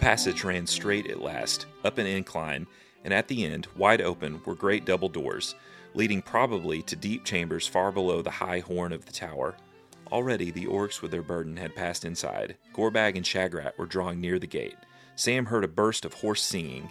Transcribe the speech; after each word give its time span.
passage 0.00 0.44
ran 0.44 0.66
straight 0.66 1.10
at 1.10 1.20
last, 1.20 1.66
up 1.84 1.98
an 1.98 2.06
incline, 2.06 2.66
and 3.04 3.12
at 3.12 3.28
the 3.28 3.44
end, 3.44 3.68
wide 3.76 4.00
open, 4.00 4.40
were 4.46 4.54
great 4.54 4.86
double 4.86 5.10
doors, 5.10 5.54
leading 5.94 6.22
probably 6.22 6.82
to 6.82 6.96
deep 6.96 7.24
chambers 7.24 7.66
far 7.66 7.92
below 7.92 8.22
the 8.22 8.30
high 8.30 8.60
horn 8.60 8.92
of 8.92 9.04
the 9.04 9.12
tower. 9.12 9.56
Already 10.10 10.50
the 10.50 10.66
orcs 10.66 11.02
with 11.02 11.10
their 11.10 11.22
burden 11.22 11.56
had 11.56 11.76
passed 11.76 12.04
inside. 12.04 12.56
Gorbag 12.74 13.16
and 13.16 13.24
Shagrat 13.24 13.76
were 13.78 13.86
drawing 13.86 14.20
near 14.20 14.38
the 14.38 14.46
gate. 14.46 14.76
Sam 15.16 15.46
heard 15.46 15.64
a 15.64 15.68
burst 15.68 16.04
of 16.06 16.14
hoarse 16.14 16.42
singing, 16.42 16.88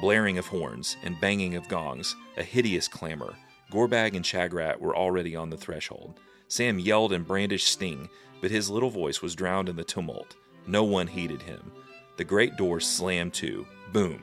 blaring 0.00 0.38
of 0.38 0.46
horns, 0.46 0.96
and 1.04 1.20
banging 1.20 1.56
of 1.56 1.68
gongs, 1.68 2.16
a 2.38 2.42
hideous 2.42 2.88
clamor. 2.88 3.34
Gorbag 3.70 4.16
and 4.16 4.24
Shagrat 4.24 4.80
were 4.80 4.96
already 4.96 5.36
on 5.36 5.50
the 5.50 5.56
threshold. 5.56 6.18
Sam 6.48 6.78
yelled 6.78 7.12
and 7.12 7.26
brandished 7.26 7.68
Sting, 7.68 8.08
but 8.40 8.50
his 8.50 8.70
little 8.70 8.90
voice 8.90 9.20
was 9.20 9.34
drowned 9.34 9.68
in 9.68 9.76
the 9.76 9.84
tumult. 9.84 10.36
No 10.66 10.84
one 10.84 11.06
heeded 11.06 11.42
him. 11.42 11.72
The 12.16 12.24
great 12.24 12.56
door 12.56 12.80
slammed 12.80 13.34
to. 13.34 13.66
Boom! 13.92 14.22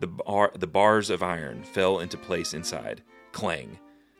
The, 0.00 0.06
bar, 0.06 0.52
the 0.54 0.66
bars 0.66 1.10
of 1.10 1.22
iron 1.22 1.62
fell 1.62 2.00
into 2.00 2.16
place 2.16 2.54
inside. 2.54 3.02
Clang! 3.32 3.78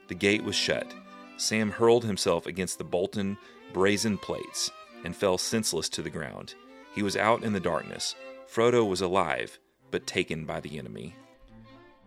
The 0.08 0.14
gate 0.14 0.44
was 0.44 0.54
shut. 0.54 0.92
Sam 1.36 1.70
hurled 1.70 2.04
himself 2.04 2.46
against 2.46 2.78
the 2.78 2.84
bolten, 2.84 3.36
brazen 3.72 4.18
plates 4.18 4.70
and 5.04 5.14
fell 5.14 5.38
senseless 5.38 5.88
to 5.90 6.02
the 6.02 6.10
ground. 6.10 6.54
He 6.94 7.02
was 7.02 7.16
out 7.16 7.44
in 7.44 7.52
the 7.52 7.60
darkness. 7.60 8.14
Frodo 8.52 8.86
was 8.86 9.00
alive, 9.00 9.58
but 9.90 10.06
taken 10.06 10.44
by 10.44 10.60
the 10.60 10.78
enemy. 10.78 11.14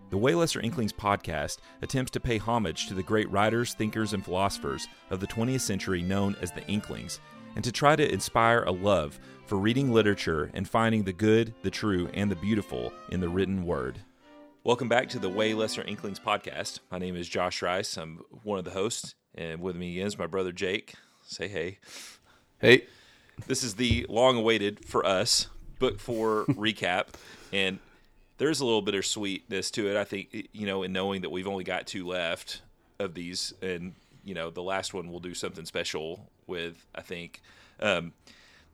The 0.10 0.18
Way 0.18 0.36
Lesser 0.36 0.60
Inklings 0.60 0.92
podcast 0.92 1.60
attempts 1.82 2.12
to 2.12 2.20
pay 2.20 2.38
homage 2.38 2.88
to 2.88 2.94
the 2.94 3.04
great 3.04 3.32
writers, 3.32 3.74
thinkers, 3.74 4.12
and 4.14 4.26
philosophers 4.26 4.88
of 5.10 5.22
the 5.22 5.28
20th 5.28 5.62
century 5.62 6.02
known 6.02 6.36
as 6.42 6.52
the 6.52 6.68
Inklings, 6.68 7.22
and 7.56 7.64
to 7.64 7.72
try 7.72 7.96
to 7.96 8.12
inspire 8.12 8.64
a 8.64 8.72
love 8.72 9.20
for 9.46 9.58
reading 9.58 9.92
literature 9.92 10.50
and 10.54 10.68
finding 10.68 11.04
the 11.04 11.14
good, 11.14 11.54
the 11.62 11.70
true, 11.70 12.10
and 12.14 12.32
the 12.32 12.36
beautiful 12.36 12.94
in 13.10 13.20
the 13.20 13.30
written 13.30 13.66
word. 13.66 14.00
Welcome 14.64 14.88
back 14.88 15.10
to 15.10 15.20
the 15.20 15.30
Way 15.30 15.54
Lesser 15.54 15.82
Inklings 15.82 16.20
podcast. 16.20 16.80
My 16.92 17.00
name 17.00 17.16
is 17.16 17.28
Josh 17.28 17.62
Rice. 17.62 17.98
I'm 17.98 18.22
one 18.44 18.60
of 18.60 18.66
the 18.66 18.72
hosts, 18.72 19.16
and 19.36 19.62
with 19.62 19.76
me 19.76 19.94
again 19.94 20.08
is 20.08 20.18
my 20.18 20.28
brother 20.28 20.52
Jake. 20.52 20.94
Say 21.24 21.48
hey. 21.48 21.80
Hey. 22.60 22.86
This 23.48 23.64
is 23.64 23.76
the 23.76 24.06
long 24.08 24.38
awaited 24.38 24.86
for 24.86 25.06
us 25.06 25.48
book 25.80 26.00
four 26.00 26.46
recap. 26.50 27.08
And 27.52 27.80
there's 28.38 28.62
a 28.62 28.66
little 28.66 28.82
bit 28.82 28.96
of 28.96 29.06
sweetness 29.06 29.72
to 29.72 29.90
it. 29.90 29.98
I 29.98 30.04
think, 30.04 30.48
you 30.54 30.66
know, 30.66 30.84
in 30.84 30.94
knowing 30.94 31.22
that 31.22 31.30
we've 31.30 31.48
only 31.48 31.64
got 31.64 31.88
two 31.88 32.08
left 32.08 32.62
of 33.00 33.14
these. 33.14 33.54
And, 33.62 33.94
you 34.24 34.34
know, 34.34 34.50
the 34.50 34.64
last 34.64 34.94
one 34.94 35.10
we'll 35.10 35.20
do 35.20 35.34
something 35.34 35.66
special 35.66 36.30
with, 36.52 36.86
I 36.94 37.02
think. 37.02 37.42
Um, 37.80 38.14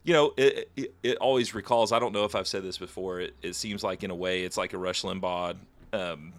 you 0.04 0.14
know, 0.14 0.34
it, 0.38 0.70
it, 0.76 0.94
it, 1.04 1.18
always 1.18 1.54
recalls, 1.54 1.92
I 1.92 2.00
don't 2.00 2.14
know 2.14 2.26
if 2.26 2.36
I've 2.36 2.48
said 2.48 2.64
this 2.64 2.78
before, 2.78 3.22
it, 3.22 3.36
it 3.42 3.56
seems 3.56 3.84
like 3.84 4.04
in 4.04 4.12
a 4.12 4.16
way 4.16 4.44
it's 4.44 4.58
like 4.58 4.74
a 4.74 4.78
Rush 4.78 5.04
Limbaugh, 5.04 5.56
um, 5.94 6.34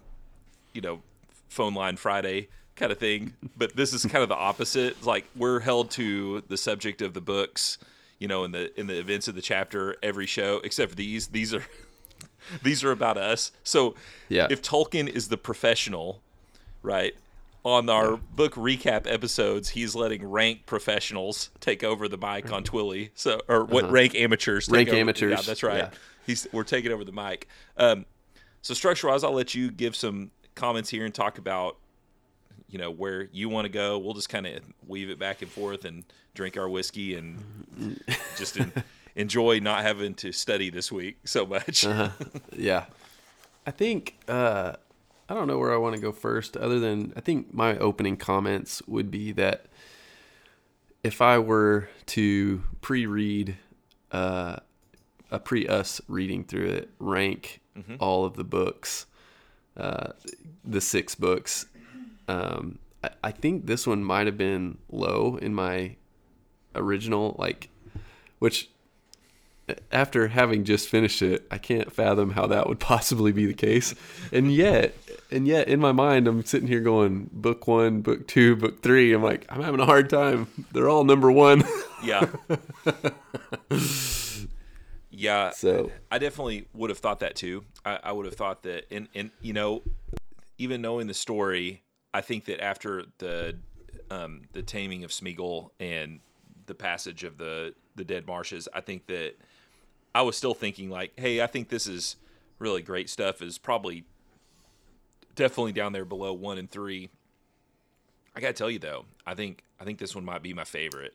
you 0.72 0.81
know, 0.81 1.00
phone 1.48 1.75
line 1.75 1.97
Friday 1.97 2.48
kind 2.77 2.92
of 2.92 2.98
thing. 2.98 3.34
But 3.56 3.77
this 3.77 3.92
is 3.92 4.06
kind 4.06 4.22
of 4.22 4.28
the 4.28 4.36
opposite. 4.36 4.97
It's 4.98 5.06
like 5.06 5.27
we're 5.36 5.61
held 5.61 5.91
to 5.92 6.42
the 6.48 6.56
subject 6.56 7.03
of 7.03 7.12
the 7.12 7.20
books, 7.20 7.78
you 8.19 8.28
know, 8.28 8.44
in 8.44 8.53
the 8.53 8.78
in 8.78 8.86
the 8.86 8.98
events 8.98 9.28
of 9.28 9.34
the 9.34 9.42
chapter 9.42 9.97
every 10.03 10.27
show, 10.27 10.61
except 10.64 10.91
for 10.91 10.97
these. 10.97 11.28
These 11.28 11.53
are 11.53 11.64
these 12.62 12.83
are 12.84 12.92
about 12.92 13.19
us. 13.19 13.53
So 13.64 13.94
yeah. 14.28 14.47
if 14.50 14.62
Tolkien 14.62 15.09
is 15.09 15.28
the 15.28 15.36
professional, 15.36 16.22
right? 16.83 17.14
On 17.69 17.91
our 17.91 18.17
book 18.17 18.55
recap 18.55 19.07
episodes, 19.07 19.69
he's 19.69 19.95
letting 19.95 20.27
rank 20.27 20.65
professionals 20.65 21.51
take 21.61 21.84
over 21.84 22.09
the 22.09 22.17
mic 22.17 22.51
on 22.51 22.65
Twilly. 22.65 23.11
So, 23.15 23.43
or 23.47 23.62
what 23.62 23.84
uh-huh. 23.84 23.93
rank 23.93 24.15
amateurs? 24.15 24.71
rank 24.71 24.89
over, 24.89 24.97
amateurs. 24.97 25.33
Yeah, 25.33 25.43
that's 25.43 25.62
right. 25.62 25.81
Yeah. 25.81 25.91
He's 26.25 26.49
we're 26.51 26.65
taking 26.65 26.93
over 26.93 27.05
the 27.05 27.12
mic. 27.12 27.47
Um, 27.77 28.07
so 28.62 28.73
structure 28.73 29.09
wise, 29.09 29.23
I'll 29.23 29.33
let 29.33 29.55
you 29.55 29.71
give 29.71 29.95
some 29.95 30.31
comments 30.55 30.89
here 30.89 31.05
and 31.05 31.15
talk 31.15 31.37
about 31.37 31.77
you 32.71 32.78
know 32.78 32.91
where 32.91 33.28
you 33.33 33.51
want 33.51 33.67
to 33.67 33.69
go. 33.69 33.99
We'll 33.99 34.15
just 34.15 34.31
kind 34.31 34.47
of 34.47 34.62
weave 34.87 35.11
it 35.11 35.19
back 35.19 35.43
and 35.43 35.51
forth 35.51 35.84
and 35.84 36.05
drink 36.33 36.57
our 36.57 36.71
whiskey 36.71 37.17
and 37.17 38.01
just 38.39 38.57
in, 38.57 38.73
enjoy 39.15 39.59
not 39.59 39.83
having 39.83 40.15
to 40.15 40.33
study 40.33 40.71
this 40.71 40.91
week 40.91 41.19
so 41.27 41.45
much. 41.45 41.84
uh-huh. 41.84 42.09
Yeah, 42.57 42.87
I 43.67 43.73
think 43.73 44.17
uh, 44.27 44.77
I 45.28 45.34
don't 45.34 45.47
know 45.47 45.59
where 45.59 45.72
I 45.72 45.77
want 45.77 45.94
to 45.94 46.00
go 46.00 46.12
first. 46.12 46.56
Other 46.56 46.81
than 46.81 47.12
I 47.16 47.21
think 47.21 47.53
my 47.53 47.77
opening 47.78 48.16
comments 48.16 48.83
would 48.87 49.11
be 49.11 49.33
that 49.33 49.66
if 51.03 51.21
I 51.21 51.39
were 51.39 51.89
to 52.06 52.62
pre-read 52.81 53.56
uh, 54.11 54.56
a 55.31 55.39
pre-us 55.39 56.00
reading 56.09 56.44
through 56.44 56.69
it, 56.69 56.91
rank 56.99 57.61
mm-hmm. 57.77 57.97
all 58.00 58.25
of 58.25 58.34
the 58.34 58.44
books, 58.44 59.06
uh, 59.77 60.12
the 60.65 60.81
six 60.81 61.15
books. 61.15 61.66
Um, 62.27 62.78
I, 63.05 63.10
I 63.25 63.31
think 63.31 63.66
this 63.66 63.87
one 63.87 64.03
might 64.03 64.27
have 64.27 64.39
been 64.39 64.78
low 64.91 65.37
in 65.37 65.55
my 65.55 65.97
original, 66.75 67.37
like, 67.39 67.69
which 68.39 68.71
after 69.91 70.29
having 70.29 70.65
just 70.65 70.89
finished 70.89 71.23
it, 71.23 71.47
I 71.51 71.59
can't 71.59 71.93
fathom 71.93 72.31
how 72.31 72.47
that 72.47 72.69
would 72.69 72.81
possibly 72.81 73.33
be 73.33 73.47
the 73.47 73.55
case. 73.55 73.95
And 74.33 74.53
yet, 74.53 74.95
and 75.31 75.47
yet 75.47 75.69
in 75.69 75.81
my 75.81 75.93
mind, 75.93 76.27
I'm 76.27 76.45
sitting 76.45 76.69
here 76.69 76.81
going, 76.81 77.29
book 77.33 77.67
one, 77.67 78.01
book 78.01 78.27
two, 78.27 78.57
book 78.57 78.83
three. 78.83 79.12
I'm 79.12 79.23
like, 79.23 79.47
I'm 79.49 79.62
having 79.62 79.81
a 79.81 79.87
hard 79.87 80.09
time. 80.09 80.47
They're 80.73 80.89
all 80.89 81.05
number 81.05 81.31
one. 81.31 81.65
yeah. 82.03 82.27
yeah. 85.11 85.51
So 85.51 85.91
I 86.11 86.19
definitely 86.19 86.67
would 86.75 86.91
have 86.91 86.99
thought 86.99 87.21
that 87.21 87.37
too. 87.37 87.65
I, 87.84 87.99
I 88.05 88.12
would 88.12 88.27
have 88.27 88.37
thought 88.37 88.62
that, 88.62 88.87
and, 88.91 89.09
and, 89.15 89.31
you 89.43 89.53
know, 89.53 89.83
even 90.57 90.81
knowing 90.81 91.07
the 91.07 91.15
story, 91.15 91.83
I 92.15 92.21
think 92.21 92.47
that 92.47 92.62
after 92.62 93.05
the, 93.19 93.57
um, 94.11 94.43
the 94.53 94.62
taming 94.62 95.05
of 95.05 95.11
Smeagol 95.11 95.71
and 95.78 96.21
the 96.67 96.75
passage 96.75 97.25
of 97.25 97.39
the, 97.39 97.75
the 97.97 98.05
dead 98.05 98.27
marshes, 98.27 98.69
I 98.73 98.81
think 98.81 99.07
that, 99.09 99.37
I 100.19 100.23
was 100.23 100.37
still 100.37 100.53
thinking 100.53 100.91
like, 100.91 101.12
hey, 101.17 101.41
I 101.41 101.47
think 101.47 101.69
this 101.69 101.87
is 101.87 102.17
really 102.59 102.83
great 102.83 103.09
stuff. 103.09 103.41
Is 103.41 103.56
probably 103.56 104.03
definitely 105.37 105.71
down 105.71 105.93
there 105.93 106.05
below 106.05 106.33
one 106.33 106.59
and 106.59 106.69
three. 106.69 107.09
I 108.34 108.41
gotta 108.41 108.53
tell 108.53 108.69
you 108.69 108.81
though, 108.81 109.05
I 109.25 109.34
think 109.34 109.62
I 109.78 109.84
think 109.84 110.01
this 110.01 110.17
one 110.17 110.25
might 110.25 110.43
be 110.43 110.53
my 110.53 110.65
favorite, 110.65 111.15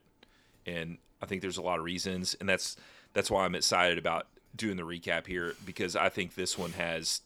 and 0.66 1.00
I 1.22 1.26
think 1.26 1.42
there's 1.42 1.58
a 1.58 1.62
lot 1.62 1.80
of 1.80 1.84
reasons, 1.84 2.34
and 2.40 2.48
that's 2.48 2.78
that's 3.12 3.30
why 3.30 3.44
I'm 3.44 3.56
excited 3.56 3.98
about 3.98 4.28
doing 4.56 4.78
the 4.78 4.84
recap 4.84 5.28
here 5.28 5.54
because 5.66 5.98
I 5.98 6.08
think 6.08 6.36
this 6.36 6.58
one 6.58 6.72
has 6.72 7.20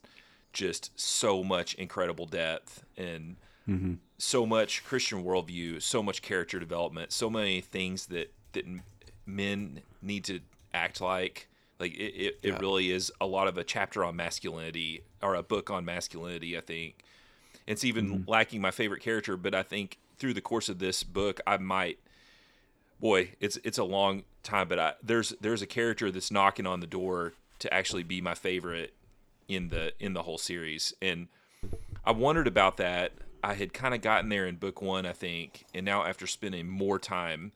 just 0.53 0.99
so 0.99 1.43
much 1.43 1.75
incredible 1.75 2.25
depth 2.25 2.85
and 2.97 3.35
mm-hmm. 3.69 3.93
so 4.17 4.47
much 4.47 4.83
Christian 4.83 5.23
worldview, 5.23 5.79
so 5.83 6.01
much 6.01 6.23
character 6.23 6.59
development, 6.59 7.11
so 7.11 7.29
many 7.29 7.61
things 7.61 8.07
that 8.07 8.33
that 8.53 8.65
men 9.27 9.81
need 10.01 10.23
to 10.23 10.39
act 10.73 11.01
like 11.01 11.47
like 11.79 11.93
it, 11.93 12.13
it, 12.15 12.39
yeah. 12.41 12.53
it 12.53 12.59
really 12.59 12.91
is 12.91 13.11
a 13.21 13.25
lot 13.25 13.47
of 13.47 13.57
a 13.57 13.63
chapter 13.63 14.03
on 14.03 14.15
masculinity 14.15 15.03
or 15.21 15.35
a 15.35 15.43
book 15.43 15.69
on 15.69 15.85
masculinity, 15.85 16.57
I 16.57 16.61
think. 16.61 17.03
It's 17.65 17.83
even 17.83 18.09
mm-hmm. 18.09 18.29
lacking 18.29 18.61
my 18.61 18.71
favorite 18.71 19.01
character, 19.01 19.37
but 19.37 19.53
I 19.53 19.63
think 19.63 19.97
through 20.17 20.33
the 20.33 20.41
course 20.41 20.69
of 20.69 20.79
this 20.79 21.03
book, 21.03 21.39
I 21.45 21.57
might 21.57 21.99
boy, 22.99 23.31
it's 23.39 23.57
it's 23.63 23.77
a 23.77 23.83
long 23.83 24.23
time, 24.43 24.67
but 24.67 24.79
I, 24.79 24.93
there's 25.03 25.33
there's 25.41 25.61
a 25.61 25.67
character 25.67 26.11
that's 26.11 26.31
knocking 26.31 26.65
on 26.65 26.79
the 26.79 26.87
door 26.87 27.33
to 27.59 27.73
actually 27.73 28.03
be 28.03 28.21
my 28.21 28.33
favorite 28.33 28.93
in 29.47 29.69
the 29.69 29.93
in 29.99 30.13
the 30.13 30.23
whole 30.23 30.37
series, 30.37 30.93
and 31.01 31.27
I 32.05 32.11
wondered 32.11 32.47
about 32.47 32.77
that. 32.77 33.11
I 33.43 33.53
had 33.53 33.71
kind 33.71 33.93
of 33.93 34.01
gotten 34.01 34.29
there 34.29 34.47
in 34.47 34.55
book 34.55 34.81
one, 34.81 35.05
I 35.05 35.13
think, 35.13 35.65
and 35.73 35.85
now 35.85 36.03
after 36.03 36.25
spending 36.25 36.67
more 36.67 36.97
time, 36.97 37.51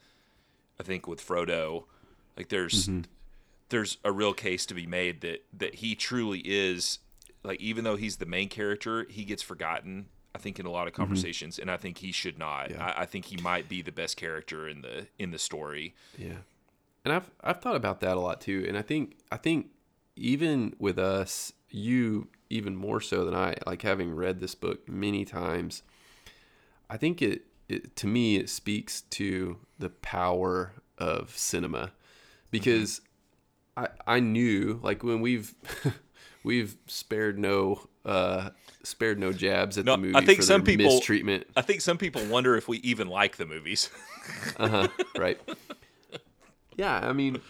I 0.80 0.84
think 0.84 1.08
with 1.08 1.26
Frodo, 1.26 1.86
like 2.38 2.50
there's 2.50 2.88
mm-hmm 2.88 3.02
there's 3.72 3.98
a 4.04 4.12
real 4.12 4.34
case 4.34 4.66
to 4.68 4.76
be 4.76 4.86
made 4.86 5.22
that 5.22 5.44
that 5.54 5.76
he 5.76 5.96
truly 5.96 6.42
is 6.46 7.00
like 7.44 7.60
even 7.60 7.84
though 7.84 7.96
he's 7.96 8.18
the 8.18 8.26
main 8.26 8.50
character, 8.50 9.08
he 9.10 9.26
gets 9.26 9.42
forgotten. 9.42 10.08
I 10.34 10.38
think 10.38 10.60
in 10.60 10.66
a 10.66 10.70
lot 10.70 10.88
of 10.88 10.94
mm-hmm. 10.94 11.02
conversations, 11.02 11.56
mm-hmm. 11.56 11.64
and 11.64 11.72
I 11.72 11.78
think 11.78 11.98
he 11.98 12.12
should 12.12 12.38
not. 12.38 12.72
Yeah. 12.72 12.86
I, 12.86 13.02
I, 13.02 13.06
think 13.06 13.26
he 13.26 13.38
might 13.38 13.68
be 13.68 13.82
the 13.82 13.92
best 13.92 14.16
character 14.16 14.68
in 14.68 14.82
the 14.82 15.08
in 15.18 15.32
the 15.32 15.40
story. 15.40 15.96
Yeah, 16.18 16.38
and 17.04 17.14
I've 17.14 17.32
I've 17.44 17.62
thought 17.62 17.76
about 17.76 18.02
that 18.02 18.16
a 18.16 18.20
lot 18.20 18.40
too, 18.40 18.64
and 18.68 18.78
I 18.78 18.82
think 18.82 19.16
I 19.32 19.38
think 19.38 19.72
even 20.16 20.76
with 20.80 21.00
us, 21.00 21.52
you 21.70 22.28
even 22.50 22.76
more 22.76 23.02
so 23.02 23.26
than 23.26 23.34
I, 23.34 23.56
like 23.66 23.82
having 23.82 24.14
read 24.14 24.40
this 24.40 24.56
book 24.56 24.88
many 24.88 25.26
times. 25.26 25.84
I 26.90 26.98
think 26.98 27.22
it, 27.22 27.44
it 27.70 27.96
to 27.98 28.08
me 28.08 28.36
it 28.36 28.50
speaks 28.50 29.02
to 29.02 29.58
the 29.80 29.90
power 29.90 30.74
of 30.98 31.36
cinema 31.38 31.94
because. 32.52 33.00
Mm-hmm 33.00 33.08
I 33.82 34.16
I 34.16 34.20
knew 34.20 34.80
like 34.84 35.04
when 35.04 35.22
we've 35.22 35.54
we've 36.44 36.76
spared 36.88 37.38
no 37.40 37.82
uh 38.06 38.50
spared 38.84 39.20
no 39.20 39.32
jabs 39.32 39.78
at 39.78 39.86
no, 39.86 39.94
the 39.94 39.98
movie. 39.98 40.16
I 40.16 40.26
think 40.26 40.44
some 40.44 40.64
people 40.64 40.86
mistreatment. 40.86 41.48
I 41.56 41.62
think 41.62 41.82
some 41.82 41.98
people 41.98 42.26
wonder 42.26 42.56
if 42.56 42.68
we 42.68 42.78
even 42.80 43.08
like 43.08 43.38
the 43.38 43.46
movies. 43.46 43.90
uh 44.58 44.68
huh. 44.68 44.88
Right. 45.18 45.40
Yeah, 46.78 46.98
I 46.98 47.14
mean, 47.14 47.42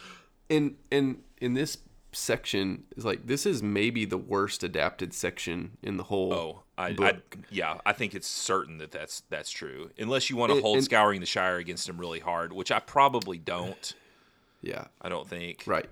in 0.49 0.75
in 0.89 1.21
in 1.39 1.53
this 1.53 1.77
section 2.13 2.83
is 2.97 3.05
like 3.05 3.25
this 3.25 3.45
is 3.45 3.63
maybe 3.63 4.05
the 4.05 4.17
worst 4.17 4.63
adapted 4.63 5.13
section 5.13 5.77
in 5.81 5.97
the 5.97 6.03
whole. 6.03 6.33
Oh, 6.33 6.63
I, 6.77 6.95
I 6.99 7.17
yeah, 7.49 7.79
I 7.85 7.93
think 7.93 8.15
it's 8.15 8.27
certain 8.27 8.77
that 8.79 8.91
that's 8.91 9.21
that's 9.29 9.51
true. 9.51 9.91
Unless 9.97 10.29
you 10.29 10.35
want 10.35 10.53
to 10.53 10.61
hold 10.61 10.77
and, 10.77 10.85
scouring 10.85 11.19
the 11.19 11.25
Shire 11.25 11.57
against 11.57 11.87
him 11.87 11.97
really 11.97 12.19
hard, 12.19 12.53
which 12.53 12.71
I 12.71 12.79
probably 12.79 13.37
don't. 13.37 13.93
Yeah, 14.61 14.85
I 15.01 15.09
don't 15.09 15.27
think. 15.27 15.63
Right, 15.65 15.89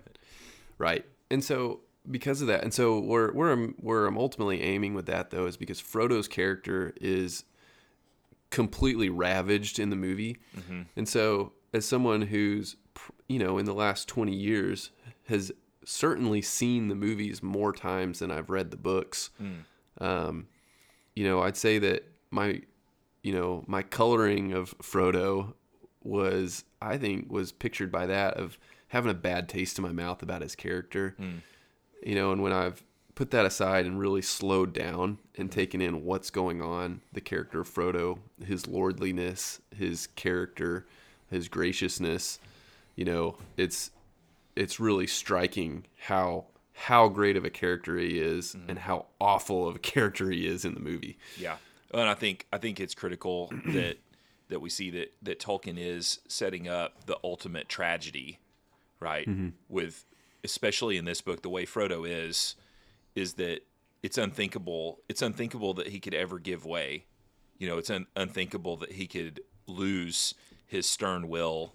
right, 0.80 1.06
and 1.30 1.44
so 1.44 1.82
because 2.10 2.42
of 2.42 2.48
that, 2.48 2.64
and 2.64 2.74
so 2.74 3.00
where 3.00 3.30
where 3.30 3.52
I'm 3.52 3.76
where 3.80 4.08
I'm 4.08 4.18
ultimately 4.18 4.62
aiming 4.64 4.96
with 4.96 5.06
that 5.06 5.30
though 5.30 5.46
is 5.46 5.58
because 5.58 5.80
Frodo's 5.80 6.28
character 6.28 6.94
is 7.00 7.44
completely 8.50 9.10
ravaged 9.10 9.78
in 9.78 9.92
the 9.92 9.96
movie, 9.96 10.38
mm-hmm. 10.58 10.82
and 10.96 11.08
so 11.08 11.54
as 11.72 11.86
someone 11.86 12.24
who's 12.24 12.76
you 13.28 13.38
know 13.38 13.60
in 13.60 13.66
the 13.66 13.74
last 13.74 14.08
20 14.08 14.34
years 14.34 14.90
has 15.28 15.52
certainly 15.86 16.42
seen 16.42 16.88
the 16.88 16.96
movies 16.96 17.42
more 17.42 17.74
times 17.74 18.20
than 18.20 18.32
I've 18.32 18.50
read 18.50 18.72
the 18.72 18.78
books. 18.78 19.32
Mm. 19.42 19.64
Um, 20.00 20.48
you 21.16 21.24
know, 21.24 21.42
I'd 21.42 21.58
say 21.58 21.80
that 21.80 22.08
my, 22.32 22.62
you 23.24 23.34
know, 23.34 23.64
my 23.68 23.82
coloring 23.82 24.54
of 24.54 24.78
Frodo 24.80 25.54
was, 26.04 26.64
I 26.82 26.98
think, 26.98 27.32
was 27.32 27.52
pictured 27.52 27.92
by 27.92 28.06
that 28.06 28.36
of 28.36 28.58
having 28.90 29.12
a 29.12 29.16
bad 29.16 29.50
taste 29.50 29.78
in 29.78 29.84
my 29.84 29.92
mouth 29.92 30.22
about 30.22 30.42
his 30.42 30.56
character. 30.56 31.16
Mm. 31.20 31.42
You 32.04 32.16
know, 32.16 32.32
and 32.32 32.42
when 32.42 32.54
I've 32.54 32.84
put 33.16 33.32
that 33.32 33.46
aside 33.46 33.86
and 33.86 34.00
really 34.00 34.22
slowed 34.22 34.74
down 34.74 35.18
and 35.38 35.52
taken 35.52 35.82
in 35.82 36.06
what's 36.06 36.30
going 36.30 36.62
on, 36.62 37.02
the 37.12 37.22
character 37.22 37.62
of 37.62 37.70
Frodo, 37.70 38.20
his 38.46 38.68
lordliness, 38.68 39.60
his 39.76 40.08
character, 40.16 40.86
his 41.30 41.48
graciousness, 41.48 42.40
you 42.96 43.06
know, 43.06 43.38
it's 43.58 43.92
it's 44.56 44.80
really 44.80 45.08
striking 45.08 45.86
how 45.98 46.46
how 46.74 47.10
great 47.10 47.36
of 47.36 47.44
a 47.44 47.50
character 47.50 47.98
he 47.98 48.20
is 48.20 48.56
mm-hmm. 48.56 48.70
and 48.70 48.80
how 48.80 49.06
awful 49.20 49.68
of 49.68 49.76
a 49.76 49.80
character 49.94 50.30
he 50.32 50.48
is 50.48 50.66
in 50.66 50.74
the 50.74 50.80
movie. 50.80 51.18
Yeah, 51.38 51.58
and 51.94 52.10
I 52.10 52.14
think 52.14 52.48
I 52.54 52.58
think 52.58 52.80
it's 52.80 52.96
critical 52.96 53.52
that 53.66 53.98
that 54.50 54.62
we 54.62 54.70
see 54.70 54.90
that 54.92 55.14
that 55.22 55.40
Tolkien 55.40 55.78
is 55.78 56.20
setting 56.28 56.68
up 56.68 57.06
the 57.06 57.18
ultimate 57.24 57.70
tragedy, 57.70 58.40
right? 59.00 59.28
Mm-hmm. 59.28 59.50
With 59.68 60.06
especially 60.44 60.98
in 60.98 61.06
this 61.06 61.22
book, 61.22 61.42
the 61.42 61.50
way 61.50 61.66
Frodo 61.66 62.08
is, 62.08 62.56
is 63.16 63.34
that 63.34 63.62
it's 64.02 64.18
unthinkable. 64.18 65.00
It's 65.10 65.22
unthinkable 65.22 65.74
that 65.76 65.88
he 65.88 66.00
could 66.00 66.14
ever 66.14 66.40
give 66.40 66.66
way. 66.66 67.06
You 67.58 67.68
know, 67.68 67.78
it's 67.78 67.90
un- 67.90 68.08
unthinkable 68.16 68.78
that 68.78 68.94
he 68.94 69.08
could 69.08 69.42
lose 69.68 70.34
his 70.66 70.86
stern 70.86 71.28
will 71.28 71.74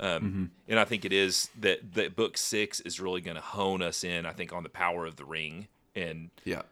um, 0.00 0.22
mm-hmm. 0.22 0.44
And 0.68 0.80
I 0.80 0.84
think 0.84 1.04
it 1.04 1.12
is 1.12 1.50
that 1.60 1.94
that 1.94 2.16
book 2.16 2.38
six 2.38 2.80
is 2.80 3.00
really 3.00 3.20
going 3.20 3.36
to 3.36 3.42
hone 3.42 3.82
us 3.82 4.02
in. 4.02 4.24
I 4.24 4.32
think 4.32 4.52
on 4.52 4.62
the 4.62 4.70
power 4.70 5.04
of 5.04 5.16
the 5.16 5.26
ring 5.26 5.68
and 5.94 6.30
yeah, 6.44 6.62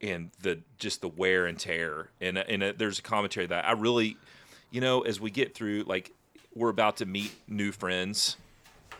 and 0.00 0.30
the 0.42 0.58
just 0.78 1.00
the 1.00 1.08
wear 1.08 1.46
and 1.46 1.58
tear. 1.58 2.08
And 2.20 2.36
and 2.36 2.62
uh, 2.62 2.72
there's 2.76 2.98
a 2.98 3.02
commentary 3.02 3.46
that 3.46 3.64
I 3.64 3.72
really, 3.72 4.16
you 4.72 4.80
know, 4.80 5.02
as 5.02 5.20
we 5.20 5.30
get 5.30 5.54
through, 5.54 5.84
like 5.84 6.10
we're 6.52 6.68
about 6.68 6.96
to 6.96 7.06
meet 7.06 7.32
new 7.46 7.70
friends. 7.70 8.36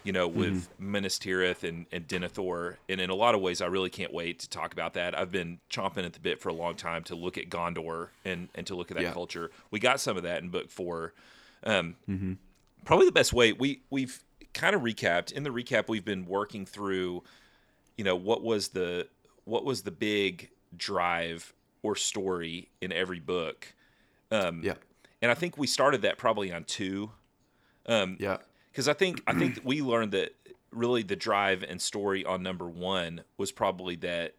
You 0.04 0.12
know, 0.12 0.28
with 0.28 0.68
mm-hmm. 0.68 0.92
Minas 0.92 1.18
Tirith 1.18 1.66
and, 1.66 1.86
and 1.90 2.06
Denethor. 2.06 2.76
And 2.88 3.00
in 3.00 3.10
a 3.10 3.14
lot 3.14 3.34
of 3.34 3.40
ways, 3.40 3.62
I 3.62 3.66
really 3.66 3.90
can't 3.90 4.12
wait 4.12 4.38
to 4.40 4.48
talk 4.50 4.72
about 4.72 4.94
that. 4.94 5.18
I've 5.18 5.32
been 5.32 5.60
chomping 5.70 6.04
at 6.04 6.12
the 6.12 6.20
bit 6.20 6.40
for 6.40 6.50
a 6.50 6.52
long 6.52 6.76
time 6.76 7.04
to 7.04 7.14
look 7.14 7.38
at 7.38 7.48
Gondor 7.48 8.08
and, 8.24 8.48
and 8.54 8.66
to 8.66 8.74
look 8.74 8.90
at 8.90 8.98
that 8.98 9.02
yeah. 9.02 9.12
culture. 9.12 9.50
We 9.70 9.80
got 9.80 10.00
some 10.00 10.18
of 10.18 10.22
that 10.24 10.42
in 10.42 10.50
book 10.50 10.70
four. 10.70 11.14
Um, 11.64 11.96
mm-hmm 12.08 12.34
probably 12.84 13.06
the 13.06 13.12
best 13.12 13.32
way 13.32 13.52
we 13.52 13.82
we've 13.90 14.22
kind 14.52 14.74
of 14.74 14.82
recapped 14.82 15.32
in 15.32 15.42
the 15.42 15.50
recap 15.50 15.88
we've 15.88 16.04
been 16.04 16.26
working 16.26 16.64
through 16.64 17.22
you 17.96 18.04
know 18.04 18.14
what 18.14 18.42
was 18.42 18.68
the 18.68 19.06
what 19.44 19.64
was 19.64 19.82
the 19.82 19.90
big 19.90 20.50
drive 20.76 21.52
or 21.82 21.96
story 21.96 22.68
in 22.80 22.92
every 22.92 23.20
book 23.20 23.74
um 24.30 24.60
yeah 24.62 24.74
and 25.22 25.30
i 25.30 25.34
think 25.34 25.58
we 25.58 25.66
started 25.66 26.02
that 26.02 26.18
probably 26.18 26.52
on 26.52 26.64
two 26.64 27.10
um 27.86 28.16
yeah 28.20 28.36
because 28.74 28.88
i 28.88 28.92
think 28.92 29.22
i 29.26 29.32
think 29.32 29.60
we 29.64 29.80
learned 29.80 30.12
that 30.12 30.34
really 30.72 31.02
the 31.02 31.16
drive 31.16 31.62
and 31.62 31.80
story 31.80 32.24
on 32.24 32.42
number 32.42 32.68
one 32.68 33.22
was 33.36 33.52
probably 33.52 33.96
that 33.96 34.34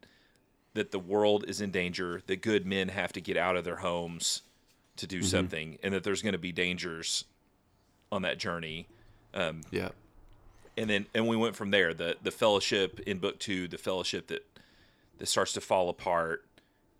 that 0.73 0.91
the 0.91 0.99
world 0.99 1.45
is 1.47 1.61
in 1.61 1.71
danger 1.71 2.21
that 2.27 2.41
good 2.41 2.65
men 2.65 2.89
have 2.89 3.13
to 3.13 3.21
get 3.21 3.37
out 3.37 3.55
of 3.55 3.63
their 3.63 3.77
homes 3.77 4.41
to 4.97 5.07
do 5.07 5.19
mm-hmm. 5.19 5.27
something 5.27 5.77
and 5.83 5.93
that 5.93 6.03
there's 6.03 6.21
going 6.21 6.33
to 6.33 6.39
be 6.39 6.51
dangers 6.51 7.25
on 8.11 8.21
that 8.23 8.37
journey. 8.37 8.87
Um, 9.33 9.61
yeah. 9.71 9.89
And 10.77 10.89
then 10.89 11.05
and 11.13 11.27
we 11.27 11.37
went 11.37 11.55
from 11.55 11.71
there. 11.71 11.93
The 11.93 12.17
the 12.21 12.31
fellowship 12.31 12.99
in 13.01 13.19
book 13.19 13.39
two, 13.39 13.67
the 13.67 13.77
fellowship 13.77 14.27
that 14.27 14.45
that 15.19 15.27
starts 15.27 15.53
to 15.53 15.61
fall 15.61 15.89
apart. 15.89 16.43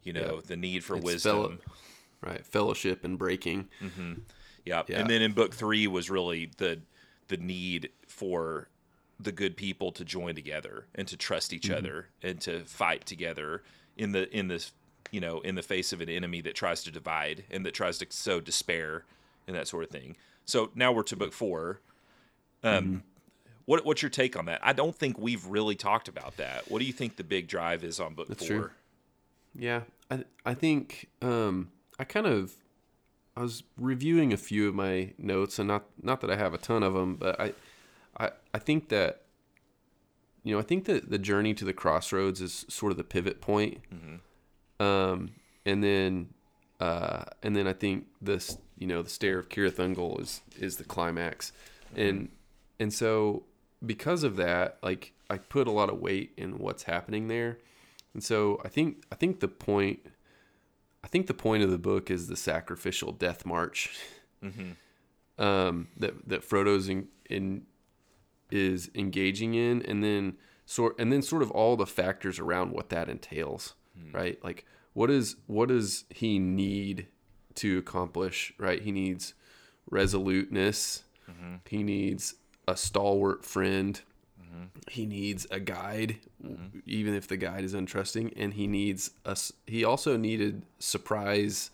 You 0.04 0.14
know, 0.14 0.40
the 0.40 0.56
need 0.56 0.84
for 0.84 0.96
it's 0.96 1.06
wisdom. 1.06 1.34
Fellow, 1.34 1.58
right, 2.22 2.46
fellowship 2.46 3.04
and 3.04 3.18
breaking. 3.18 3.68
Mm-hmm. 3.82 4.14
Yeah. 4.64 4.84
yeah. 4.88 5.00
And 5.00 5.10
then 5.10 5.22
in 5.22 5.34
book 5.34 5.54
three 5.54 5.88
was 5.88 6.10
really 6.10 6.52
the 6.58 6.80
the 7.28 7.38
need 7.38 7.90
for 8.08 8.70
the 9.20 9.32
good 9.32 9.56
people 9.56 9.92
to 9.94 10.04
join 10.04 10.36
together 10.36 10.86
and 10.94 11.08
to 11.08 11.18
trust 11.18 11.54
each 11.54 11.64
mm-hmm. 11.64 11.78
other 11.78 12.08
and 12.22 12.42
to 12.42 12.62
fight 12.66 13.06
together 13.06 13.64
in 13.98 14.12
the 14.12 14.30
in 14.36 14.48
this 14.48 14.74
you 15.12 15.22
know 15.22 15.40
in 15.42 15.56
the 15.56 15.62
face 15.64 15.94
of 15.94 16.02
an 16.02 16.10
enemy 16.10 16.42
that 16.42 16.56
tries 16.56 16.84
to 16.84 16.92
divide 16.92 17.46
and 17.50 17.66
that 17.66 17.74
tries 17.74 17.98
to 17.98 18.06
sow 18.10 18.40
despair 18.40 19.06
and 19.48 19.56
that 19.56 19.68
sort 19.68 19.84
of 19.84 19.90
thing. 19.90 20.16
So 20.46 20.72
now 20.76 20.92
we're 20.92 21.04
to 21.04 21.16
book 21.16 21.34
four. 21.34 21.82
Um, 22.64 22.84
mm-hmm. 22.84 22.98
what 23.66 23.86
what's 23.86 24.02
your 24.02 24.10
take 24.10 24.38
on 24.38 24.46
that? 24.46 24.60
I 24.64 24.74
don't 24.74 24.96
think 24.96 25.18
we've 25.18 25.46
really 25.46 25.76
talked 25.76 26.08
about 26.08 26.38
that. 26.38 26.70
What 26.70 26.80
do 26.80 26.86
you 26.86 26.94
think 26.94 27.16
the 27.16 27.24
big 27.24 27.48
drive 27.48 27.84
is 27.84 28.00
on 28.00 28.16
book 28.16 28.28
That's 28.28 28.46
four? 28.46 28.58
True. 28.58 28.70
Yeah, 29.58 29.82
I 30.12 30.24
I 30.46 30.54
think 30.54 31.10
um, 31.22 31.72
I 31.98 32.04
kind 32.04 32.28
of 32.28 32.54
I 33.38 33.42
was 33.42 33.64
reviewing 33.78 34.32
a 34.32 34.38
few 34.38 34.68
of 34.68 34.76
my 34.76 35.14
notes, 35.18 35.60
and 35.60 35.68
not 35.68 35.86
not 36.02 36.22
that 36.22 36.32
I 36.32 36.36
have 36.36 36.54
a 36.54 36.58
ton 36.58 36.84
of 36.84 36.94
them, 36.94 37.16
but 37.16 37.40
I 37.40 37.54
I 38.18 38.32
I 38.54 38.60
think 38.60 38.90
that 38.90 39.24
you 40.44 40.54
know 40.54 40.60
I 40.60 40.64
think 40.64 40.86
that 40.86 41.10
the 41.10 41.18
journey 41.18 41.54
to 41.56 41.66
the 41.66 41.74
crossroads 41.74 42.42
is 42.42 42.66
sort 42.70 42.92
of 42.92 42.98
the 42.98 43.04
pivot 43.04 43.42
point. 43.42 43.80
Mm-hmm. 43.94 44.86
Um, 44.86 45.32
and 45.66 45.84
then 45.84 46.30
uh, 46.80 47.24
and 47.42 47.56
then 47.56 47.68
I 47.68 47.74
think 47.74 48.08
this, 48.22 48.58
you 48.78 48.88
know, 48.88 49.02
the 49.02 49.10
Stair 49.10 49.40
of 49.40 49.50
Cirith 49.50 49.76
Ungol 49.76 50.20
is 50.22 50.42
is 50.58 50.78
the 50.78 50.84
climax, 50.84 51.52
mm-hmm. 51.92 52.02
and 52.02 52.30
and 52.80 52.94
so 52.94 53.44
because 53.86 54.24
of 54.24 54.36
that, 54.38 54.78
like 54.84 55.14
I 55.30 55.38
put 55.38 55.68
a 55.68 55.72
lot 55.72 55.90
of 55.90 56.00
weight 56.00 56.34
in 56.38 56.58
what's 56.60 56.84
happening 56.84 57.28
there, 57.28 57.60
and 58.14 58.24
so 58.24 58.62
I 58.66 58.68
think 58.68 59.04
I 59.12 59.16
think 59.16 59.40
the 59.40 59.48
point, 59.48 60.00
I 61.06 61.08
think 61.08 61.28
the 61.28 61.36
point 61.36 61.64
of 61.64 61.70
the 61.70 61.78
book 61.78 62.10
is 62.10 62.28
the 62.28 62.36
sacrificial 62.36 63.12
death 63.12 63.46
march, 63.46 63.96
mm-hmm. 64.44 64.72
um, 65.42 65.88
that 65.98 66.28
that 66.28 66.44
Frodo's 66.44 66.90
in, 66.90 67.08
in 67.30 67.62
is 68.50 68.90
engaging 68.96 69.54
in, 69.54 69.84
and 69.84 70.04
then 70.04 70.38
sort 70.66 71.00
and 71.00 71.14
then 71.14 71.22
sort 71.22 71.44
of 71.44 71.52
all 71.52 71.78
the 71.78 71.86
factors 71.86 72.40
around 72.40 72.72
what 72.72 72.90
that 72.90 73.08
entails, 73.08 73.76
mm-hmm. 73.98 74.18
right? 74.18 74.44
Like 74.44 74.66
what 74.96 75.12
is 75.12 75.36
what 75.46 75.70
does 75.70 76.06
he 76.10 76.40
need 76.40 77.06
to 77.54 77.78
accomplish 77.78 78.52
right 78.58 78.82
he 78.82 78.92
needs 78.92 79.36
resoluteness 79.92 81.04
mm-hmm. 81.30 81.56
he 81.70 81.84
needs 81.84 82.36
a 82.68 82.76
stalwart 82.76 83.46
friend 83.46 84.02
mm-hmm. 84.56 84.66
he 84.90 85.06
needs 85.06 85.46
a 85.52 85.60
guide 85.60 86.18
mm-hmm. 86.44 86.80
even 86.86 87.14
if 87.14 87.28
the 87.28 87.38
guide 87.38 87.64
is 87.64 87.74
untrusting 87.74 88.32
and 88.36 88.54
he 88.54 88.68
needs 88.68 89.12
a 89.26 89.38
he 89.68 89.84
also 89.84 90.18
needed 90.18 90.64
surprise 90.80 91.72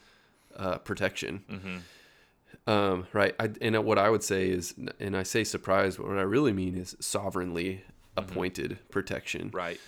uh, 0.57 0.77
protection 0.79 1.43
mm-hmm. 1.49 2.69
um, 2.71 3.07
right 3.13 3.35
I, 3.39 3.51
and 3.61 3.83
what 3.85 3.97
i 3.97 4.09
would 4.09 4.23
say 4.23 4.49
is 4.49 4.73
and 4.99 5.15
i 5.15 5.23
say 5.23 5.43
surprise 5.43 5.97
but 5.97 6.07
what 6.07 6.17
i 6.17 6.23
really 6.23 6.53
mean 6.53 6.75
is 6.75 6.95
sovereignly 6.99 7.73
mm-hmm. 7.73 8.19
appointed 8.19 8.79
protection 8.89 9.49
right 9.53 9.79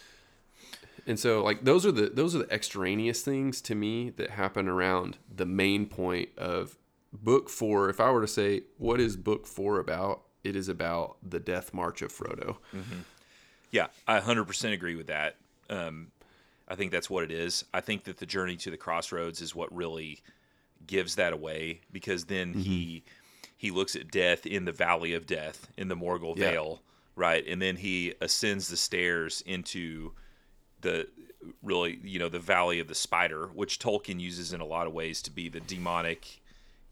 and 1.06 1.20
so 1.20 1.44
like 1.44 1.66
those 1.66 1.86
are 1.86 1.92
the 1.92 2.10
those 2.10 2.36
are 2.36 2.40
the 2.40 2.54
extraneous 2.54 3.22
things 3.22 3.62
to 3.62 3.76
me 3.76 4.10
that 4.12 4.32
happen 4.32 4.68
around 4.68 5.18
the 5.36 5.46
main 5.46 5.86
point 5.86 6.30
of 6.38 6.78
book 7.14 7.50
4. 7.50 7.90
If 7.90 8.00
I 8.00 8.12
were 8.12 8.22
to 8.22 8.28
say 8.28 8.64
what 8.78 9.00
is 9.00 9.16
book 9.16 9.46
4 9.46 9.80
about, 9.80 10.24
it 10.44 10.56
is 10.56 10.70
about 10.70 11.18
the 11.28 11.40
death 11.40 11.74
march 11.74 12.02
of 12.02 12.12
Frodo. 12.12 12.58
Mm-hmm. 12.74 13.02
Yeah, 13.72 13.88
I 14.08 14.20
100% 14.20 14.74
agree 14.74 14.96
with 14.96 15.08
that. 15.08 15.36
Um, 15.70 16.12
I 16.68 16.76
think 16.76 16.92
that's 16.92 17.10
what 17.10 17.24
it 17.24 17.32
is. 17.32 17.66
I 17.74 17.82
think 17.82 18.04
that 18.06 18.18
the 18.18 18.26
journey 18.26 18.56
to 18.58 18.72
the 18.72 18.78
crossroads 18.78 19.42
is 19.42 19.56
what 19.56 19.74
really 19.76 20.22
gives 20.86 21.16
that 21.16 21.34
away 21.34 21.82
because 21.92 22.26
then 22.26 22.50
mm-hmm. 22.50 22.62
he 22.62 23.04
he 23.58 23.72
looks 23.72 23.96
at 23.96 24.12
death 24.12 24.46
in 24.46 24.66
the 24.66 24.74
valley 24.74 25.14
of 25.14 25.26
death 25.26 25.68
in 25.78 25.88
the 25.88 25.96
Morgul 25.96 26.38
yeah. 26.38 26.52
Vale, 26.52 26.82
right? 27.16 27.46
And 27.48 27.62
then 27.62 27.78
he 27.78 28.14
ascends 28.20 28.68
the 28.68 28.76
stairs 28.76 29.42
into 29.46 30.12
the 30.82 31.08
really 31.62 32.00
you 32.04 32.20
know 32.20 32.30
the 32.30 32.40
valley 32.40 32.80
of 32.80 32.88
the 32.88 32.96
spider 32.96 33.50
which 33.54 33.80
tolkien 33.80 34.20
uses 34.20 34.54
in 34.54 34.62
a 34.62 34.66
lot 34.66 34.88
of 34.88 34.94
ways 34.94 35.22
to 35.22 35.32
be 35.32 35.50
the 35.50 35.60
demonic 35.60 36.42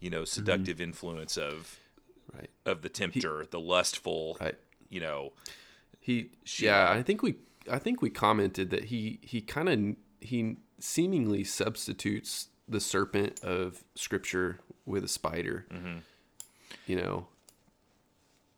you 0.00 0.10
know 0.10 0.24
seductive 0.24 0.76
mm-hmm. 0.76 0.84
influence 0.84 1.38
of 1.38 1.78
right 2.34 2.50
of 2.66 2.82
the 2.82 2.88
tempter 2.88 3.42
he, 3.42 3.48
the 3.50 3.60
lustful 3.60 4.36
right 4.40 4.56
you 4.88 5.00
know 5.00 5.32
he 6.00 6.30
yeah 6.58 6.90
i 6.90 7.02
think 7.02 7.22
we 7.22 7.34
I 7.70 7.78
think 7.78 8.02
we 8.02 8.10
commented 8.10 8.70
that 8.70 8.84
he 8.84 9.18
he 9.22 9.40
kind 9.40 9.68
of 9.68 9.96
he 10.20 10.56
seemingly 10.78 11.44
substitutes 11.44 12.48
the 12.68 12.80
serpent 12.80 13.42
of 13.42 13.84
scripture 13.94 14.60
with 14.86 15.04
a 15.04 15.08
spider. 15.08 15.66
Mm-hmm. 15.70 15.98
You 16.86 16.96
know. 16.96 17.26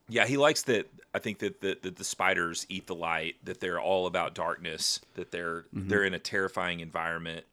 Yeah, 0.08 0.26
he 0.26 0.36
likes 0.36 0.62
that. 0.62 0.90
I 1.14 1.18
think 1.18 1.38
that 1.38 1.60
the, 1.60 1.78
that 1.82 1.96
the 1.96 2.04
spiders 2.04 2.66
eat 2.68 2.86
the 2.86 2.94
light. 2.94 3.36
That 3.44 3.60
they're 3.60 3.80
all 3.80 4.06
about 4.06 4.34
darkness. 4.34 5.00
That 5.14 5.30
they're 5.30 5.62
mm-hmm. 5.74 5.88
they're 5.88 6.04
in 6.04 6.14
a 6.14 6.18
terrifying 6.18 6.80
environment 6.80 7.46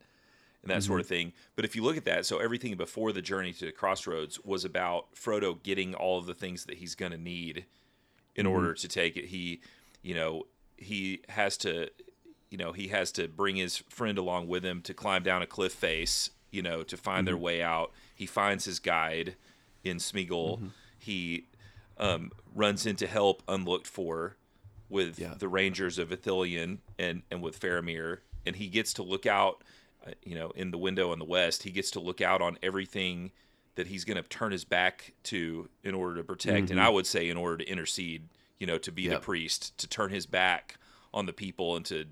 and 0.61 0.69
that 0.69 0.79
mm-hmm. 0.79 0.87
sort 0.87 1.01
of 1.01 1.07
thing. 1.07 1.33
But 1.55 1.65
if 1.65 1.75
you 1.75 1.83
look 1.83 1.97
at 1.97 2.05
that, 2.05 2.25
so 2.25 2.37
everything 2.37 2.75
before 2.75 3.11
the 3.11 3.21
journey 3.21 3.53
to 3.53 3.65
the 3.65 3.71
crossroads 3.71 4.39
was 4.43 4.63
about 4.63 5.13
Frodo 5.15 5.61
getting 5.61 5.95
all 5.95 6.19
of 6.19 6.25
the 6.25 6.33
things 6.33 6.65
that 6.65 6.77
he's 6.77 6.95
going 6.95 7.11
to 7.11 7.17
need 7.17 7.65
in 8.35 8.45
mm-hmm. 8.45 8.55
order 8.55 8.73
to 8.73 8.87
take 8.87 9.17
it. 9.17 9.25
He, 9.25 9.61
you 10.01 10.15
know, 10.15 10.43
he 10.77 11.21
has 11.29 11.57
to, 11.57 11.89
you 12.49 12.57
know, 12.57 12.71
he 12.71 12.89
has 12.89 13.11
to 13.13 13.27
bring 13.27 13.55
his 13.55 13.77
friend 13.89 14.17
along 14.17 14.47
with 14.47 14.63
him 14.63 14.81
to 14.83 14.93
climb 14.93 15.23
down 15.23 15.41
a 15.41 15.47
cliff 15.47 15.73
face, 15.73 16.29
you 16.51 16.61
know, 16.61 16.83
to 16.83 16.97
find 16.97 17.19
mm-hmm. 17.19 17.25
their 17.25 17.37
way 17.37 17.61
out. 17.61 17.91
He 18.13 18.25
finds 18.25 18.65
his 18.65 18.79
guide 18.79 19.35
in 19.83 19.97
Smeagol. 19.97 20.57
Mm-hmm. 20.57 20.67
He 20.97 21.47
um, 21.97 22.31
runs 22.53 22.85
into 22.85 23.07
help 23.07 23.41
unlooked 23.47 23.87
for 23.87 24.37
with 24.89 25.17
yeah. 25.17 25.33
the 25.37 25.47
Rangers 25.47 25.97
of 25.97 26.09
Ithilien 26.09 26.79
and 26.99 27.23
and 27.31 27.41
with 27.41 27.59
Faramir, 27.59 28.19
and 28.45 28.55
he 28.55 28.67
gets 28.67 28.93
to 28.93 29.03
look 29.03 29.25
out 29.25 29.63
you 30.23 30.35
know, 30.35 30.51
in 30.51 30.71
the 30.71 30.77
window 30.77 31.11
on 31.11 31.19
the 31.19 31.25
west, 31.25 31.63
he 31.63 31.71
gets 31.71 31.91
to 31.91 31.99
look 31.99 32.21
out 32.21 32.41
on 32.41 32.57
everything 32.63 33.31
that 33.75 33.87
he's 33.87 34.03
going 34.03 34.21
to 34.21 34.23
turn 34.23 34.51
his 34.51 34.65
back 34.65 35.13
to 35.23 35.69
in 35.83 35.95
order 35.95 36.15
to 36.15 36.23
protect, 36.23 36.65
mm-hmm. 36.65 36.73
and 36.73 36.81
I 36.81 36.89
would 36.89 37.07
say 37.07 37.29
in 37.29 37.37
order 37.37 37.57
to 37.57 37.69
intercede, 37.69 38.27
you 38.59 38.67
know, 38.67 38.77
to 38.79 38.91
be 38.91 39.03
yep. 39.03 39.13
the 39.13 39.19
priest, 39.19 39.77
to 39.79 39.87
turn 39.87 40.09
his 40.09 40.25
back 40.25 40.77
on 41.13 41.25
the 41.25 41.33
people 41.33 41.75
and 41.75 41.85
to 41.85 42.05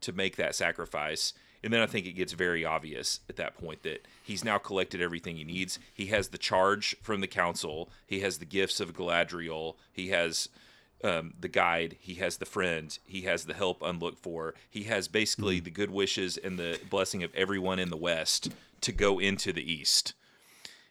to 0.00 0.12
make 0.12 0.36
that 0.36 0.54
sacrifice. 0.54 1.32
And 1.62 1.72
then 1.72 1.80
I 1.80 1.86
think 1.86 2.04
it 2.06 2.12
gets 2.12 2.34
very 2.34 2.62
obvious 2.62 3.20
at 3.30 3.36
that 3.36 3.56
point 3.56 3.84
that 3.84 4.06
he's 4.22 4.44
now 4.44 4.58
collected 4.58 5.00
everything 5.00 5.36
he 5.36 5.44
needs. 5.44 5.78
He 5.94 6.06
has 6.06 6.28
the 6.28 6.36
charge 6.36 6.94
from 7.00 7.22
the 7.22 7.26
council. 7.26 7.90
He 8.06 8.20
has 8.20 8.36
the 8.36 8.44
gifts 8.44 8.80
of 8.80 8.92
Galadriel. 8.92 9.76
He 9.90 10.08
has 10.08 10.50
um, 11.04 11.34
the 11.38 11.48
guide, 11.48 11.96
he 12.00 12.14
has 12.14 12.38
the 12.38 12.46
friend, 12.46 12.98
he 13.06 13.22
has 13.22 13.44
the 13.44 13.54
help 13.54 13.82
unlooked 13.82 14.18
for, 14.18 14.54
he 14.70 14.84
has 14.84 15.06
basically 15.06 15.56
mm-hmm. 15.56 15.64
the 15.64 15.70
good 15.70 15.90
wishes 15.90 16.38
and 16.38 16.58
the 16.58 16.80
blessing 16.88 17.22
of 17.22 17.34
everyone 17.34 17.78
in 17.78 17.90
the 17.90 17.96
West 17.96 18.50
to 18.80 18.90
go 18.90 19.18
into 19.18 19.52
the 19.52 19.70
East. 19.70 20.14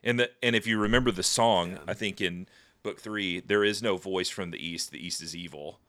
And 0.04 0.20
the 0.20 0.32
and 0.44 0.56
if 0.56 0.68
you 0.68 0.78
remember 0.78 1.12
the 1.12 1.24
song, 1.24 1.72
yeah. 1.72 1.78
I 1.88 1.94
think 1.94 2.22
in 2.22 2.48
book 2.84 3.00
three, 3.00 3.40
there 3.40 3.64
is 3.64 3.82
no 3.82 3.98
voice 3.98 4.30
from 4.30 4.52
the 4.52 4.66
East. 4.66 4.92
The 4.92 5.06
East 5.06 5.22
is 5.22 5.36
evil. 5.36 5.80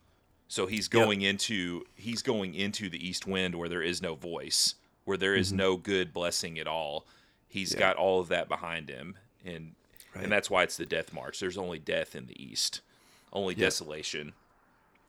So 0.49 0.67
he's 0.67 0.89
going 0.89 1.21
yep. 1.21 1.31
into 1.31 1.85
he's 1.95 2.23
going 2.23 2.55
into 2.55 2.89
the 2.89 3.07
East 3.07 3.27
Wind 3.27 3.55
where 3.57 3.69
there 3.69 3.83
is 3.83 4.01
no 4.01 4.15
voice, 4.15 4.77
where 5.05 5.17
there 5.17 5.35
is 5.35 5.49
mm-hmm. 5.49 5.59
no 5.59 5.77
good 5.77 6.15
blessing 6.15 6.59
at 6.59 6.67
all. 6.67 7.07
He's 7.49 7.75
yeah. 7.75 7.81
got 7.81 7.97
all 7.97 8.21
of 8.21 8.29
that 8.29 8.49
behind 8.49 8.89
him, 8.89 9.17
and 9.45 9.75
right. 10.15 10.23
and 10.25 10.33
that's 10.33 10.49
why 10.49 10.63
it's 10.63 10.77
the 10.77 10.87
Death 10.87 11.13
March. 11.13 11.41
There's 11.41 11.59
only 11.59 11.79
death 11.79 12.15
in 12.15 12.27
the 12.27 12.43
East 12.43 12.81
only 13.35 13.55
desolation. 13.55 14.33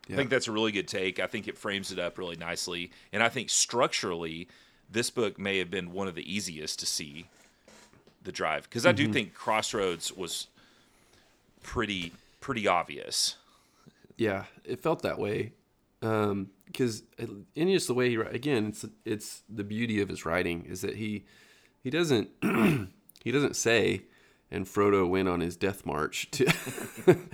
I 0.09 0.15
think 0.15 0.29
that's 0.29 0.47
a 0.47 0.51
really 0.51 0.71
good 0.71 0.87
take. 0.87 1.19
I 1.19 1.27
think 1.27 1.47
it 1.47 1.57
frames 1.57 1.91
it 1.91 1.97
up 1.97 2.17
really 2.17 2.35
nicely, 2.35 2.91
and 3.11 3.23
I 3.23 3.29
think 3.29 3.49
structurally, 3.49 4.47
this 4.89 5.09
book 5.09 5.39
may 5.39 5.57
have 5.57 5.71
been 5.71 5.91
one 5.91 6.07
of 6.07 6.15
the 6.15 6.31
easiest 6.31 6.79
to 6.79 6.85
see 6.85 7.27
the 8.21 8.31
drive 8.31 8.63
because 8.63 8.83
mm-hmm. 8.83 8.89
I 8.89 8.93
do 8.93 9.03
mm-hmm. 9.05 9.13
think 9.13 9.33
Crossroads 9.33 10.11
was 10.11 10.47
pretty 11.63 12.13
pretty 12.39 12.67
obvious. 12.67 13.35
Yeah, 14.17 14.45
it 14.63 14.79
felt 14.79 15.01
that 15.01 15.17
way 15.17 15.53
because 15.99 17.03
um, 17.19 17.45
in 17.55 17.67
just 17.69 17.87
the 17.87 17.93
way 17.93 18.09
he 18.09 18.15
again, 18.15 18.67
it's 18.67 18.85
it's 19.05 19.41
the 19.49 19.63
beauty 19.63 20.01
of 20.01 20.09
his 20.09 20.25
writing 20.25 20.65
is 20.65 20.81
that 20.81 20.97
he 20.97 21.25
he 21.83 21.89
doesn't 21.89 22.29
he 23.23 23.31
doesn't 23.31 23.55
say, 23.55 24.03
and 24.51 24.65
Frodo 24.65 25.07
went 25.07 25.27
on 25.27 25.39
his 25.39 25.55
death 25.55 25.85
march 25.85 26.29
to. 26.31 26.51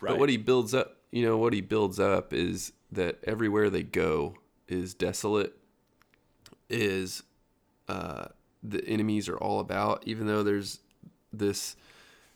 Right. 0.00 0.10
But 0.10 0.18
what 0.18 0.28
he 0.28 0.36
builds 0.36 0.74
up, 0.74 0.96
you 1.10 1.24
know, 1.24 1.36
what 1.38 1.52
he 1.52 1.60
builds 1.60 1.98
up 1.98 2.32
is 2.32 2.72
that 2.92 3.18
everywhere 3.24 3.70
they 3.70 3.82
go 3.82 4.34
is 4.68 4.94
desolate, 4.94 5.56
is 6.68 7.22
uh, 7.88 8.26
the 8.62 8.84
enemies 8.86 9.28
are 9.28 9.36
all 9.36 9.60
about, 9.60 10.02
even 10.06 10.26
though 10.26 10.42
there's 10.42 10.80
this, 11.32 11.76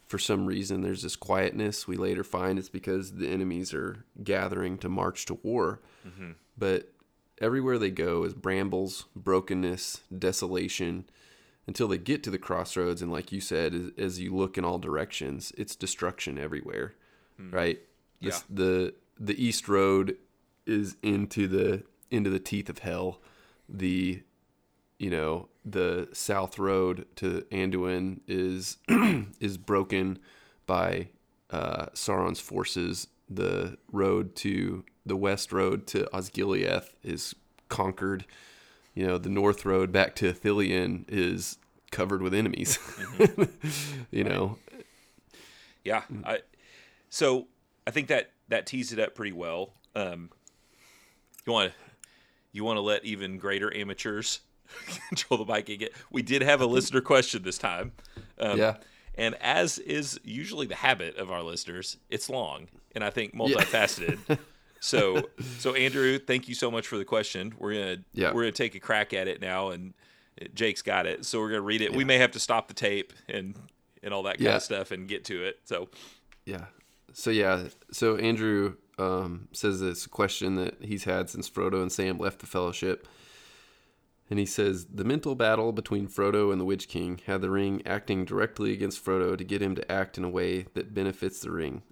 for 0.04 0.18
some 0.18 0.46
reason, 0.46 0.82
there's 0.82 1.02
this 1.02 1.16
quietness. 1.16 1.86
We 1.86 1.96
later 1.96 2.24
find 2.24 2.58
it's 2.58 2.68
because 2.68 3.12
the 3.12 3.28
enemies 3.28 3.72
are 3.74 4.04
gathering 4.22 4.78
to 4.78 4.88
march 4.88 5.26
to 5.26 5.34
war. 5.34 5.80
Mm-hmm. 6.06 6.32
But 6.56 6.92
everywhere 7.40 7.78
they 7.78 7.90
go 7.90 8.24
is 8.24 8.34
brambles, 8.34 9.06
brokenness, 9.14 10.02
desolation 10.16 11.04
until 11.66 11.88
they 11.88 11.98
get 11.98 12.22
to 12.22 12.30
the 12.30 12.38
crossroads. 12.38 13.02
And 13.02 13.10
like 13.10 13.32
you 13.32 13.40
said, 13.40 13.74
as, 13.74 13.90
as 13.96 14.20
you 14.20 14.34
look 14.34 14.58
in 14.58 14.64
all 14.64 14.78
directions, 14.78 15.52
it's 15.56 15.76
destruction 15.76 16.38
everywhere 16.38 16.94
mm. 17.40 17.52
right? 17.52 17.80
This, 18.20 18.44
yeah. 18.48 18.54
The 18.54 18.94
the 19.18 19.42
East 19.42 19.68
Road 19.68 20.16
is 20.66 20.96
into 21.02 21.46
the 21.46 21.84
into 22.10 22.30
the 22.30 22.38
teeth 22.38 22.68
of 22.68 22.78
hell. 22.78 23.20
The 23.68 24.22
you 24.98 25.10
know 25.10 25.48
the 25.64 26.08
South 26.12 26.58
Road 26.58 27.06
to 27.16 27.44
Anduin 27.50 28.20
is 28.26 28.78
is 29.40 29.56
broken 29.56 30.18
by 30.66 31.08
uh, 31.50 31.86
Sauron's 31.94 32.40
forces. 32.40 33.08
The 33.28 33.78
road 33.90 34.36
to 34.36 34.84
the 35.06 35.16
West 35.16 35.52
Road 35.52 35.86
to 35.88 36.04
Osgiliath 36.12 36.94
is 37.02 37.34
conquered. 37.68 38.26
You 38.94 39.06
know 39.06 39.18
the 39.18 39.28
North 39.28 39.64
Road 39.64 39.92
back 39.92 40.14
to 40.16 40.32
Ithilien 40.32 41.04
is 41.08 41.58
covered 41.90 42.22
with 42.22 42.34
enemies. 42.34 42.78
Mm-hmm. 42.78 43.42
you 44.10 44.24
right. 44.24 44.32
know. 44.32 44.58
Yeah, 45.84 46.02
I 46.24 46.40
so 47.14 47.46
I 47.86 47.92
think 47.92 48.08
that 48.08 48.32
that 48.48 48.66
teased 48.66 48.92
it 48.92 48.98
up 48.98 49.14
pretty 49.14 49.30
well. 49.30 49.74
Um, 49.94 50.30
you 51.46 51.52
want 51.52 51.70
to 51.70 51.78
you 52.50 52.64
want 52.64 52.76
to 52.76 52.80
let 52.80 53.04
even 53.04 53.38
greater 53.38 53.74
amateurs 53.74 54.40
control 55.08 55.38
the 55.38 55.44
bike 55.44 55.66
get. 55.66 55.92
We 56.10 56.22
did 56.22 56.42
have 56.42 56.60
a 56.60 56.66
listener 56.66 57.00
question 57.00 57.44
this 57.44 57.56
time. 57.56 57.92
Um, 58.40 58.58
yeah. 58.58 58.78
And 59.14 59.36
as 59.36 59.78
is 59.78 60.18
usually 60.24 60.66
the 60.66 60.74
habit 60.74 61.16
of 61.16 61.30
our 61.30 61.40
listeners, 61.40 61.98
it's 62.10 62.28
long 62.28 62.66
and 62.96 63.04
I 63.04 63.10
think 63.10 63.32
multifaceted. 63.32 64.18
Yeah. 64.28 64.36
so, 64.80 65.28
so 65.58 65.74
Andrew, 65.74 66.18
thank 66.18 66.48
you 66.48 66.56
so 66.56 66.68
much 66.68 66.88
for 66.88 66.98
the 66.98 67.04
question. 67.04 67.54
We're 67.56 67.74
gonna 67.74 67.96
yeah. 68.12 68.32
we're 68.32 68.42
gonna 68.42 68.50
take 68.50 68.74
a 68.74 68.80
crack 68.80 69.14
at 69.14 69.28
it 69.28 69.40
now, 69.40 69.68
and 69.68 69.94
Jake's 70.52 70.82
got 70.82 71.06
it, 71.06 71.24
so 71.24 71.38
we're 71.38 71.50
gonna 71.50 71.60
read 71.60 71.80
it. 71.80 71.92
Yeah. 71.92 71.96
We 71.96 72.02
may 72.02 72.18
have 72.18 72.32
to 72.32 72.40
stop 72.40 72.66
the 72.66 72.74
tape 72.74 73.12
and 73.28 73.54
and 74.02 74.12
all 74.12 74.24
that 74.24 74.38
kind 74.38 74.46
yeah. 74.46 74.56
of 74.56 74.62
stuff 74.64 74.90
and 74.90 75.06
get 75.06 75.24
to 75.26 75.44
it. 75.44 75.60
So, 75.64 75.90
yeah, 76.44 76.64
so 77.12 77.30
yeah, 77.30 77.64
so 77.90 78.16
Andrew 78.16 78.76
um, 78.98 79.48
says 79.52 79.82
a 79.82 80.08
question 80.08 80.56
that 80.56 80.76
he's 80.82 81.04
had 81.04 81.30
since 81.30 81.48
Frodo 81.48 81.82
and 81.82 81.92
Sam 81.92 82.18
left 82.18 82.40
the 82.40 82.46
Fellowship. 82.46 83.06
And 84.30 84.38
he 84.38 84.46
says 84.46 84.86
the 84.86 85.04
mental 85.04 85.34
battle 85.34 85.72
between 85.72 86.08
Frodo 86.08 86.50
and 86.50 86.60
the 86.60 86.64
Witch 86.64 86.88
King 86.88 87.20
had 87.26 87.42
the 87.42 87.50
ring 87.50 87.82
acting 87.84 88.24
directly 88.24 88.72
against 88.72 89.04
Frodo 89.04 89.36
to 89.36 89.44
get 89.44 89.60
him 89.60 89.74
to 89.74 89.92
act 89.92 90.16
in 90.16 90.24
a 90.24 90.30
way 90.30 90.66
that 90.74 90.94
benefits 90.94 91.40
the 91.40 91.50
ring. 91.50 91.82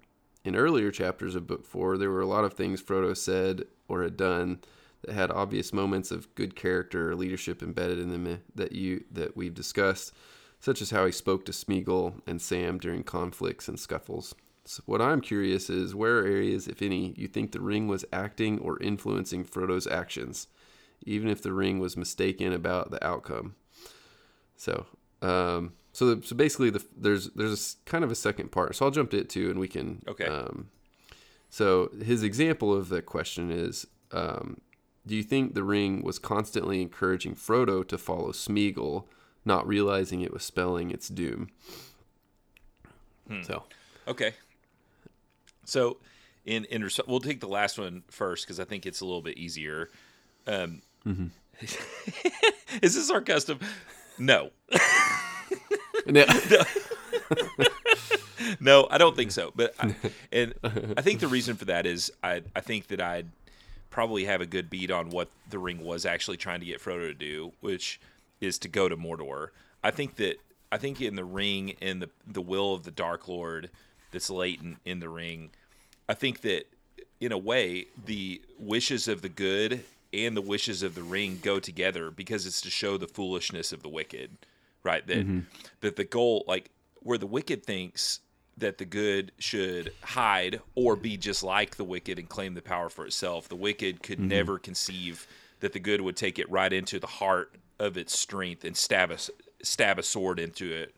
In 0.43 0.55
earlier 0.55 0.91
chapters 0.91 1.35
of 1.35 1.47
Book 1.47 1.65
4, 1.65 1.97
there 1.97 2.09
were 2.09 2.21
a 2.21 2.27
lot 2.27 2.43
of 2.43 2.53
things 2.53 2.81
Frodo 2.81 3.15
said 3.15 3.65
or 3.87 4.03
had 4.03 4.17
done 4.17 4.59
that 5.03 5.13
had 5.13 5.31
obvious 5.31 5.71
moments 5.71 6.11
of 6.11 6.33
good 6.35 6.55
character 6.55 7.11
or 7.11 7.15
leadership 7.15 7.61
embedded 7.61 7.99
in 7.99 8.09
them 8.09 8.41
that 8.55 8.71
you 8.71 9.03
that 9.11 9.37
we've 9.37 9.53
discussed, 9.53 10.11
such 10.59 10.81
as 10.81 10.89
how 10.89 11.05
he 11.05 11.11
spoke 11.11 11.45
to 11.45 11.51
Smeagol 11.51 12.21
and 12.25 12.41
Sam 12.41 12.77
during 12.77 13.03
conflicts 13.03 13.67
and 13.67 13.79
scuffles. 13.79 14.33
So 14.65 14.81
what 14.85 15.01
I'm 15.01 15.19
curious 15.19 15.69
is 15.69 15.93
where 15.93 16.25
areas, 16.25 16.67
if 16.67 16.81
any, 16.81 17.13
you 17.17 17.27
think 17.27 17.51
the 17.51 17.59
ring 17.59 17.87
was 17.87 18.05
acting 18.13 18.59
or 18.59 18.81
influencing 18.81 19.43
Frodo's 19.43 19.87
actions, 19.87 20.47
even 21.05 21.29
if 21.29 21.41
the 21.41 21.51
ring 21.51 21.79
was 21.79 21.97
mistaken 21.97 22.53
about 22.53 22.91
the 22.91 23.05
outcome. 23.05 23.55
So, 24.55 24.85
um, 25.21 25.73
so 25.91 26.21
so 26.21 26.35
basically, 26.35 26.69
the, 26.69 26.83
there's 26.95 27.29
there's 27.31 27.77
a, 27.85 27.89
kind 27.89 28.03
of 28.03 28.11
a 28.11 28.15
second 28.15 28.51
part. 28.51 28.75
So 28.75 28.85
I'll 28.85 28.91
jump 28.91 29.11
to 29.11 29.17
it 29.19 29.29
too, 29.29 29.49
and 29.49 29.59
we 29.59 29.67
can. 29.67 30.01
Okay. 30.07 30.25
Um, 30.25 30.69
so 31.49 31.91
his 32.03 32.23
example 32.23 32.73
of 32.73 32.89
the 32.89 33.01
question 33.01 33.51
is, 33.51 33.85
um, 34.11 34.61
do 35.05 35.15
you 35.15 35.23
think 35.23 35.53
the 35.53 35.63
ring 35.63 36.01
was 36.01 36.17
constantly 36.19 36.81
encouraging 36.81 37.35
Frodo 37.35 37.85
to 37.87 37.97
follow 37.97 38.31
Smeagol, 38.31 39.05
not 39.43 39.67
realizing 39.67 40.21
it 40.21 40.33
was 40.33 40.43
spelling 40.43 40.89
its 40.89 41.09
doom? 41.09 41.49
Hmm. 43.27 43.41
So. 43.41 43.63
Okay. 44.07 44.33
So, 45.65 45.97
in 46.45 46.65
in 46.65 46.89
we'll 47.07 47.19
take 47.19 47.39
the 47.39 47.47
last 47.47 47.77
one 47.77 48.03
first 48.09 48.45
because 48.45 48.59
I 48.59 48.65
think 48.65 48.85
it's 48.85 49.01
a 49.01 49.05
little 49.05 49.21
bit 49.21 49.37
easier. 49.37 49.89
Um, 50.47 50.81
mm-hmm. 51.05 51.27
is 52.81 52.95
this 52.95 53.09
our 53.09 53.21
custom? 53.21 53.59
No. 54.17 54.51
no. 56.05 56.25
no, 58.59 58.87
I 58.89 58.97
don't 58.97 59.15
think 59.15 59.31
so. 59.31 59.51
But 59.55 59.73
I, 59.79 59.95
and 60.31 60.53
I 60.63 61.01
think 61.01 61.19
the 61.19 61.27
reason 61.27 61.55
for 61.55 61.65
that 61.65 61.85
is 61.85 62.11
I 62.23 62.41
I 62.55 62.61
think 62.61 62.87
that 62.87 63.01
I'd 63.01 63.29
probably 63.89 64.25
have 64.25 64.41
a 64.41 64.45
good 64.45 64.69
beat 64.69 64.91
on 64.91 65.09
what 65.09 65.29
the 65.49 65.59
ring 65.59 65.83
was 65.83 66.05
actually 66.05 66.37
trying 66.37 66.59
to 66.59 66.65
get 66.65 66.81
Frodo 66.81 67.07
to 67.07 67.13
do, 67.13 67.53
which 67.61 68.01
is 68.41 68.57
to 68.59 68.67
go 68.67 68.89
to 68.89 68.97
Mordor. 68.97 69.49
I 69.83 69.91
think 69.91 70.15
that 70.15 70.37
I 70.71 70.77
think 70.77 71.01
in 71.01 71.15
the 71.15 71.23
ring 71.23 71.75
and 71.81 72.01
the 72.01 72.09
the 72.27 72.41
will 72.41 72.73
of 72.73 72.83
the 72.83 72.91
Dark 72.91 73.27
Lord 73.27 73.69
that's 74.13 74.29
latent 74.29 74.77
in 74.85 74.99
the 74.99 75.09
ring, 75.09 75.51
I 76.07 76.13
think 76.13 76.41
that 76.41 76.65
in 77.19 77.31
a 77.31 77.37
way 77.37 77.87
the 78.05 78.41
wishes 78.59 79.07
of 79.07 79.21
the 79.21 79.29
good 79.29 79.83
and 80.13 80.37
the 80.37 80.41
wishes 80.41 80.83
of 80.83 80.95
the 80.95 81.03
ring 81.03 81.39
go 81.41 81.59
together 81.59 82.11
because 82.11 82.45
it's 82.45 82.61
to 82.61 82.69
show 82.69 82.97
the 82.97 83.07
foolishness 83.07 83.73
of 83.73 83.81
the 83.81 83.89
wicked, 83.89 84.31
right? 84.83 85.05
That 85.07 85.19
mm-hmm. 85.19 85.39
that 85.81 85.95
the 85.95 86.03
goal 86.03 86.45
like 86.47 86.69
where 86.99 87.17
the 87.17 87.27
wicked 87.27 87.65
thinks 87.65 88.19
that 88.57 88.77
the 88.77 88.85
good 88.85 89.31
should 89.39 89.91
hide 90.01 90.61
or 90.75 90.95
be 90.95 91.17
just 91.17 91.43
like 91.43 91.75
the 91.75 91.83
wicked 91.83 92.19
and 92.19 92.29
claim 92.29 92.53
the 92.53 92.61
power 92.61 92.89
for 92.89 93.05
itself. 93.05 93.49
The 93.49 93.55
wicked 93.55 94.03
could 94.03 94.19
mm-hmm. 94.19 94.27
never 94.27 94.59
conceive 94.59 95.27
that 95.59 95.73
the 95.73 95.79
good 95.79 96.01
would 96.01 96.15
take 96.15 96.37
it 96.37 96.49
right 96.51 96.71
into 96.71 96.99
the 96.99 97.07
heart 97.07 97.55
of 97.79 97.97
its 97.97 98.17
strength 98.17 98.63
and 98.63 98.77
stab 98.77 99.09
a, 99.09 99.17
stab 99.63 99.97
a 99.97 100.03
sword 100.03 100.39
into 100.39 100.71
it 100.71 100.93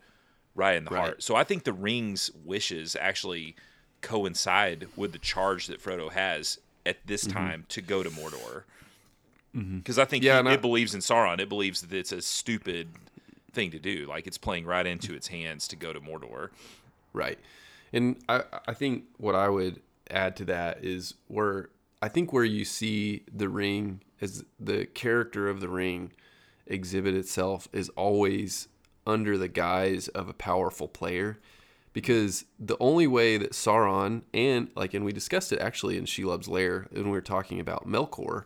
right 0.55 0.75
in 0.75 0.85
the 0.85 0.91
right. 0.91 1.01
heart. 1.01 1.23
So 1.23 1.35
I 1.35 1.43
think 1.43 1.63
the 1.63 1.73
ring's 1.73 2.31
wishes 2.43 2.95
actually 2.99 3.55
coincide 4.01 4.87
with 4.95 5.11
the 5.11 5.19
charge 5.19 5.67
that 5.67 5.81
Frodo 5.81 6.11
has 6.11 6.59
at 6.85 6.97
this 7.05 7.25
mm-hmm. 7.25 7.37
time 7.37 7.65
to 7.69 7.81
go 7.81 8.03
to 8.03 8.09
Mordor. 8.09 8.63
Because 9.53 9.95
mm-hmm. 9.95 10.01
I 10.01 10.05
think 10.05 10.23
yeah, 10.23 10.39
it, 10.39 10.47
I, 10.47 10.53
it 10.53 10.61
believes 10.61 10.93
in 10.93 11.01
Sauron. 11.01 11.39
It 11.39 11.49
believes 11.49 11.81
that 11.81 11.93
it's 11.93 12.11
a 12.11 12.21
stupid 12.21 12.89
thing 13.53 13.71
to 13.71 13.79
do. 13.79 14.05
Like 14.07 14.27
it's 14.27 14.37
playing 14.37 14.65
right 14.65 14.85
into 14.85 15.13
its 15.13 15.27
hands 15.27 15.67
to 15.69 15.75
go 15.75 15.93
to 15.93 15.99
Mordor. 15.99 16.49
Right. 17.13 17.39
And 17.93 18.17
I, 18.27 18.43
I 18.67 18.73
think 18.73 19.05
what 19.17 19.35
I 19.35 19.49
would 19.49 19.81
add 20.09 20.35
to 20.37 20.45
that 20.45 20.83
is 20.83 21.15
where 21.27 21.69
I 22.01 22.09
think 22.09 22.33
where 22.33 22.43
you 22.43 22.65
see 22.65 23.23
the 23.33 23.49
ring 23.49 24.01
as 24.21 24.43
the 24.59 24.85
character 24.85 25.49
of 25.49 25.61
the 25.61 25.69
ring 25.69 26.11
exhibit 26.67 27.15
itself 27.15 27.67
is 27.71 27.89
always 27.89 28.67
under 29.05 29.37
the 29.37 29.47
guise 29.47 30.07
of 30.09 30.29
a 30.29 30.33
powerful 30.33 30.87
player 30.87 31.39
because 31.93 32.45
the 32.59 32.77
only 32.79 33.07
way 33.07 33.37
that 33.37 33.51
Sauron 33.51 34.23
and 34.33 34.69
like 34.75 34.93
and 34.93 35.05
we 35.05 35.13
discussed 35.13 35.51
it 35.53 35.59
actually 35.59 35.97
in 35.97 36.05
Shelob's 36.05 36.47
lair 36.47 36.87
when 36.91 37.05
we 37.05 37.11
were 37.11 37.21
talking 37.21 37.59
about 37.59 37.87
Melkor 37.87 38.45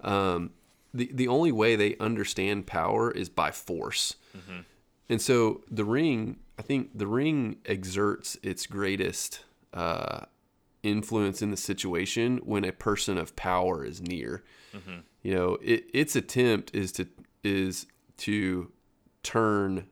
um, 0.00 0.50
the 0.94 1.10
the 1.12 1.28
only 1.28 1.52
way 1.52 1.76
they 1.76 1.96
understand 1.98 2.66
power 2.66 3.10
is 3.10 3.28
by 3.28 3.50
force 3.50 4.16
mm-hmm. 4.36 4.60
and 5.08 5.20
so 5.20 5.62
the 5.70 5.84
ring 5.84 6.38
I 6.58 6.62
think 6.62 6.90
the 6.98 7.06
ring 7.06 7.58
exerts 7.64 8.36
its 8.42 8.66
greatest 8.66 9.44
uh, 9.72 10.24
influence 10.82 11.40
in 11.40 11.50
the 11.50 11.56
situation 11.56 12.38
when 12.38 12.64
a 12.64 12.72
person 12.72 13.16
of 13.16 13.36
power 13.36 13.84
is 13.84 14.02
near. 14.02 14.42
Mm-hmm. 14.74 15.00
You 15.22 15.34
know, 15.34 15.58
it, 15.62 15.84
its 15.94 16.16
attempt 16.16 16.74
is 16.74 16.92
to 16.92 17.06
is 17.44 17.86
to 18.18 18.72
turn 19.22 19.86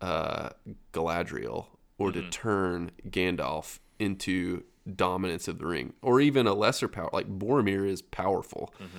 uh, 0.00 0.50
Galadriel 0.92 1.66
or 1.98 2.10
mm-hmm. 2.10 2.20
to 2.20 2.30
turn 2.30 2.90
Gandalf 3.08 3.78
into 3.98 4.62
dominance 4.94 5.48
of 5.48 5.58
the 5.58 5.66
ring, 5.66 5.92
or 6.02 6.20
even 6.20 6.46
a 6.46 6.54
lesser 6.54 6.88
power 6.88 7.10
like 7.12 7.28
Boromir 7.38 7.86
is 7.86 8.02
powerful. 8.02 8.72
Mm-hmm. 8.76 8.98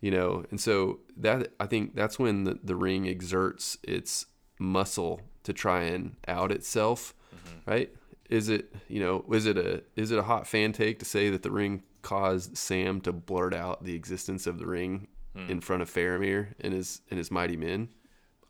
You 0.00 0.10
know, 0.10 0.44
and 0.50 0.60
so 0.60 1.00
that 1.16 1.52
I 1.58 1.66
think 1.66 1.94
that's 1.94 2.18
when 2.18 2.44
the, 2.44 2.58
the 2.62 2.76
ring 2.76 3.08
exerts 3.08 3.78
its 3.82 4.26
muscle 4.58 5.20
to 5.44 5.52
try 5.52 5.84
and 5.84 6.16
out 6.28 6.52
itself, 6.52 7.14
mm-hmm. 7.34 7.70
right? 7.70 7.90
Is 8.28 8.48
it 8.48 8.74
you 8.88 9.00
know 9.00 9.24
is 9.32 9.46
it 9.46 9.56
a 9.56 9.82
is 9.96 10.10
it 10.10 10.18
a 10.18 10.24
hot 10.24 10.46
fan 10.46 10.72
take 10.72 10.98
to 10.98 11.04
say 11.04 11.30
that 11.30 11.42
the 11.42 11.50
ring 11.50 11.82
caused 12.02 12.58
Sam 12.58 13.00
to 13.02 13.12
blurt 13.12 13.54
out 13.54 13.84
the 13.84 13.94
existence 13.94 14.46
of 14.46 14.58
the 14.58 14.66
ring 14.66 15.08
mm. 15.34 15.48
in 15.48 15.60
front 15.60 15.80
of 15.80 15.90
Faramir 15.90 16.48
and 16.60 16.74
his 16.74 17.00
and 17.10 17.18
his 17.18 17.30
mighty 17.30 17.56
men? 17.56 17.88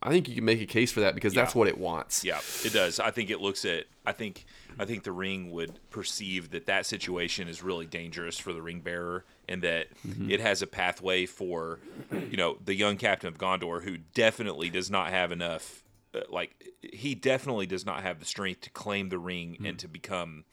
I 0.05 0.11
think 0.11 0.29
you 0.29 0.35
can 0.35 0.45
make 0.45 0.61
a 0.61 0.67
case 0.67 0.93
for 0.93 1.01
that 1.01 1.15
because 1.15 1.35
yeah. 1.35 1.43
that's 1.43 1.55
what 1.55 1.67
it 1.67 1.79
wants. 1.79 2.25
Yeah, 2.25 2.41
it 2.63 2.73
does. 2.73 3.01
I 3.01 3.11
think 3.11 3.31
it 3.31 3.41
looks 3.41 3.65
at. 3.65 3.85
I 4.07 4.13
think. 4.13 4.45
I 4.77 4.85
think 4.85 5.05
the 5.05 5.13
ring 5.13 5.53
would 5.53 5.79
perceive 5.91 6.51
that 6.51 6.67
that 6.67 6.85
situation 6.85 7.47
is 7.47 7.63
really 7.63 7.87
dangerous 7.87 8.39
for 8.39 8.53
the 8.53 8.61
ring 8.61 8.81
bearer, 8.81 9.25
and 9.49 9.63
that 9.63 9.87
mm-hmm. 10.05 10.29
it 10.29 10.41
has 10.41 10.63
a 10.63 10.67
pathway 10.67 11.27
for, 11.27 11.79
you 12.11 12.37
know, 12.37 12.59
the 12.65 12.75
young 12.75 12.97
captain 12.97 13.29
of 13.29 13.39
Gondor 13.39 13.85
who 13.85 13.99
definitely 14.15 14.71
does 14.71 14.91
not 14.91 15.11
have 15.11 15.31
enough 15.31 15.85
uh, 16.15 16.21
like 16.31 16.73
he 16.81 17.15
definitely 17.15 17.67
does 17.67 17.85
not 17.85 18.03
have 18.03 18.21
the 18.21 18.27
strength 18.27 18.63
to 18.63 18.71
claim 18.71 19.09
the 19.09 19.19
ring 19.19 19.57
mm. 19.61 19.69
and 19.69 19.79
to 19.79 19.89
become 19.89 20.45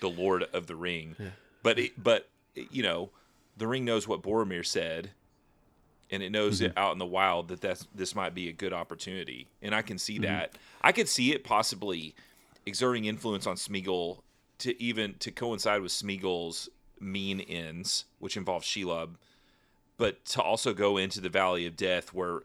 the 0.00 0.08
lord 0.08 0.44
of 0.52 0.66
the 0.66 0.76
ring. 0.76 1.16
Yeah. 1.18 1.26
But 1.62 1.78
it, 1.78 2.02
but 2.02 2.28
you 2.54 2.82
know, 2.82 3.10
the 3.56 3.66
ring 3.66 3.84
knows 3.84 4.06
what 4.06 4.22
Boromir 4.22 4.64
said, 4.64 5.10
and 6.10 6.22
it 6.22 6.30
knows 6.30 6.56
mm-hmm. 6.56 6.66
it 6.66 6.72
out 6.76 6.92
in 6.92 6.98
the 6.98 7.06
wild 7.06 7.48
that 7.48 7.60
that's 7.60 7.86
this 7.94 8.14
might 8.14 8.34
be 8.34 8.48
a 8.48 8.52
good 8.52 8.72
opportunity, 8.72 9.48
and 9.62 9.74
I 9.74 9.82
can 9.82 9.98
see 9.98 10.14
mm-hmm. 10.14 10.24
that. 10.24 10.56
I 10.82 10.92
could 10.92 11.08
see 11.08 11.32
it 11.32 11.44
possibly 11.44 12.14
exerting 12.66 13.06
influence 13.06 13.46
on 13.46 13.56
Smeagol 13.56 14.18
to 14.58 14.80
even 14.82 15.14
to 15.20 15.30
coincide 15.30 15.82
with 15.82 15.92
Smeagol's 15.92 16.68
mean 17.00 17.40
ends, 17.40 18.04
which 18.18 18.36
involve 18.36 18.62
Shelob, 18.62 19.14
but 19.96 20.24
to 20.26 20.42
also 20.42 20.74
go 20.74 20.96
into 20.96 21.20
the 21.20 21.28
Valley 21.28 21.66
of 21.66 21.76
Death 21.76 22.12
where 22.12 22.42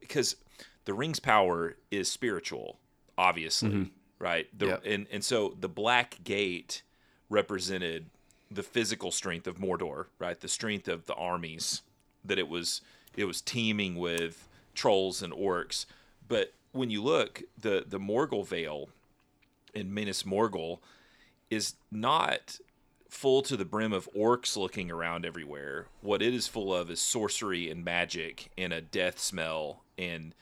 because 0.00 0.36
the 0.84 0.94
ring's 0.94 1.20
power 1.20 1.76
is 1.90 2.10
spiritual, 2.10 2.78
obviously, 3.18 3.70
mm-hmm. 3.70 3.84
right? 4.18 4.46
The, 4.56 4.66
yep. 4.66 4.82
and 4.84 5.06
and 5.10 5.24
so 5.24 5.56
the 5.58 5.68
Black 5.68 6.18
Gate 6.24 6.82
represented 7.28 8.06
the 8.50 8.62
physical 8.62 9.10
strength 9.10 9.46
of 9.46 9.58
Mordor, 9.58 10.06
right? 10.18 10.38
The 10.40 10.48
strength 10.48 10.86
of 10.88 11.06
the 11.06 11.14
armies 11.14 11.82
that 12.28 12.38
it 12.38 12.48
was 12.48 12.80
it 13.16 13.24
was 13.24 13.40
teeming 13.40 13.96
with 13.96 14.48
trolls 14.74 15.22
and 15.22 15.32
orcs. 15.32 15.86
But 16.28 16.52
when 16.72 16.90
you 16.90 17.02
look, 17.02 17.42
the 17.58 17.84
the 17.86 18.00
Morgul 18.00 18.46
Vale 18.46 18.88
in 19.74 19.92
Minas 19.92 20.22
Morgul 20.22 20.78
is 21.50 21.74
not 21.90 22.58
full 23.08 23.40
to 23.42 23.56
the 23.56 23.64
brim 23.64 23.92
of 23.92 24.08
orcs 24.14 24.56
looking 24.56 24.90
around 24.90 25.24
everywhere. 25.24 25.86
What 26.00 26.22
it 26.22 26.34
is 26.34 26.46
full 26.46 26.74
of 26.74 26.90
is 26.90 27.00
sorcery 27.00 27.70
and 27.70 27.84
magic 27.84 28.50
and 28.58 28.72
a 28.72 28.80
death 28.80 29.18
smell 29.18 29.84
and 29.96 30.34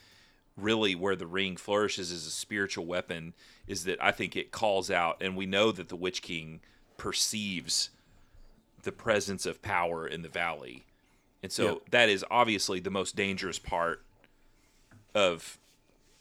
really 0.57 0.95
where 0.95 1.17
the 1.17 1.27
ring 1.27 1.57
flourishes 1.57 2.11
as 2.11 2.27
a 2.27 2.31
spiritual 2.31 2.87
weapon 2.87 3.35
is 3.67 3.85
that 3.85 4.03
I 4.03 4.13
think 4.13 4.37
it 4.37 4.53
calls 4.53 4.91
out, 4.91 5.21
and 5.21 5.37
we 5.37 5.47
know 5.47 5.73
that 5.73 5.89
the 5.89 5.97
Witch 5.97 6.23
King 6.23 6.61
perceives 6.97 7.91
the 8.83 8.93
presence 8.93 9.47
of 9.47 9.63
power 9.63 10.07
in 10.07 10.23
the 10.23 10.29
valley. 10.29 10.85
And 11.45 11.53
so 11.53 11.65
yep. 11.65 11.79
that 11.91 12.09
is 12.09 12.25
obviously 12.31 12.81
the 12.81 12.91
most 12.91 13.17
dangerous 13.17 13.59
part 13.59 14.03
of 15.15 15.59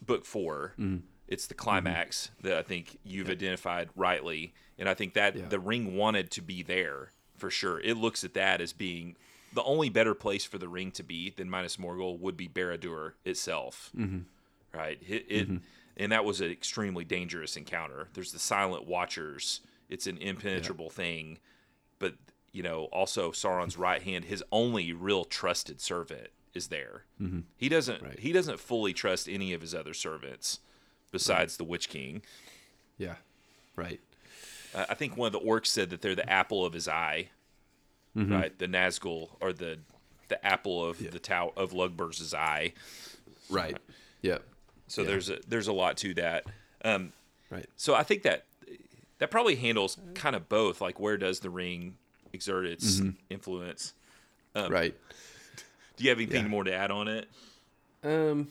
book 0.06 0.26
4 0.26 0.74
mm. 0.78 1.02
It's 1.30 1.48
the 1.48 1.54
climax 1.54 2.30
mm-hmm. 2.36 2.50
that 2.50 2.58
I 2.58 2.62
think 2.62 3.00
you've 3.06 3.30
yep. 3.30 3.38
identified 3.38 3.90
rightly. 3.96 4.54
And 4.78 4.90
I 4.90 4.94
think 4.94 5.14
that 5.14 5.50
the 5.50 5.60
ring 5.60 5.96
wanted 5.96 6.30
to 6.32 6.42
be 6.42 6.62
there 6.62 7.12
for 7.38 7.50
sure. 7.50 7.80
It 7.80 7.96
looks 7.96 8.26
at 8.26 8.34
that 8.34 8.60
as 8.60 8.74
being 8.74 9.16
the 9.54 9.64
only 9.64 9.88
better 9.88 10.14
place 10.14 10.44
for 10.44 10.58
the 10.58 10.68
ring 10.68 10.92
to 10.92 11.04
be 11.04 11.30
than 11.30 11.50
Minas 11.50 11.78
Morgul 11.78 12.20
would 12.20 12.36
be 12.36 12.50
Barad-dûr 12.50 13.14
itself, 13.24 13.92
mm-hmm. 13.98 14.20
right? 14.78 15.00
It, 15.08 15.26
it 15.30 15.48
mm-hmm. 15.48 15.58
and 15.96 16.12
that 16.12 16.26
was 16.26 16.42
an 16.42 16.52
extremely 16.52 17.06
dangerous 17.06 17.56
encounter. 17.56 18.10
There's 18.14 18.34
the 18.34 18.40
Silent 18.40 18.86
Watchers. 18.86 19.62
It's 19.88 20.06
an 20.06 20.18
impenetrable 20.18 20.88
yeah. 20.88 20.96
thing, 20.96 21.38
but 21.98 22.16
you 22.54 22.64
know, 22.64 22.86
also 22.86 23.32
Sauron's 23.32 23.78
right 23.78 24.02
hand, 24.02 24.26
his 24.26 24.44
only 24.52 24.94
real 24.94 25.26
trusted 25.26 25.82
servant, 25.82 26.30
is 26.54 26.68
there. 26.68 27.04
Mm-hmm. 27.22 27.42
He 27.58 27.68
doesn't 27.68 28.02
right. 28.02 28.20
he 28.20 28.32
doesn't 28.32 28.60
fully 28.60 28.94
trust 28.94 29.28
any 29.28 29.54
of 29.54 29.62
his 29.62 29.76
other 29.76 29.94
servants 29.94 30.60
besides 31.12 31.54
right. 31.54 31.58
the 31.58 31.64
Witch 31.66 31.90
King. 31.90 32.22
Yeah, 32.98 33.16
right. 33.76 34.00
Uh, 34.74 34.86
I 34.90 34.94
think 34.94 35.18
one 35.18 35.28
of 35.28 35.34
the 35.34 35.40
orcs 35.40 35.68
said 35.68 35.90
that 35.90 36.02
they're 36.02 36.16
the 36.16 36.30
apple 36.30 36.66
of 36.66 36.74
his 36.74 36.88
eye 36.88 37.30
mm-hmm. 38.16 38.34
right? 38.34 38.58
The 38.58 38.68
Nazgul 38.68 39.30
or 39.42 39.54
the 39.54 39.80
the 40.30 40.44
apple 40.46 40.84
of 40.84 41.02
yeah. 41.02 41.10
the 41.10 41.20
tower 41.20 41.52
of 41.56 41.72
Lugburz's 41.72 42.34
eye, 42.34 42.74
right? 43.50 43.78
Yeah. 44.22 44.40
So 44.88 45.02
yeah. 45.02 45.08
there's 45.08 45.30
a 45.30 45.40
there's 45.48 45.68
a 45.68 45.74
lot 45.74 45.98
to 45.98 46.14
that. 46.16 46.46
Um, 46.84 47.14
right. 47.50 47.68
So 47.76 47.96
I 47.96 48.04
think 48.04 48.24
that 48.24 48.46
that 49.20 49.32
probably 49.32 49.56
handles 49.56 49.98
kind 50.14 50.36
of 50.36 50.50
both. 50.50 50.82
Like 50.82 51.00
where 51.00 51.18
does 51.18 51.40
the 51.40 51.50
ring 51.50 51.98
exert 52.34 52.66
its 52.66 53.00
mm-hmm. 53.00 53.12
influence? 53.30 53.94
Um, 54.56 54.72
right. 54.72 54.96
Do 55.98 56.04
you 56.04 56.10
have 56.10 56.20
anything 56.20 56.44
yeah. 56.44 56.50
more 56.50 56.64
to 56.64 56.74
add 56.74 56.92
on 56.92 57.08
it? 57.08 57.30
Um. 58.04 58.50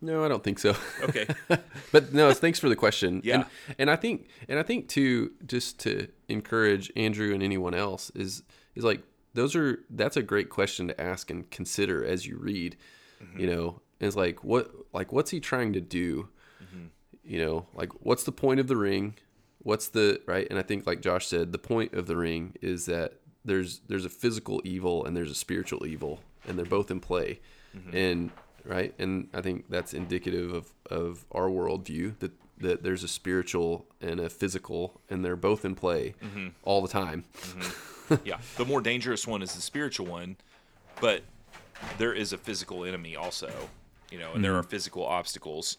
No, 0.00 0.22
I 0.22 0.28
don't 0.28 0.44
think 0.44 0.58
so. 0.58 0.76
Okay. 1.02 1.26
but 1.92 2.12
no, 2.12 2.30
thanks 2.34 2.58
for 2.58 2.68
the 2.68 2.76
question. 2.76 3.22
Yeah. 3.24 3.34
And, 3.34 3.46
and 3.78 3.90
I 3.90 3.96
think 3.96 4.28
and 4.48 4.58
I 4.58 4.62
think 4.62 4.88
too 4.88 5.32
just 5.46 5.80
to 5.80 6.08
encourage 6.28 6.92
Andrew 6.94 7.32
and 7.32 7.42
anyone 7.42 7.74
else 7.74 8.10
is 8.14 8.42
is 8.74 8.84
like 8.84 9.02
those 9.32 9.56
are 9.56 9.80
that's 9.88 10.16
a 10.18 10.22
great 10.22 10.50
question 10.50 10.88
to 10.88 11.00
ask 11.00 11.30
and 11.30 11.50
consider 11.50 12.04
as 12.04 12.26
you 12.26 12.36
read. 12.36 12.76
Mm-hmm. 13.22 13.40
You 13.40 13.46
know, 13.46 13.80
it's 13.98 14.14
like 14.14 14.44
what 14.44 14.70
like 14.92 15.10
what's 15.10 15.30
he 15.30 15.40
trying 15.40 15.72
to 15.72 15.80
do? 15.80 16.28
Mm-hmm. 16.62 16.86
You 17.24 17.38
know, 17.38 17.66
like 17.74 17.90
what's 18.04 18.24
the 18.24 18.32
point 18.32 18.60
of 18.60 18.66
the 18.66 18.76
ring? 18.76 19.14
What's 19.64 19.88
the 19.88 20.20
right? 20.26 20.46
And 20.48 20.58
I 20.58 20.62
think 20.62 20.86
like 20.86 21.00
Josh 21.00 21.26
said, 21.26 21.52
the 21.52 21.58
point 21.58 21.94
of 21.94 22.06
the 22.06 22.16
ring 22.16 22.54
is 22.62 22.86
that 22.86 23.14
there's 23.44 23.80
there's 23.88 24.04
a 24.04 24.10
physical 24.10 24.62
evil 24.64 25.04
and 25.04 25.16
there's 25.16 25.30
a 25.30 25.34
spiritual 25.34 25.86
evil, 25.86 26.20
and 26.46 26.58
they're 26.58 26.64
both 26.64 26.90
in 26.90 27.00
play, 27.00 27.40
mm-hmm. 27.76 27.96
and 27.96 28.30
right, 28.64 28.94
and 28.98 29.28
I 29.34 29.40
think 29.40 29.66
that's 29.68 29.92
indicative 29.92 30.52
of 30.52 30.72
of 30.90 31.24
our 31.32 31.48
worldview 31.48 32.18
that 32.20 32.32
that 32.58 32.82
there's 32.82 33.02
a 33.02 33.08
spiritual 33.08 33.86
and 34.00 34.20
a 34.20 34.30
physical, 34.30 35.00
and 35.10 35.24
they're 35.24 35.36
both 35.36 35.64
in 35.64 35.74
play 35.74 36.14
mm-hmm. 36.22 36.48
all 36.62 36.80
the 36.82 36.88
time. 36.88 37.24
Mm-hmm. 37.34 38.14
yeah, 38.24 38.38
the 38.56 38.64
more 38.64 38.80
dangerous 38.80 39.26
one 39.26 39.42
is 39.42 39.54
the 39.54 39.62
spiritual 39.62 40.06
one, 40.06 40.36
but 41.00 41.22
there 41.98 42.12
is 42.12 42.32
a 42.32 42.38
physical 42.38 42.84
enemy 42.84 43.16
also, 43.16 43.50
you 44.10 44.18
know, 44.18 44.26
and 44.26 44.34
mm-hmm. 44.34 44.42
there 44.42 44.56
are 44.56 44.62
physical 44.62 45.04
obstacles. 45.04 45.76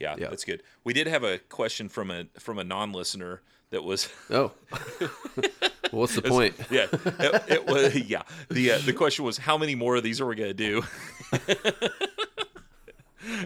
Yeah, 0.00 0.16
yeah, 0.18 0.30
that's 0.30 0.44
good. 0.44 0.62
We 0.82 0.94
did 0.94 1.06
have 1.06 1.22
a 1.22 1.38
question 1.38 1.88
from 1.88 2.10
a 2.10 2.24
from 2.38 2.58
a 2.58 2.64
non-listener 2.64 3.42
that 3.70 3.84
was 3.84 4.08
oh. 4.30 4.52
What's 5.90 6.14
the 6.14 6.22
point? 6.22 6.54
Yeah 6.70 6.86
it, 6.92 7.42
it, 7.48 7.66
was 7.66 7.94
yeah. 7.96 8.22
The 8.48 8.72
uh, 8.72 8.78
the 8.78 8.92
question 8.92 9.24
was 9.24 9.38
how 9.38 9.58
many 9.58 9.74
more 9.74 9.96
of 9.96 10.02
these 10.02 10.20
are 10.20 10.26
we 10.26 10.36
going 10.36 10.50
to 10.50 10.54
do? 10.54 10.82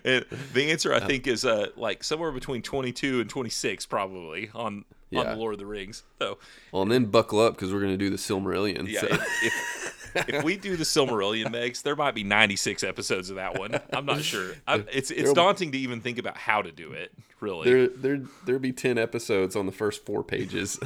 And 0.04 0.24
the 0.52 0.70
answer 0.70 0.94
i 0.94 1.00
think 1.00 1.26
is 1.26 1.44
uh 1.44 1.66
like 1.76 2.04
somewhere 2.04 2.30
between 2.30 2.62
22 2.62 3.20
and 3.20 3.28
26 3.28 3.86
probably 3.86 4.50
on 4.54 4.84
yeah. 5.10 5.20
on 5.20 5.26
the 5.26 5.36
lord 5.36 5.54
of 5.54 5.58
the 5.58 5.66
rings 5.66 6.04
so 6.20 6.38
well 6.72 6.82
and 6.82 6.90
then 6.90 7.06
buckle 7.06 7.40
up 7.40 7.54
because 7.54 7.72
we're 7.72 7.80
going 7.80 7.92
to 7.92 7.98
do 7.98 8.08
the 8.08 8.16
silmarillion 8.16 8.88
yeah 8.88 9.00
so. 9.00 9.06
if, 9.08 9.42
if, 9.42 10.03
if 10.14 10.44
we 10.44 10.56
do 10.56 10.76
the 10.76 10.84
Silmarillion, 10.84 11.46
Megs, 11.46 11.82
there 11.82 11.96
might 11.96 12.14
be 12.14 12.24
96 12.24 12.84
episodes 12.84 13.30
of 13.30 13.36
that 13.36 13.58
one. 13.58 13.80
I'm 13.92 14.06
not 14.06 14.22
sure. 14.22 14.52
I, 14.66 14.84
it's 14.92 15.10
it's 15.10 15.32
daunting 15.32 15.72
to 15.72 15.78
even 15.78 16.00
think 16.00 16.18
about 16.18 16.36
how 16.36 16.62
to 16.62 16.72
do 16.72 16.92
it. 16.92 17.12
Really, 17.40 17.70
there 17.70 17.88
there 17.88 18.22
there'd 18.44 18.62
be 18.62 18.72
10 18.72 18.98
episodes 18.98 19.56
on 19.56 19.66
the 19.66 19.72
first 19.72 20.04
four 20.04 20.22
pages. 20.22 20.78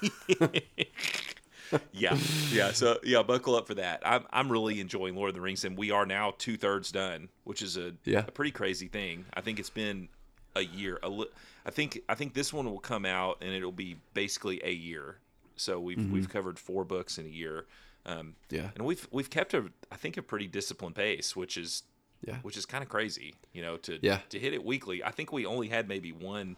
yeah, 1.92 2.16
yeah. 2.52 2.72
So 2.72 2.98
yeah, 3.04 3.22
buckle 3.22 3.54
up 3.54 3.66
for 3.66 3.74
that. 3.74 4.02
I'm 4.04 4.24
I'm 4.32 4.50
really 4.50 4.80
enjoying 4.80 5.14
Lord 5.14 5.28
of 5.28 5.34
the 5.34 5.40
Rings, 5.40 5.64
and 5.64 5.76
we 5.76 5.90
are 5.90 6.06
now 6.06 6.34
two 6.38 6.56
thirds 6.56 6.90
done, 6.90 7.28
which 7.44 7.62
is 7.62 7.76
a 7.76 7.92
yeah. 8.04 8.24
a 8.26 8.30
pretty 8.30 8.50
crazy 8.50 8.88
thing. 8.88 9.24
I 9.34 9.40
think 9.40 9.58
it's 9.58 9.70
been 9.70 10.08
a 10.56 10.62
year. 10.62 10.98
A 11.02 11.08
li- 11.08 11.30
I 11.64 11.70
think 11.70 12.00
I 12.08 12.14
think 12.14 12.34
this 12.34 12.52
one 12.52 12.66
will 12.66 12.78
come 12.78 13.04
out, 13.04 13.38
and 13.40 13.52
it'll 13.52 13.72
be 13.72 13.96
basically 14.14 14.60
a 14.64 14.72
year. 14.72 15.16
So 15.56 15.78
we've 15.78 15.98
mm-hmm. 15.98 16.12
we've 16.12 16.28
covered 16.28 16.58
four 16.58 16.84
books 16.84 17.18
in 17.18 17.26
a 17.26 17.30
year. 17.30 17.66
Um, 18.06 18.34
yeah, 18.50 18.70
and 18.74 18.84
we've 18.84 19.06
we've 19.10 19.30
kept 19.30 19.54
a 19.54 19.66
I 19.92 19.96
think 19.96 20.16
a 20.16 20.22
pretty 20.22 20.46
disciplined 20.46 20.94
pace, 20.94 21.36
which 21.36 21.56
is 21.56 21.82
yeah, 22.26 22.36
which 22.42 22.56
is 22.56 22.66
kind 22.66 22.82
of 22.82 22.88
crazy, 22.88 23.34
you 23.52 23.62
know, 23.62 23.76
to 23.78 23.98
yeah. 24.02 24.20
to 24.30 24.38
hit 24.38 24.52
it 24.54 24.64
weekly. 24.64 25.02
I 25.04 25.10
think 25.10 25.32
we 25.32 25.46
only 25.46 25.68
had 25.68 25.88
maybe 25.88 26.12
one 26.12 26.56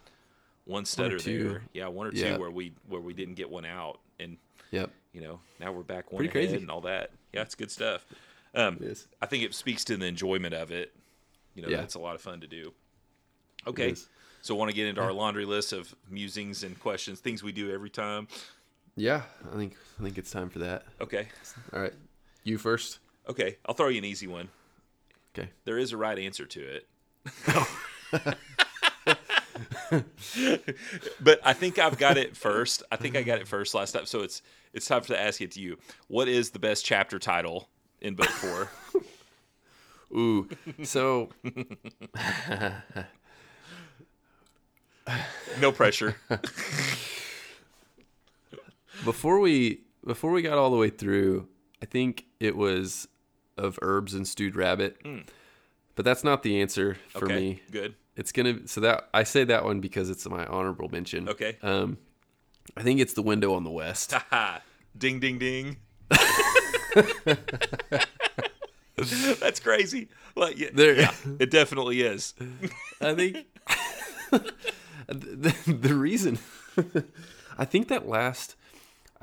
one 0.64 0.84
stutter 0.84 1.16
one 1.16 1.24
there, 1.24 1.62
yeah, 1.72 1.88
one 1.88 2.06
or 2.06 2.12
two 2.12 2.36
where 2.38 2.50
we 2.50 2.72
where 2.88 3.00
we 3.00 3.14
didn't 3.14 3.34
get 3.34 3.50
one 3.50 3.64
out, 3.64 3.98
and 4.20 4.36
yep, 4.70 4.90
you 5.12 5.20
know, 5.20 5.40
now 5.60 5.72
we're 5.72 5.82
back 5.82 6.12
one 6.12 6.18
pretty 6.18 6.32
crazy 6.32 6.56
and 6.56 6.70
all 6.70 6.82
that. 6.82 7.10
Yeah, 7.32 7.42
it's 7.42 7.54
good 7.54 7.70
stuff. 7.70 8.06
Um. 8.54 8.78
I 9.20 9.26
think 9.26 9.44
it 9.44 9.54
speaks 9.54 9.84
to 9.84 9.96
the 9.96 10.06
enjoyment 10.06 10.54
of 10.54 10.70
it. 10.70 10.92
You 11.54 11.62
know, 11.62 11.68
yeah. 11.68 11.78
that's 11.78 11.94
a 11.94 11.98
lot 11.98 12.14
of 12.14 12.20
fun 12.20 12.40
to 12.40 12.46
do. 12.46 12.72
Okay, 13.66 13.94
so 14.42 14.54
want 14.54 14.70
to 14.70 14.74
get 14.74 14.88
into 14.88 15.00
yeah. 15.00 15.06
our 15.06 15.12
laundry 15.12 15.44
list 15.44 15.72
of 15.72 15.94
musings 16.10 16.64
and 16.64 16.78
questions, 16.80 17.20
things 17.20 17.42
we 17.42 17.52
do 17.52 17.72
every 17.72 17.90
time. 17.90 18.26
Yeah, 18.96 19.22
I 19.52 19.56
think 19.56 19.76
I 19.98 20.02
think 20.02 20.18
it's 20.18 20.30
time 20.30 20.50
for 20.50 20.58
that. 20.60 20.84
Okay. 21.00 21.28
All 21.72 21.80
right. 21.80 21.94
You 22.44 22.58
first. 22.58 22.98
Okay, 23.28 23.56
I'll 23.66 23.74
throw 23.74 23.88
you 23.88 23.98
an 23.98 24.04
easy 24.04 24.26
one. 24.26 24.48
Okay. 25.34 25.48
There 25.64 25.78
is 25.78 25.92
a 25.92 25.96
right 25.96 26.18
answer 26.18 26.44
to 26.46 26.60
it. 26.60 26.86
but 31.20 31.40
I 31.44 31.52
think 31.52 31.78
I've 31.78 31.98
got 31.98 32.18
it 32.18 32.36
first. 32.36 32.82
I 32.90 32.96
think 32.96 33.16
I 33.16 33.22
got 33.22 33.38
it 33.38 33.48
first 33.48 33.74
last 33.74 33.92
time. 33.92 34.06
So 34.06 34.20
it's 34.20 34.42
it's 34.72 34.86
time 34.86 35.02
to 35.02 35.18
ask 35.18 35.40
it 35.40 35.52
to 35.52 35.60
you. 35.60 35.78
What 36.08 36.28
is 36.28 36.50
the 36.50 36.58
best 36.58 36.84
chapter 36.84 37.18
title 37.18 37.68
in 38.00 38.14
book 38.14 38.28
four? 38.28 38.70
Ooh. 40.18 40.48
So 40.82 41.30
no 45.60 45.72
pressure 45.72 46.16
before 49.04 49.40
we 49.40 49.82
before 50.06 50.32
we 50.32 50.42
got 50.42 50.58
all 50.58 50.70
the 50.70 50.76
way 50.76 50.90
through, 50.90 51.48
I 51.82 51.86
think 51.86 52.26
it 52.40 52.56
was 52.56 53.08
of 53.56 53.78
herbs 53.82 54.14
and 54.14 54.26
stewed 54.26 54.56
rabbit. 54.56 55.02
Mm. 55.04 55.26
But 55.94 56.04
that's 56.04 56.24
not 56.24 56.42
the 56.42 56.60
answer 56.60 56.96
for 57.08 57.26
okay, 57.26 57.36
me. 57.36 57.62
Good. 57.70 57.94
It's 58.16 58.32
gonna 58.32 58.66
so 58.66 58.80
that 58.80 59.08
I 59.12 59.24
say 59.24 59.44
that 59.44 59.64
one 59.64 59.80
because 59.80 60.10
it's 60.10 60.28
my 60.28 60.46
honorable 60.46 60.88
mention. 60.88 61.28
Okay. 61.28 61.56
Um, 61.62 61.98
I 62.76 62.82
think 62.82 63.00
it's 63.00 63.14
the 63.14 63.22
window 63.22 63.54
on 63.54 63.64
the 63.64 63.70
west. 63.70 64.14
ding 64.96 65.20
ding 65.20 65.38
ding. 65.38 65.76
That's 69.40 69.60
crazy. 69.60 70.08
Like 70.36 70.58
yeah, 70.58 70.68
there, 70.72 70.94
yeah, 70.94 71.12
it 71.38 71.50
definitely 71.50 72.02
is. 72.02 72.34
I 73.00 73.14
think 73.14 73.46
the, 75.08 75.54
the 75.66 75.94
reason 75.94 76.38
I 77.58 77.64
think 77.64 77.88
that 77.88 78.08
last 78.08 78.56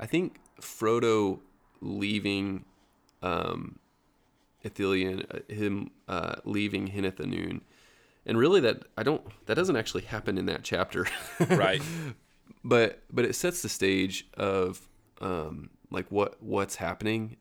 I 0.00 0.06
think 0.06 0.40
Frodo 0.60 1.38
leaving 1.80 2.64
um, 3.22 3.78
Ithilien, 4.64 5.24
uh, 5.32 5.54
him 5.54 5.90
uh, 6.08 6.36
leaving 6.44 6.88
Henneth 6.88 7.20
and 8.26 8.38
really 8.38 8.60
that 8.60 8.84
I 8.96 9.02
don't 9.02 9.22
that 9.46 9.54
doesn't 9.54 9.76
actually 9.76 10.02
happen 10.02 10.38
in 10.38 10.46
that 10.46 10.62
chapter, 10.62 11.06
right? 11.50 11.82
But 12.64 13.02
but 13.12 13.24
it 13.24 13.34
sets 13.34 13.62
the 13.62 13.68
stage 13.68 14.26
of 14.34 14.88
um, 15.20 15.70
like 15.90 16.06
what 16.10 16.42
what's 16.42 16.76
happening, 16.76 17.36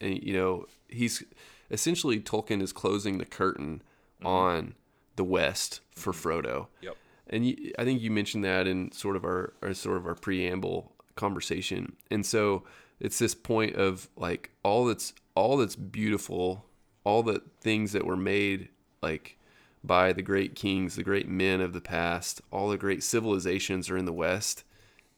and 0.00 0.22
you 0.22 0.34
know 0.34 0.66
he's 0.88 1.22
essentially 1.70 2.20
Tolkien 2.20 2.62
is 2.62 2.72
closing 2.72 3.18
the 3.18 3.24
curtain 3.24 3.82
mm-hmm. 4.18 4.26
on 4.26 4.74
the 5.16 5.24
West 5.24 5.80
for 5.94 6.12
Frodo. 6.12 6.66
Yep. 6.80 6.96
And 7.28 7.46
you, 7.46 7.72
I 7.78 7.84
think 7.84 8.02
you 8.02 8.10
mentioned 8.10 8.44
that 8.44 8.66
in 8.66 8.92
sort 8.92 9.16
of 9.16 9.24
our, 9.24 9.54
our 9.62 9.72
sort 9.72 9.96
of 9.96 10.06
our 10.06 10.14
preamble 10.14 10.92
conversation. 11.16 11.96
And 12.10 12.24
so 12.24 12.64
it's 13.00 13.18
this 13.18 13.34
point 13.34 13.76
of 13.76 14.08
like 14.16 14.50
all 14.62 14.86
that's 14.86 15.12
all 15.34 15.56
that's 15.56 15.76
beautiful, 15.76 16.66
all 17.04 17.22
the 17.22 17.42
things 17.60 17.92
that 17.92 18.06
were 18.06 18.16
made 18.16 18.68
like 19.02 19.38
by 19.84 20.12
the 20.12 20.22
great 20.22 20.54
kings, 20.54 20.94
the 20.94 21.02
great 21.02 21.28
men 21.28 21.60
of 21.60 21.72
the 21.72 21.80
past, 21.80 22.40
all 22.52 22.68
the 22.68 22.78
great 22.78 23.02
civilizations 23.02 23.90
are 23.90 23.96
in 23.96 24.04
the 24.04 24.12
West, 24.12 24.64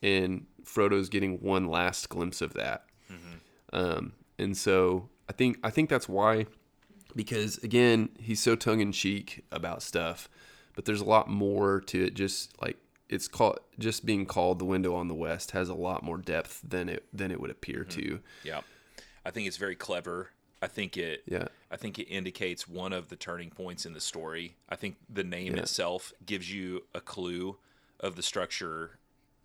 and 0.02 0.46
Frodo's 0.64 1.08
getting 1.08 1.38
one 1.40 1.66
last 1.66 2.08
glimpse 2.08 2.40
of 2.40 2.54
that. 2.54 2.84
Mm-hmm. 3.12 3.76
Um, 3.76 4.12
and 4.38 4.56
so 4.56 5.08
I 5.28 5.32
think 5.32 5.58
I 5.62 5.70
think 5.70 5.90
that's 5.90 6.08
why, 6.08 6.46
because 7.14 7.58
again, 7.58 8.08
he's 8.18 8.40
so 8.40 8.56
tongue 8.56 8.80
in 8.80 8.92
cheek 8.92 9.44
about 9.52 9.82
stuff, 9.82 10.28
but 10.74 10.84
there's 10.86 11.02
a 11.02 11.04
lot 11.04 11.28
more 11.28 11.80
to 11.82 12.04
it. 12.06 12.14
Just 12.14 12.60
like 12.62 12.78
it's 13.14 13.28
called 13.28 13.60
just 13.78 14.04
being 14.04 14.26
called 14.26 14.58
the 14.58 14.64
window 14.64 14.94
on 14.94 15.06
the 15.08 15.14
west 15.14 15.52
has 15.52 15.68
a 15.68 15.74
lot 15.74 16.02
more 16.02 16.18
depth 16.18 16.60
than 16.68 16.88
it 16.88 17.06
than 17.12 17.30
it 17.30 17.40
would 17.40 17.50
appear 17.50 17.80
mm-hmm. 17.80 18.00
to. 18.00 18.20
Yeah, 18.42 18.60
I 19.24 19.30
think 19.30 19.46
it's 19.46 19.56
very 19.56 19.76
clever. 19.76 20.30
I 20.60 20.66
think 20.66 20.96
it. 20.96 21.22
Yeah. 21.26 21.48
I 21.70 21.76
think 21.76 21.98
it 21.98 22.04
indicates 22.04 22.66
one 22.66 22.92
of 22.92 23.08
the 23.08 23.16
turning 23.16 23.50
points 23.50 23.86
in 23.86 23.92
the 23.92 24.00
story. 24.00 24.56
I 24.68 24.76
think 24.76 24.96
the 25.08 25.24
name 25.24 25.54
yeah. 25.54 25.62
itself 25.62 26.12
gives 26.24 26.52
you 26.52 26.84
a 26.94 27.00
clue 27.00 27.56
of 28.00 28.16
the 28.16 28.22
structure 28.22 28.98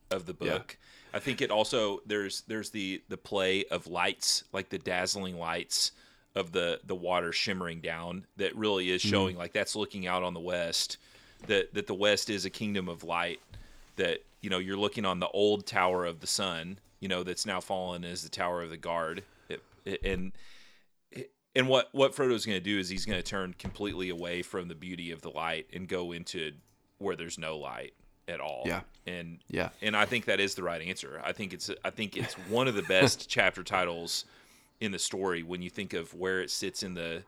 of 0.09 0.25
the 0.25 0.33
book. 0.33 0.77
Yeah. 0.79 1.17
I 1.17 1.19
think 1.19 1.41
it 1.41 1.51
also 1.51 2.01
there's 2.05 2.41
there's 2.47 2.71
the 2.71 3.03
the 3.07 3.17
play 3.17 3.65
of 3.65 3.87
lights, 3.87 4.45
like 4.51 4.69
the 4.69 4.79
dazzling 4.79 5.37
lights 5.37 5.91
of 6.35 6.51
the 6.51 6.79
the 6.85 6.95
water 6.95 7.31
shimmering 7.31 7.81
down 7.81 8.25
that 8.37 8.55
really 8.55 8.89
is 8.89 9.01
mm-hmm. 9.01 9.09
showing 9.09 9.33
mm-hmm. 9.33 9.41
like 9.41 9.53
that's 9.53 9.75
looking 9.75 10.07
out 10.07 10.23
on 10.23 10.33
the 10.33 10.39
west 10.39 10.97
that 11.47 11.73
that 11.73 11.87
the 11.87 11.93
west 11.93 12.29
is 12.29 12.45
a 12.45 12.49
kingdom 12.49 12.87
of 12.87 13.03
light 13.03 13.39
that 13.99 14.19
you 14.41 14.49
know 14.49 14.57
you're 14.57 14.77
looking 14.77 15.05
on 15.05 15.19
the 15.19 15.29
old 15.29 15.65
tower 15.65 16.05
of 16.05 16.19
the 16.19 16.27
sun 16.27 16.79
you 16.99 17.07
know 17.07 17.23
that's 17.23 17.45
now 17.45 17.59
fallen 17.59 18.03
as 18.03 18.23
the 18.23 18.29
tower 18.29 18.61
of 18.61 18.69
the 18.69 18.77
guard 18.77 19.23
it, 19.47 19.61
it, 19.85 20.03
and 20.03 20.31
and 21.55 21.67
what 21.67 21.89
what 21.91 22.15
Frodo's 22.15 22.45
going 22.45 22.57
to 22.57 22.63
do 22.63 22.79
is 22.79 22.89
he's 22.89 23.05
going 23.05 23.19
to 23.19 23.23
turn 23.23 23.53
completely 23.57 24.09
away 24.09 24.41
from 24.41 24.67
the 24.67 24.75
beauty 24.75 25.11
of 25.11 25.21
the 25.21 25.29
light 25.29 25.67
and 25.73 25.87
go 25.87 26.11
into 26.11 26.53
where 26.99 27.15
there's 27.15 27.37
no 27.37 27.57
light 27.57 27.93
at 28.27 28.39
all. 28.39 28.63
Yeah. 28.65 28.81
And 29.07 29.39
yeah. 29.49 29.69
And 29.81 29.95
I 29.95 30.05
think 30.05 30.25
that 30.25 30.39
is 30.39 30.55
the 30.55 30.63
right 30.63 30.81
answer. 30.81 31.21
I 31.23 31.31
think 31.31 31.53
it's 31.53 31.69
I 31.83 31.89
think 31.89 32.15
it's 32.15 32.35
one 32.49 32.67
of 32.67 32.75
the 32.75 32.83
best 32.83 33.27
chapter 33.29 33.63
titles 33.63 34.25
in 34.79 34.91
the 34.91 34.99
story 34.99 35.43
when 35.43 35.61
you 35.61 35.69
think 35.69 35.93
of 35.93 36.13
where 36.13 36.41
it 36.41 36.51
sits 36.51 36.83
in 36.83 36.93
the 36.93 37.23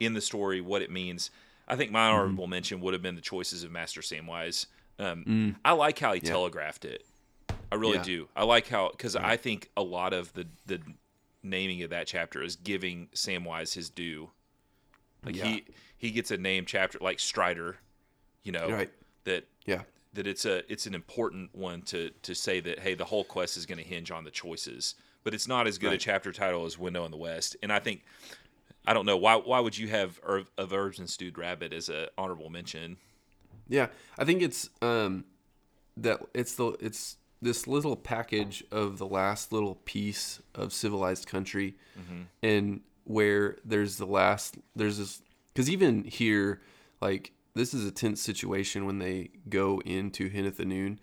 in 0.00 0.14
the 0.14 0.20
story, 0.20 0.60
what 0.60 0.80
it 0.80 0.90
means. 0.90 1.30
I 1.66 1.76
think 1.76 1.90
my 1.90 1.98
mm-hmm. 1.98 2.14
honorable 2.14 2.44
mm-hmm. 2.44 2.50
mention 2.50 2.80
would 2.80 2.94
have 2.94 3.02
been 3.02 3.16
the 3.16 3.20
choices 3.20 3.64
of 3.64 3.70
Master 3.70 4.00
Samwise. 4.00 4.66
Um, 4.98 5.24
mm. 5.24 5.54
I 5.64 5.72
like 5.72 5.98
how 5.98 6.12
he 6.12 6.20
yeah. 6.22 6.30
telegraphed 6.30 6.84
it. 6.84 7.04
I 7.70 7.76
really 7.76 7.96
yeah. 7.98 8.02
do. 8.02 8.28
I 8.34 8.44
like 8.44 8.68
how 8.68 8.90
because 8.90 9.14
yeah. 9.14 9.26
I 9.26 9.36
think 9.36 9.70
a 9.76 9.82
lot 9.82 10.12
of 10.12 10.32
the 10.32 10.46
the 10.66 10.80
naming 11.42 11.82
of 11.82 11.90
that 11.90 12.06
chapter 12.06 12.42
is 12.42 12.56
giving 12.56 13.08
Samwise 13.14 13.74
his 13.74 13.90
due. 13.90 14.30
Like 15.24 15.36
he 15.36 15.64
he 15.96 16.10
gets 16.10 16.30
a 16.30 16.36
name 16.36 16.64
chapter 16.66 16.98
like 17.00 17.20
Strider, 17.20 17.76
you 18.42 18.52
know, 18.52 18.70
right. 18.70 18.90
that 19.24 19.46
yeah 19.66 19.82
that 20.14 20.26
it's 20.26 20.44
a 20.46 20.70
it's 20.72 20.86
an 20.86 20.94
important 20.94 21.54
one 21.54 21.82
to 21.82 22.10
to 22.22 22.34
say 22.34 22.60
that 22.60 22.78
hey 22.78 22.94
the 22.94 23.04
whole 23.04 23.24
quest 23.24 23.56
is 23.56 23.66
going 23.66 23.78
to 23.78 23.84
hinge 23.84 24.10
on 24.10 24.24
the 24.24 24.30
choices 24.30 24.94
but 25.28 25.34
it's 25.34 25.46
not 25.46 25.66
as 25.66 25.76
good 25.76 25.88
right. 25.88 25.96
a 25.96 25.98
chapter 25.98 26.32
title 26.32 26.64
as 26.64 26.78
Window 26.78 27.04
in 27.04 27.10
the 27.10 27.16
West. 27.18 27.54
And 27.62 27.72
I 27.72 27.80
think 27.80 28.02
I 28.86 28.94
don't 28.94 29.04
know 29.04 29.18
why 29.18 29.36
why 29.36 29.60
would 29.60 29.76
you 29.76 29.88
have 29.88 30.18
of 30.24 30.72
herbs 30.72 30.98
and 30.98 31.10
stewed 31.10 31.36
rabbit 31.36 31.72
as 31.74 31.90
an 31.90 32.06
honorable 32.16 32.48
mention? 32.48 32.96
Yeah, 33.68 33.88
I 34.18 34.24
think 34.24 34.42
it's 34.42 34.70
um 34.82 35.24
that 35.96 36.20
it's 36.34 36.54
the 36.54 36.76
it's 36.80 37.16
this 37.40 37.66
little 37.66 37.96
package 37.96 38.64
of 38.72 38.98
the 38.98 39.06
last 39.06 39.52
little 39.52 39.76
piece 39.84 40.40
of 40.54 40.72
civilized 40.72 41.26
country, 41.26 41.76
mm-hmm. 41.98 42.22
and 42.42 42.80
where 43.04 43.56
there's 43.64 43.96
the 43.96 44.06
last 44.06 44.56
there's 44.74 44.98
this 44.98 45.22
because 45.52 45.70
even 45.70 46.04
here 46.04 46.60
like 47.00 47.32
this 47.54 47.74
is 47.74 47.86
a 47.86 47.90
tense 47.90 48.20
situation 48.20 48.86
when 48.86 48.98
they 48.98 49.30
go 49.48 49.80
into 49.84 50.28
Henneth 50.28 50.58
Annûn. 50.58 50.98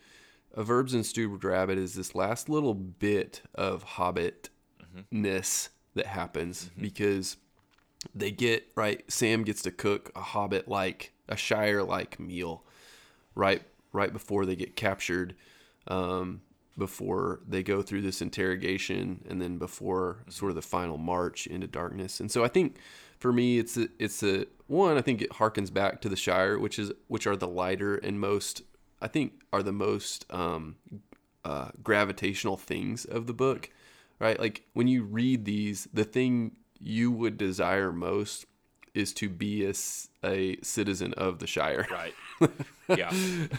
Of 0.54 0.72
Herbs 0.72 0.94
and 0.94 1.06
Stewed 1.06 1.44
Rabbit 1.44 1.78
is 1.78 1.96
this 1.96 2.16
last 2.16 2.48
little 2.48 2.74
bit 2.74 3.42
of 3.54 3.84
hobbitness 3.84 4.50
mm-hmm. 5.12 5.70
that 5.96 6.06
happens 6.06 6.70
mm-hmm. 6.70 6.82
because 6.82 7.36
they 8.14 8.32
get 8.32 8.68
right 8.76 9.04
Sam 9.12 9.44
gets 9.44 9.62
to 9.64 9.72
cook 9.72 10.12
a 10.16 10.22
hobbit 10.22 10.68
like 10.68 11.14
a 11.28 11.36
shire 11.36 11.84
like 11.84 12.20
meal 12.20 12.64
right 13.34 13.64
right 13.92 14.12
before 14.14 14.46
they 14.46 14.56
get 14.56 14.76
captured 14.76 15.36
um, 15.88 16.42
before 16.78 17.40
they 17.48 17.64
go 17.64 17.82
through 17.82 18.02
this 18.02 18.22
interrogation 18.22 19.24
and 19.30 19.42
then 19.42 19.58
before 19.58 20.24
sort 20.28 20.50
of 20.50 20.56
the 20.56 20.62
final 20.62 20.98
march 20.98 21.48
into 21.48 21.68
darkness. 21.68 22.20
And 22.20 22.30
so 22.30 22.44
I 22.44 22.48
think 22.48 22.78
for 23.18 23.32
me 23.32 23.60
it's 23.60 23.78
a, 23.78 23.88
it's 23.98 24.22
a 24.24 24.46
one 24.68 24.98
I 24.98 25.02
think 25.02 25.22
it 25.22 25.32
harkens 25.32 25.74
back 25.74 26.02
to 26.02 26.10
the 26.10 26.16
Shire, 26.16 26.60
which 26.60 26.78
is 26.78 26.92
which 27.08 27.28
are 27.28 27.36
the 27.36 27.48
lighter 27.48 27.96
and 27.96 28.20
most 28.20 28.64
I 29.02 29.08
think 29.08 29.44
are 29.54 29.64
the 29.64 29.72
most 29.72 30.26
um, 30.30 30.76
uh, 31.44 31.70
gravitational 31.84 32.58
things 32.58 33.06
of 33.06 33.28
the 33.28 33.34
book, 33.34 33.70
right? 34.20 34.40
Like 34.40 34.64
when 34.74 34.88
you 34.88 35.04
read 35.04 35.46
these, 35.46 35.88
the 35.94 36.04
thing 36.04 36.58
you 36.80 37.12
would 37.12 37.38
desire 37.38 37.92
most 37.92 38.46
is 38.94 39.14
to 39.14 39.30
be 39.30 39.66
a, 39.66 39.74
a 40.24 40.58
citizen 40.62 41.14
of 41.16 41.40
the 41.40 41.48
Shire. 41.48 41.88
Right. 41.92 42.14
Yeah. 42.88 43.10
and, 43.10 43.50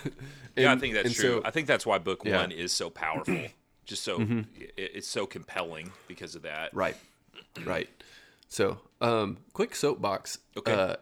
yeah, 0.55 0.73
I 0.73 0.77
think 0.77 0.95
that's 0.95 1.13
true. 1.13 1.41
So, 1.41 1.43
I 1.45 1.51
think 1.51 1.67
that's 1.67 1.85
why 1.85 1.99
book 1.99 2.23
yeah. 2.25 2.37
one 2.37 2.53
is 2.53 2.71
so 2.71 2.91
powerful. 2.91 3.37
Just 3.85 4.05
so 4.05 4.21
mm-hmm. 4.21 4.43
it, 4.55 4.73
it's 4.77 5.09
so 5.09 5.27
compelling 5.27 5.91
because 6.07 6.37
of 6.37 6.43
that. 6.43 6.73
Right. 6.73 6.97
Right. 7.65 7.89
So, 8.49 8.79
um, 9.01 9.39
quick 9.53 9.75
soapbox. 9.75 10.39
Okay. 10.59 10.73
Uh, 10.73 10.97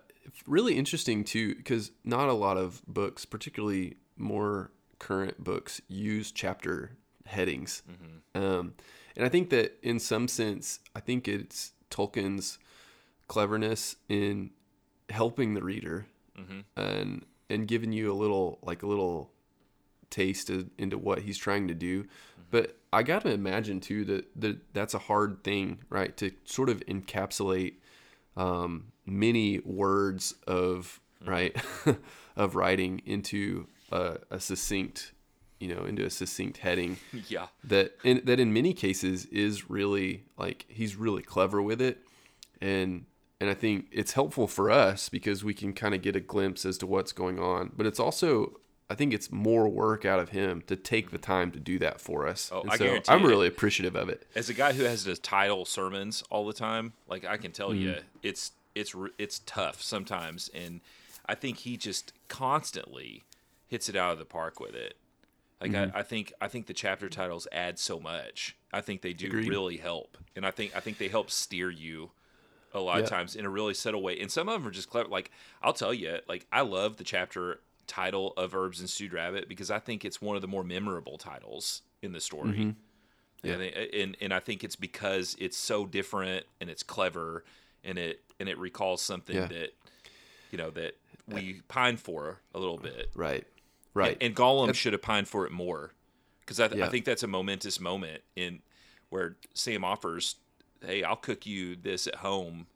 really 0.47 0.77
interesting 0.77 1.25
too, 1.25 1.55
because 1.55 1.91
not 2.05 2.29
a 2.29 2.33
lot 2.33 2.57
of 2.57 2.81
books, 2.87 3.25
particularly 3.25 3.97
more 4.17 4.71
current 4.99 5.43
books, 5.43 5.81
use 5.89 6.31
chapter 6.31 6.93
headings. 7.27 7.83
Mm-hmm. 7.91 8.43
Um, 8.43 8.75
and 9.17 9.27
I 9.27 9.29
think 9.29 9.51
that 9.51 9.79
in 9.83 9.99
some 9.99 10.29
sense, 10.29 10.81
I 10.95 11.01
think 11.01 11.29
it's 11.29 11.73
Tolkien's 11.95 12.59
cleverness 13.29 13.97
in 14.09 14.51
helping 15.09 15.55
the 15.55 15.63
reader 15.63 16.07
mm-hmm. 16.39 16.61
and 16.77 17.25
and 17.49 17.69
giving 17.69 17.93
you 17.93 18.13
a 18.13 18.15
little 18.15 18.59
like 18.63 18.83
a 18.83 18.87
little 18.87 19.31
taste 20.11 20.51
of, 20.51 20.69
into 20.79 20.99
what 20.99 21.21
he's 21.21 21.39
trying 21.39 21.69
to 21.69 21.75
do. 21.75 22.03
Mm-hmm. 22.03 22.43
But 22.51 22.77
I 22.93 23.03
got 23.03 23.23
to 23.23 23.31
imagine 23.31 23.81
too 23.81 24.05
that, 24.07 24.41
that 24.41 24.75
that's 24.75 24.95
a 24.95 24.99
hard 24.99 25.43
thing, 25.45 25.79
right? 25.89 26.17
To 26.19 26.31
sort 26.45 26.69
of 26.69 26.81
encapsulate 26.87 27.75
um, 28.37 28.93
many 29.07 29.61
words 29.61 30.35
of 30.47 31.01
mm-hmm. 31.23 31.31
right 31.31 31.57
of 32.37 32.55
writing 32.57 33.03
into 33.07 33.69
a, 33.93 34.19
a, 34.31 34.41
succinct, 34.41 35.13
you 35.59 35.75
know, 35.75 35.85
into 35.85 36.05
a 36.05 36.11
succinct 36.11 36.59
heading. 36.59 36.99
Yeah. 37.29 37.47
That 37.65 37.93
in, 38.05 38.23
that 38.25 38.41
in 38.41 38.53
many 38.53 38.75
cases 38.75 39.27
is 39.27 39.71
really 39.71 40.25
like 40.37 40.67
he's 40.69 40.97
really 40.97 41.23
clever 41.23 41.63
with 41.63 41.81
it, 41.81 41.99
and 42.61 43.07
and 43.41 43.51
I 43.51 43.55
think 43.55 43.87
it's 43.91 44.13
helpful 44.13 44.47
for 44.47 44.71
us 44.71 45.09
because 45.09 45.45
we 45.45 45.55
can 45.55 45.73
kind 45.73 45.95
of 45.95 46.03
get 46.03 46.17
a 46.17 46.21
glimpse 46.21 46.65
as 46.65 46.79
to 46.79 46.87
what's 46.87 47.13
going 47.13 47.39
on. 47.39 47.73
But 47.77 47.87
it's 47.87 48.01
also, 48.01 48.59
I 48.89 48.95
think 48.95 49.13
it's 49.13 49.31
more 49.31 49.69
work 49.69 50.05
out 50.05 50.21
of 50.21 50.31
him 50.31 50.63
to 50.67 50.77
take 50.77 51.11
the 51.11 51.19
time 51.19 51.51
to 51.51 51.61
do 51.61 51.79
that 51.81 52.01
for 52.01 52.27
us. 52.27 52.51
Oh, 52.53 52.63
and 52.63 52.71
I 52.71 52.77
so 52.77 52.85
guarantee 52.85 53.13
I'm 53.13 53.25
really 53.25 53.47
appreciative 53.47 53.97
of 53.97 54.09
it. 54.09 54.27
As 54.35 54.49
a 54.49 54.55
guy 54.55 54.73
who 54.73 54.85
has 54.85 55.05
to 55.05 55.17
title 55.17 55.65
sermons 55.65 56.23
all 56.31 56.47
the 56.47 56.53
time, 56.53 56.95
like 57.09 57.25
I 57.25 57.37
can 57.37 57.53
tell 57.53 57.71
mm-hmm. 57.71 57.83
you, 57.83 57.97
it's 58.23 58.53
it's 58.75 58.95
it's 59.19 59.41
tough 59.41 59.83
sometimes, 59.83 60.49
and 60.55 60.81
I 61.27 61.35
think 61.35 61.59
he 61.59 61.77
just 61.77 62.13
constantly 62.29 63.25
hits 63.67 63.89
it 63.89 63.97
out 63.97 64.13
of 64.13 64.19
the 64.19 64.25
park 64.25 64.61
with 64.61 64.75
it. 64.75 64.97
Like 65.65 65.73
mm-hmm. 65.73 65.97
I, 65.97 66.01
I, 66.01 66.03
think 66.03 66.31
I 66.43 66.49
think 66.49 66.67
the 66.67 66.75
chapter 66.75 67.09
titles 67.09 67.49
add 67.51 67.79
so 67.79 67.99
much. 67.99 68.55
I 68.71 68.83
think 68.83 69.01
they 69.01 69.15
do 69.15 69.29
Agreed. 69.29 69.49
really 69.49 69.79
help, 69.79 70.19
and 70.37 70.45
I 70.45 70.51
think 70.51 70.77
I 70.77 70.81
think 70.81 70.99
they 70.99 71.09
help 71.09 71.31
steer 71.31 71.71
you 71.71 72.11
a 72.75 72.81
lot 72.81 72.99
yeah. 72.99 73.05
of 73.05 73.09
times 73.09 73.35
in 73.35 73.47
a 73.47 73.49
really 73.49 73.73
subtle 73.73 74.03
way. 74.03 74.21
And 74.21 74.31
some 74.31 74.47
of 74.47 74.61
them 74.61 74.69
are 74.69 74.71
just 74.71 74.91
clever. 74.91 75.09
Like 75.09 75.31
I'll 75.63 75.73
tell 75.73 75.95
you, 75.95 76.19
like 76.29 76.47
I 76.53 76.61
love 76.61 76.99
the 76.99 77.05
chapter 77.05 77.61
title 77.87 78.35
of 78.37 78.55
Herbs 78.55 78.81
and 78.81 78.91
Stewed 78.91 79.15
Rabbit 79.15 79.49
because 79.49 79.71
I 79.71 79.79
think 79.79 80.05
it's 80.05 80.21
one 80.21 80.37
of 80.37 80.43
the 80.43 80.49
more 80.49 80.65
memorable 80.65 81.17
titles 81.17 81.81
in 82.03 82.13
the 82.13 82.21
story. 82.21 82.51
Mm-hmm. 82.51 82.71
Yeah. 83.43 83.55
And, 83.55 83.63
and 83.63 84.17
and 84.21 84.35
I 84.35 84.41
think 84.41 84.65
it's 84.65 84.77
because 84.77 85.35
it's 85.39 85.57
so 85.57 85.87
different 85.87 86.45
and 86.61 86.69
it's 86.69 86.83
clever 86.83 87.43
and 87.83 87.97
it 87.97 88.21
and 88.39 88.51
it 88.51 88.59
recalls 88.59 89.01
something 89.01 89.37
yeah. 89.37 89.47
that 89.47 89.71
you 90.51 90.59
know 90.59 90.69
that 90.73 90.99
we 91.27 91.63
pine 91.69 91.97
for 91.97 92.41
a 92.55 92.59
little 92.59 92.77
bit. 92.77 93.11
Right. 93.15 93.47
Right. 93.95 94.13
And, 94.21 94.23
and 94.23 94.37
Gollum 94.37 94.75
should 94.75 94.93
have 94.93 95.03
pined 95.03 95.29
for 95.29 95.47
it 95.47 95.53
more 95.53 95.93
because 96.41 96.61
I, 96.61 96.69
th- 96.69 96.79
yeah. 96.79 96.87
I 96.87 96.89
think 96.91 97.05
that's 97.05 97.23
a 97.23 97.29
momentous 97.29 97.81
moment 97.81 98.23
in 98.37 98.61
where 99.09 99.37
Sam 99.55 99.85
offers 99.85 100.37
hey, 100.85 101.03
I'll 101.03 101.17
cook 101.17 101.47
you 101.47 101.77
this 101.77 102.07
at 102.07 102.17
home 102.17 102.67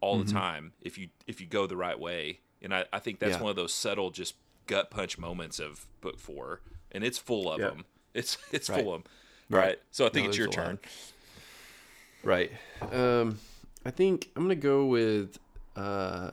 all 0.00 0.16
mm-hmm. 0.16 0.26
the 0.26 0.32
time 0.32 0.72
if 0.82 0.98
you 0.98 1.08
if 1.26 1.40
you 1.40 1.46
go 1.46 1.66
the 1.66 1.76
right 1.76 1.98
way. 1.98 2.40
And 2.62 2.74
I, 2.74 2.84
I 2.92 2.98
think 2.98 3.20
that's 3.20 3.36
yeah. 3.36 3.42
one 3.42 3.50
of 3.50 3.56
those 3.56 3.72
subtle, 3.72 4.10
just 4.10 4.34
gut 4.66 4.90
punch 4.90 5.18
moments 5.18 5.58
of 5.58 5.86
book 6.00 6.18
four, 6.18 6.60
and 6.92 7.02
it's 7.02 7.18
full 7.18 7.50
of 7.50 7.60
yep. 7.60 7.70
them. 7.70 7.84
It's 8.12 8.36
it's 8.52 8.68
right. 8.68 8.82
full 8.82 8.94
of 8.94 9.02
them. 9.02 9.12
Right. 9.48 9.66
right. 9.66 9.78
So 9.90 10.06
I 10.06 10.10
think 10.10 10.24
no, 10.24 10.28
it's 10.30 10.38
your 10.38 10.48
turn. 10.48 10.78
Right. 12.22 12.52
Um, 12.92 13.38
I 13.84 13.90
think 13.90 14.30
I'm 14.36 14.42
gonna 14.42 14.56
go 14.56 14.86
with 14.86 15.38
uh, 15.76 16.32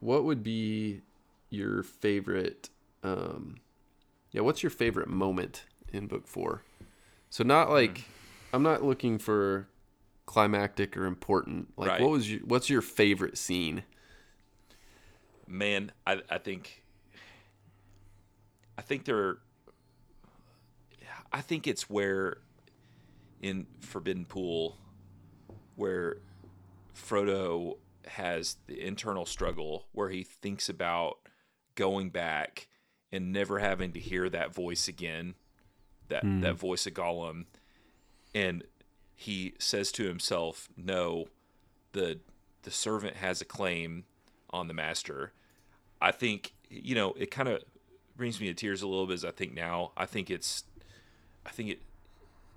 what 0.00 0.24
would 0.24 0.42
be 0.42 1.02
your 1.50 1.82
favorite? 1.82 2.68
Um, 3.04 3.56
yeah, 4.32 4.40
what's 4.40 4.62
your 4.62 4.70
favorite 4.70 5.08
moment 5.08 5.66
in 5.92 6.08
book 6.08 6.26
four? 6.26 6.62
So 7.30 7.44
not 7.44 7.70
like 7.70 7.98
mm. 7.98 8.04
I'm 8.52 8.62
not 8.62 8.82
looking 8.82 9.18
for 9.18 9.68
climactic 10.26 10.96
or 10.96 11.04
important. 11.04 11.68
Like, 11.76 11.90
right. 11.90 12.00
what 12.00 12.10
was 12.10 12.30
your 12.30 12.40
what's 12.40 12.70
your 12.70 12.80
favorite 12.80 13.38
scene? 13.38 13.84
Man, 15.46 15.92
I 16.06 16.22
I 16.30 16.38
think 16.38 16.82
I 18.78 18.82
think 18.82 19.04
there. 19.04 19.38
I 21.32 21.40
think 21.40 21.66
it's 21.66 21.90
where 21.90 22.38
in 23.42 23.66
Forbidden 23.80 24.24
Pool, 24.24 24.78
where 25.74 26.18
Frodo 26.94 27.76
has 28.06 28.56
the 28.66 28.80
internal 28.80 29.26
struggle 29.26 29.88
where 29.92 30.10
he 30.10 30.22
thinks 30.22 30.68
about 30.68 31.18
going 31.74 32.10
back 32.10 32.68
and 33.14 33.32
never 33.32 33.60
having 33.60 33.92
to 33.92 34.00
hear 34.00 34.28
that 34.28 34.52
voice 34.52 34.88
again, 34.88 35.34
that 36.08 36.24
mm. 36.24 36.42
that 36.42 36.54
voice 36.54 36.86
of 36.86 36.94
Gollum, 36.94 37.46
and 38.34 38.64
he 39.14 39.54
says 39.58 39.92
to 39.92 40.04
himself, 40.04 40.68
"No, 40.76 41.28
the 41.92 42.18
the 42.62 42.70
servant 42.70 43.16
has 43.16 43.40
a 43.40 43.44
claim 43.44 44.04
on 44.50 44.68
the 44.68 44.74
master." 44.74 45.32
I 46.00 46.10
think 46.10 46.52
you 46.68 46.94
know 46.94 47.14
it 47.16 47.30
kind 47.30 47.48
of 47.48 47.62
brings 48.16 48.40
me 48.40 48.46
to 48.48 48.54
tears 48.54 48.82
a 48.82 48.86
little 48.86 49.06
bit 49.06 49.14
as 49.14 49.24
I 49.24 49.30
think 49.30 49.54
now. 49.54 49.92
I 49.96 50.06
think 50.06 50.30
it's, 50.30 50.64
I 51.46 51.50
think 51.50 51.70
it, 51.70 51.82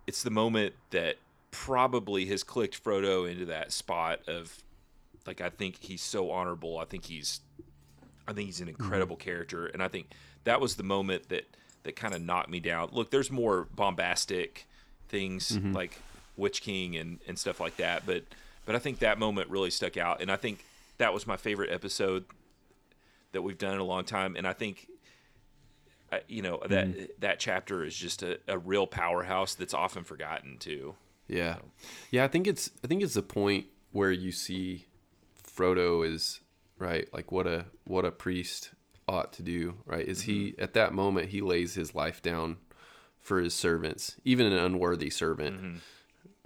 it's 0.05 0.23
the 0.23 0.29
moment 0.29 0.75
that 0.91 1.17
probably 1.51 2.25
has 2.27 2.43
clicked 2.43 2.83
Frodo 2.83 3.29
into 3.29 3.45
that 3.45 3.71
spot 3.71 4.19
of, 4.27 4.63
like 5.25 5.41
I 5.41 5.49
think 5.49 5.77
he's 5.81 6.01
so 6.01 6.31
honorable. 6.31 6.77
I 6.77 6.85
think 6.85 7.05
he's, 7.05 7.41
I 8.27 8.33
think 8.33 8.47
he's 8.47 8.61
an 8.61 8.67
mm-hmm. 8.67 8.81
incredible 8.81 9.15
mm-hmm. 9.15 9.29
character, 9.29 9.67
and 9.67 9.81
I 9.81 9.87
think 9.87 10.09
that 10.43 10.61
was 10.61 10.75
the 10.75 10.83
moment 10.83 11.29
that 11.29 11.45
that 11.83 11.95
kind 11.95 12.13
of 12.13 12.21
knocked 12.21 12.49
me 12.49 12.59
down. 12.59 12.89
Look, 12.91 13.11
there's 13.11 13.31
more 13.31 13.67
bombastic 13.75 14.67
things 15.09 15.51
mm-hmm. 15.51 15.73
like 15.73 15.99
Witch 16.35 16.61
King 16.61 16.97
and 16.97 17.19
and 17.27 17.37
stuff 17.37 17.59
like 17.59 17.77
that. 17.77 18.05
But 18.05 18.23
but 18.65 18.75
I 18.75 18.79
think 18.79 18.99
that 18.99 19.19
moment 19.19 19.49
really 19.49 19.71
stuck 19.71 19.97
out, 19.97 20.21
and 20.21 20.31
I 20.31 20.35
think 20.35 20.63
that 20.97 21.13
was 21.13 21.25
my 21.25 21.37
favorite 21.37 21.71
episode 21.71 22.25
that 23.31 23.41
we've 23.41 23.57
done 23.57 23.73
in 23.73 23.79
a 23.79 23.85
long 23.85 24.03
time. 24.03 24.35
And 24.35 24.47
I 24.47 24.53
think 24.53 24.87
you 26.27 26.41
know 26.41 26.61
that 26.67 26.87
mm. 26.87 27.07
that 27.19 27.39
chapter 27.39 27.83
is 27.83 27.95
just 27.95 28.23
a, 28.23 28.39
a 28.47 28.57
real 28.57 28.87
powerhouse 28.87 29.55
that's 29.55 29.73
often 29.73 30.03
forgotten 30.03 30.57
too. 30.57 30.95
Yeah, 31.27 31.55
so. 31.55 31.61
yeah. 32.11 32.23
I 32.23 32.27
think 32.27 32.47
it's 32.47 32.69
I 32.83 32.87
think 32.87 33.03
it's 33.03 33.15
the 33.15 33.21
point 33.21 33.65
where 33.91 34.11
you 34.11 34.31
see 34.31 34.85
Frodo 35.43 36.07
is 36.07 36.39
right, 36.79 37.07
like 37.13 37.31
what 37.31 37.47
a 37.47 37.65
what 37.85 38.05
a 38.05 38.11
priest 38.11 38.71
ought 39.07 39.33
to 39.33 39.43
do. 39.43 39.75
Right? 39.85 40.05
Is 40.05 40.21
mm-hmm. 40.21 40.31
he 40.31 40.55
at 40.59 40.73
that 40.73 40.93
moment 40.93 41.29
he 41.29 41.41
lays 41.41 41.75
his 41.75 41.95
life 41.95 42.21
down 42.21 42.57
for 43.19 43.39
his 43.39 43.53
servants, 43.53 44.15
even 44.23 44.45
an 44.45 44.57
unworthy 44.57 45.09
servant. 45.09 45.57
Mm-hmm 45.57 45.77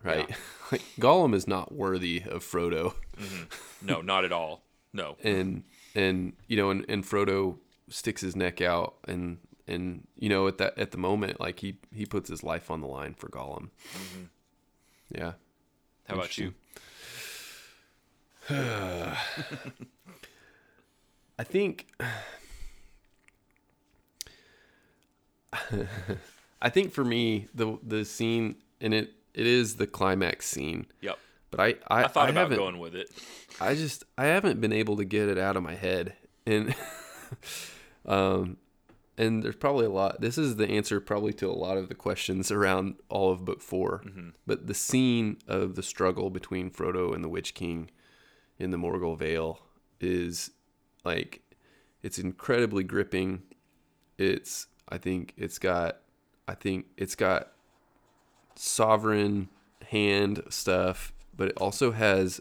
right? 0.04 0.30
Yeah. 0.30 0.36
like 0.72 0.82
Gollum 1.00 1.34
is 1.34 1.48
not 1.48 1.72
worthy 1.72 2.24
of 2.28 2.44
Frodo. 2.44 2.94
Mm-hmm. 3.20 3.86
No, 3.86 4.02
not 4.02 4.26
at 4.26 4.32
all. 4.32 4.64
No. 4.94 5.18
and 5.24 5.64
and 5.96 6.34
you 6.48 6.58
know, 6.58 6.70
and, 6.70 6.86
and 6.90 7.04
Frodo 7.04 7.58
sticks 7.90 8.22
his 8.22 8.36
neck 8.36 8.62
out 8.62 8.96
and 9.08 9.38
and 9.68 10.08
you 10.18 10.30
know 10.30 10.48
at 10.48 10.58
that 10.58 10.78
at 10.78 10.92
the 10.92 10.98
moment 10.98 11.40
like 11.40 11.60
he 11.60 11.78
he 11.94 12.06
puts 12.06 12.30
his 12.30 12.44
life 12.44 12.72
on 12.72 12.82
the 12.82 12.88
line 12.88 13.14
for 13.14 13.30
Gollum. 13.30 13.70
Mm-hmm. 13.94 14.24
Yeah. 15.16 15.34
How 16.08 16.16
about 16.16 16.38
you? 16.38 16.54
I 18.50 19.16
think 21.44 21.88
I 26.62 26.70
think 26.70 26.92
for 26.92 27.04
me 27.04 27.48
the 27.54 27.78
the 27.84 28.06
scene 28.06 28.56
and 28.80 28.94
it 28.94 29.14
it 29.34 29.46
is 29.46 29.76
the 29.76 29.88
climax 29.88 30.48
scene. 30.48 30.88
Yep. 31.02 31.18
But 31.52 31.60
I 31.60 31.76
I, 31.88 32.04
I 32.04 32.08
thought 32.08 32.28
I 32.28 32.32
about 32.32 32.50
going 32.52 32.80
with 32.80 32.96
it. 32.96 33.12
I 33.60 33.76
just 33.76 34.04
I 34.18 34.26
haven't 34.26 34.60
been 34.60 34.74
able 34.74 34.98
to 34.98 35.06
get 35.06 35.30
it 35.30 35.38
out 35.38 35.56
of 35.56 35.64
my 35.64 35.76
head 35.76 36.16
and 36.46 36.74
um 38.06 38.58
and 39.18 39.44
there's 39.44 39.56
probably 39.56 39.86
a 39.86 39.92
lot 39.92 40.20
this 40.20 40.38
is 40.38 40.56
the 40.56 40.68
answer 40.68 41.00
probably 41.00 41.34
to 41.34 41.48
a 41.48 41.54
lot 41.54 41.78
of 41.78 41.90
the 41.90 41.96
questions 41.96 42.50
around 42.50 42.96
all 43.10 43.32
of 43.32 43.46
book 43.46 43.62
4. 43.62 44.02
Mm-hmm. 44.06 44.30
But 44.48 44.66
the 44.66 44.74
scene 44.74 45.38
of 45.48 45.76
the 45.76 45.84
struggle 45.84 46.32
between 46.32 46.72
Frodo 46.72 47.14
and 47.14 47.24
the 47.24 47.30
Witch 47.30 47.54
King 47.54 47.92
in 48.62 48.70
the 48.70 48.78
Morgul 48.78 49.18
Vale 49.18 49.60
is 50.00 50.52
like 51.04 51.42
it's 52.04 52.20
incredibly 52.20 52.84
gripping. 52.84 53.42
It's 54.18 54.68
I 54.88 55.00
think 55.00 55.34
it's 55.36 55.58
got 55.58 55.98
I 56.48 56.54
think 56.54 56.86
it's 56.96 57.16
got 57.16 57.54
sovereign 58.56 59.50
hand 59.90 60.44
stuff, 60.50 61.12
but 61.36 61.50
it 61.50 61.58
also 61.58 61.92
has 61.92 62.40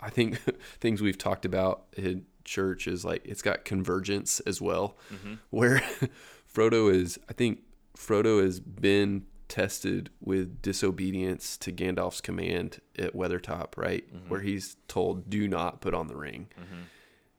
I 0.00 0.10
think 0.10 0.40
things 0.80 1.02
we've 1.02 1.18
talked 1.18 1.44
about 1.44 1.86
in 1.96 2.24
church 2.44 2.86
is 2.86 3.04
like 3.04 3.22
it's 3.24 3.42
got 3.42 3.64
convergence 3.64 4.38
as 4.40 4.60
well, 4.60 4.96
mm-hmm. 5.12 5.34
where 5.50 5.82
Frodo 6.54 6.92
is 6.92 7.18
I 7.28 7.32
think 7.32 7.58
Frodo 7.96 8.42
has 8.42 8.60
been 8.60 9.26
tested 9.52 10.08
with 10.18 10.62
disobedience 10.62 11.58
to 11.58 11.70
Gandalf's 11.70 12.22
command 12.22 12.80
at 12.98 13.12
Weathertop, 13.12 13.76
right? 13.76 14.02
Mm-hmm. 14.08 14.30
Where 14.30 14.40
he's 14.40 14.76
told, 14.88 15.28
"Do 15.28 15.46
not 15.46 15.82
put 15.82 15.92
on 15.92 16.08
the 16.08 16.16
ring," 16.16 16.48
mm-hmm. 16.58 16.82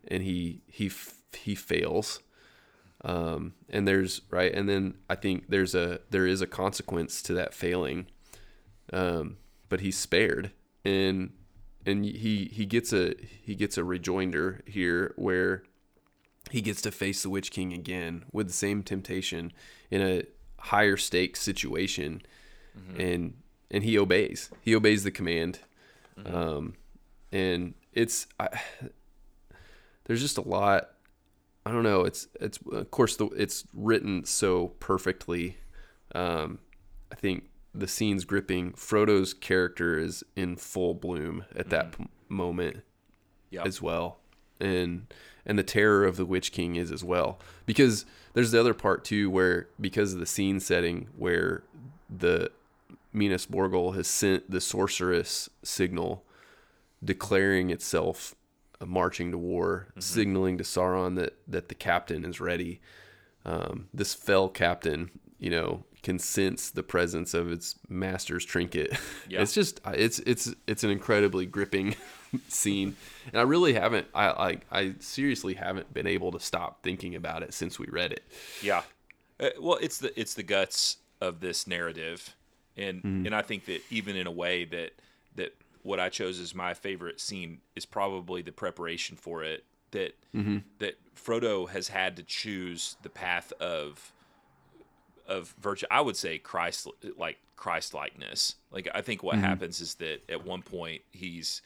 and 0.07 0.21
he 0.21 0.61
he 0.67 0.91
he 1.35 1.55
fails. 1.55 2.21
Um, 3.03 3.55
and 3.67 3.87
there's 3.87 4.21
right, 4.29 4.53
and 4.53 4.69
then 4.69 4.93
I 5.09 5.15
think 5.15 5.45
there's 5.49 5.73
a 5.73 6.01
there 6.11 6.27
is 6.27 6.39
a 6.39 6.45
consequence 6.45 7.23
to 7.23 7.33
that 7.33 7.55
failing, 7.55 8.05
um, 8.93 9.37
but 9.67 9.79
he's 9.79 9.97
spared, 9.97 10.51
and 10.85 11.31
and 11.83 12.05
he 12.05 12.45
he 12.53 12.67
gets 12.67 12.93
a 12.93 13.15
he 13.41 13.55
gets 13.55 13.75
a 13.75 13.83
rejoinder 13.83 14.61
here 14.67 15.15
where 15.15 15.63
he 16.51 16.61
gets 16.61 16.83
to 16.83 16.91
face 16.91 17.23
the 17.23 17.29
Witch 17.31 17.49
King 17.49 17.73
again 17.73 18.25
with 18.31 18.47
the 18.47 18.53
same 18.53 18.83
temptation 18.83 19.51
in 19.89 20.03
a 20.03 20.23
higher 20.63 20.95
stakes 20.95 21.41
situation, 21.41 22.21
mm-hmm. 22.77 23.01
and 23.01 23.33
and 23.69 23.83
he 23.83 23.97
obeys. 23.97 24.49
He 24.61 24.75
obeys 24.75 25.03
the 25.03 25.11
command, 25.11 25.59
mm-hmm. 26.17 26.35
um, 26.35 26.73
and 27.31 27.73
it's 27.91 28.27
I, 28.39 28.49
there's 30.05 30.21
just 30.21 30.37
a 30.37 30.47
lot. 30.47 30.89
I 31.65 31.71
don't 31.71 31.83
know. 31.83 32.01
It's 32.01 32.27
it's 32.39 32.59
of 32.71 32.89
course 32.91 33.17
the, 33.17 33.27
it's 33.27 33.65
written 33.73 34.23
so 34.25 34.69
perfectly. 34.79 35.57
Um, 36.15 36.59
I 37.11 37.15
think 37.15 37.49
the 37.75 37.87
scene's 37.87 38.23
gripping. 38.23 38.73
Frodo's 38.73 39.33
character 39.33 39.99
is 39.99 40.23
in 40.35 40.55
full 40.55 40.93
bloom 40.93 41.43
at 41.55 41.69
that 41.71 41.91
mm-hmm. 41.91 42.03
p- 42.03 42.09
moment 42.29 42.83
yep. 43.49 43.65
as 43.65 43.81
well, 43.81 44.19
and 44.61 45.13
and 45.45 45.59
the 45.59 45.63
terror 45.63 46.05
of 46.05 46.15
the 46.15 46.25
Witch 46.25 46.53
King 46.53 46.77
is 46.77 46.89
as 46.89 47.03
well. 47.03 47.39
Because 47.65 48.05
there's 48.33 48.51
the 48.51 48.59
other 48.59 48.73
part 48.73 49.03
too, 49.03 49.29
where 49.29 49.67
because 49.79 50.13
of 50.13 50.19
the 50.19 50.25
scene 50.25 50.59
setting, 50.59 51.07
where 51.17 51.63
the 52.09 52.51
Minas 53.11 53.47
Morgul 53.47 53.95
has 53.95 54.07
sent 54.07 54.49
the 54.49 54.61
sorceress 54.61 55.49
signal, 55.63 56.23
declaring 57.03 57.69
itself 57.69 58.35
marching 58.85 59.31
to 59.31 59.37
war, 59.37 59.87
mm-hmm. 59.91 59.99
signaling 60.01 60.57
to 60.57 60.63
Sauron 60.63 61.15
that 61.15 61.37
that 61.47 61.69
the 61.69 61.75
captain 61.75 62.25
is 62.25 62.39
ready. 62.39 62.81
Um, 63.45 63.89
this 63.93 64.13
fell 64.13 64.49
captain, 64.49 65.11
you 65.37 65.49
know, 65.49 65.83
can 66.01 66.19
sense 66.19 66.69
the 66.69 66.83
presence 66.83 67.33
of 67.33 67.51
its 67.51 67.75
master's 67.89 68.45
trinket. 68.45 68.97
Yeah. 69.29 69.41
It's 69.41 69.53
just 69.53 69.79
it's 69.85 70.19
it's 70.19 70.53
it's 70.67 70.83
an 70.83 70.91
incredibly 70.91 71.45
gripping 71.45 71.95
scene, 72.47 72.95
and 73.27 73.39
I 73.39 73.43
really 73.43 73.73
haven't 73.73 74.07
I 74.13 74.31
like 74.31 74.65
I 74.71 74.93
seriously 74.99 75.53
haven't 75.55 75.93
been 75.93 76.07
able 76.07 76.31
to 76.31 76.39
stop 76.39 76.81
thinking 76.83 77.15
about 77.15 77.43
it 77.43 77.53
since 77.53 77.79
we 77.79 77.87
read 77.87 78.11
it. 78.11 78.23
Yeah, 78.61 78.83
uh, 79.39 79.49
well, 79.59 79.77
it's 79.81 79.97
the 79.97 80.17
it's 80.19 80.33
the 80.33 80.43
guts 80.43 80.97
of 81.21 81.39
this 81.39 81.67
narrative, 81.67 82.35
and 82.77 83.03
mm. 83.03 83.25
and 83.25 83.35
I 83.35 83.41
think 83.41 83.65
that 83.65 83.81
even 83.89 84.15
in 84.15 84.27
a 84.27 84.31
way 84.31 84.65
that 84.65 84.93
that 85.35 85.55
what 85.83 85.99
I 85.99 86.09
chose 86.09 86.39
as 86.39 86.55
my 86.55 86.73
favorite 86.73 87.19
scene 87.19 87.59
is 87.75 87.85
probably 87.85 88.41
the 88.41 88.51
preparation 88.51 89.15
for 89.17 89.43
it. 89.43 89.65
That 89.91 90.17
mm-hmm. 90.33 90.57
that 90.79 90.95
Frodo 91.15 91.69
has 91.69 91.89
had 91.89 92.15
to 92.17 92.23
choose 92.23 92.97
the 93.03 93.09
path 93.09 93.53
of 93.59 94.11
of 95.27 95.53
virtue. 95.59 95.85
I 95.91 96.01
would 96.01 96.17
say 96.17 96.39
Christ 96.39 96.87
like 97.17 97.37
Christ 97.55 97.93
likeness. 97.93 98.55
Like 98.71 98.89
I 98.95 99.01
think 99.01 99.21
what 99.21 99.35
mm-hmm. 99.35 99.45
happens 99.45 99.81
is 99.81 99.95
that 99.95 100.21
at 100.29 100.45
one 100.45 100.63
point 100.63 101.03
he's 101.11 101.61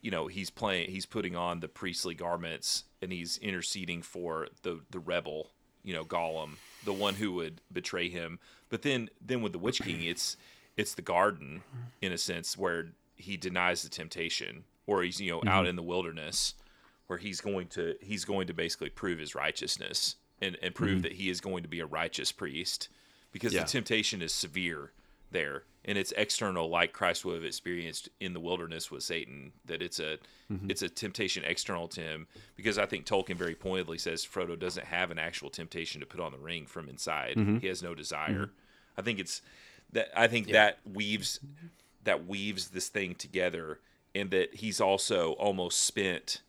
you 0.00 0.10
know 0.10 0.26
he's 0.26 0.50
playing 0.50 0.90
he's 0.90 1.06
putting 1.06 1.36
on 1.36 1.60
the 1.60 1.68
priestly 1.68 2.14
garments 2.14 2.84
and 3.02 3.12
he's 3.12 3.38
interceding 3.38 4.02
for 4.02 4.48
the 4.62 4.80
the 4.90 4.98
rebel 4.98 5.50
you 5.82 5.94
know 5.94 6.04
Gollum 6.04 6.56
the 6.84 6.92
one 6.92 7.14
who 7.14 7.32
would 7.32 7.60
betray 7.72 8.08
him 8.08 8.38
but 8.68 8.82
then 8.82 9.08
then 9.24 9.42
with 9.42 9.52
the 9.52 9.58
Witch 9.58 9.80
King 9.80 10.02
it's 10.02 10.36
it's 10.76 10.94
the 10.94 11.02
garden 11.02 11.62
in 12.00 12.12
a 12.12 12.18
sense 12.18 12.56
where 12.56 12.86
he 13.16 13.36
denies 13.36 13.82
the 13.82 13.88
temptation 13.88 14.64
or 14.86 15.02
he's 15.02 15.20
you 15.20 15.30
know 15.30 15.38
mm-hmm. 15.38 15.48
out 15.48 15.66
in 15.66 15.76
the 15.76 15.82
wilderness 15.82 16.54
where 17.06 17.18
he's 17.18 17.40
going 17.40 17.66
to 17.68 17.94
he's 18.00 18.24
going 18.24 18.46
to 18.46 18.54
basically 18.54 18.90
prove 18.90 19.18
his 19.18 19.34
righteousness 19.34 20.16
and, 20.40 20.56
and 20.62 20.74
prove 20.74 20.90
mm-hmm. 20.90 21.00
that 21.02 21.12
he 21.12 21.28
is 21.28 21.40
going 21.40 21.62
to 21.62 21.68
be 21.68 21.80
a 21.80 21.86
righteous 21.86 22.30
priest 22.30 22.88
because 23.32 23.52
yeah. 23.52 23.62
the 23.62 23.68
temptation 23.68 24.22
is 24.22 24.32
severe 24.32 24.92
there 25.30 25.64
and 25.84 25.96
it's 25.96 26.12
external 26.16 26.68
like 26.68 26.92
Christ 26.92 27.24
would 27.24 27.34
have 27.34 27.44
experienced 27.44 28.08
in 28.20 28.34
the 28.34 28.40
wilderness 28.40 28.90
with 28.90 29.02
Satan 29.02 29.52
that 29.64 29.82
it's 29.82 29.98
a 29.98 30.18
mm-hmm. 30.50 30.70
it's 30.70 30.82
a 30.82 30.88
temptation 30.88 31.44
external 31.44 31.88
to 31.88 32.00
him 32.00 32.26
because 32.56 32.78
I 32.78 32.86
think 32.86 33.06
Tolkien 33.06 33.36
very 33.36 33.54
pointedly 33.54 33.98
says 33.98 34.26
Frodo 34.26 34.58
doesn't 34.58 34.86
have 34.86 35.10
an 35.10 35.18
actual 35.18 35.50
temptation 35.50 36.00
to 36.00 36.06
put 36.06 36.20
on 36.20 36.32
the 36.32 36.38
ring 36.38 36.66
from 36.66 36.88
inside 36.88 37.36
mm-hmm. 37.36 37.58
he 37.58 37.66
has 37.66 37.82
no 37.82 37.94
desire 37.94 38.46
mm-hmm. 38.46 38.98
I 38.98 39.02
think 39.02 39.18
it's 39.18 39.42
that 39.92 40.08
I 40.14 40.26
think 40.26 40.48
yeah. 40.48 40.52
that 40.54 40.78
weaves 40.92 41.40
that 42.04 42.26
weaves 42.26 42.68
this 42.68 42.88
thing 42.88 43.14
together 43.14 43.80
and 44.14 44.30
that 44.30 44.56
he's 44.56 44.80
also 44.80 45.32
almost 45.32 45.80
spent 45.80 46.42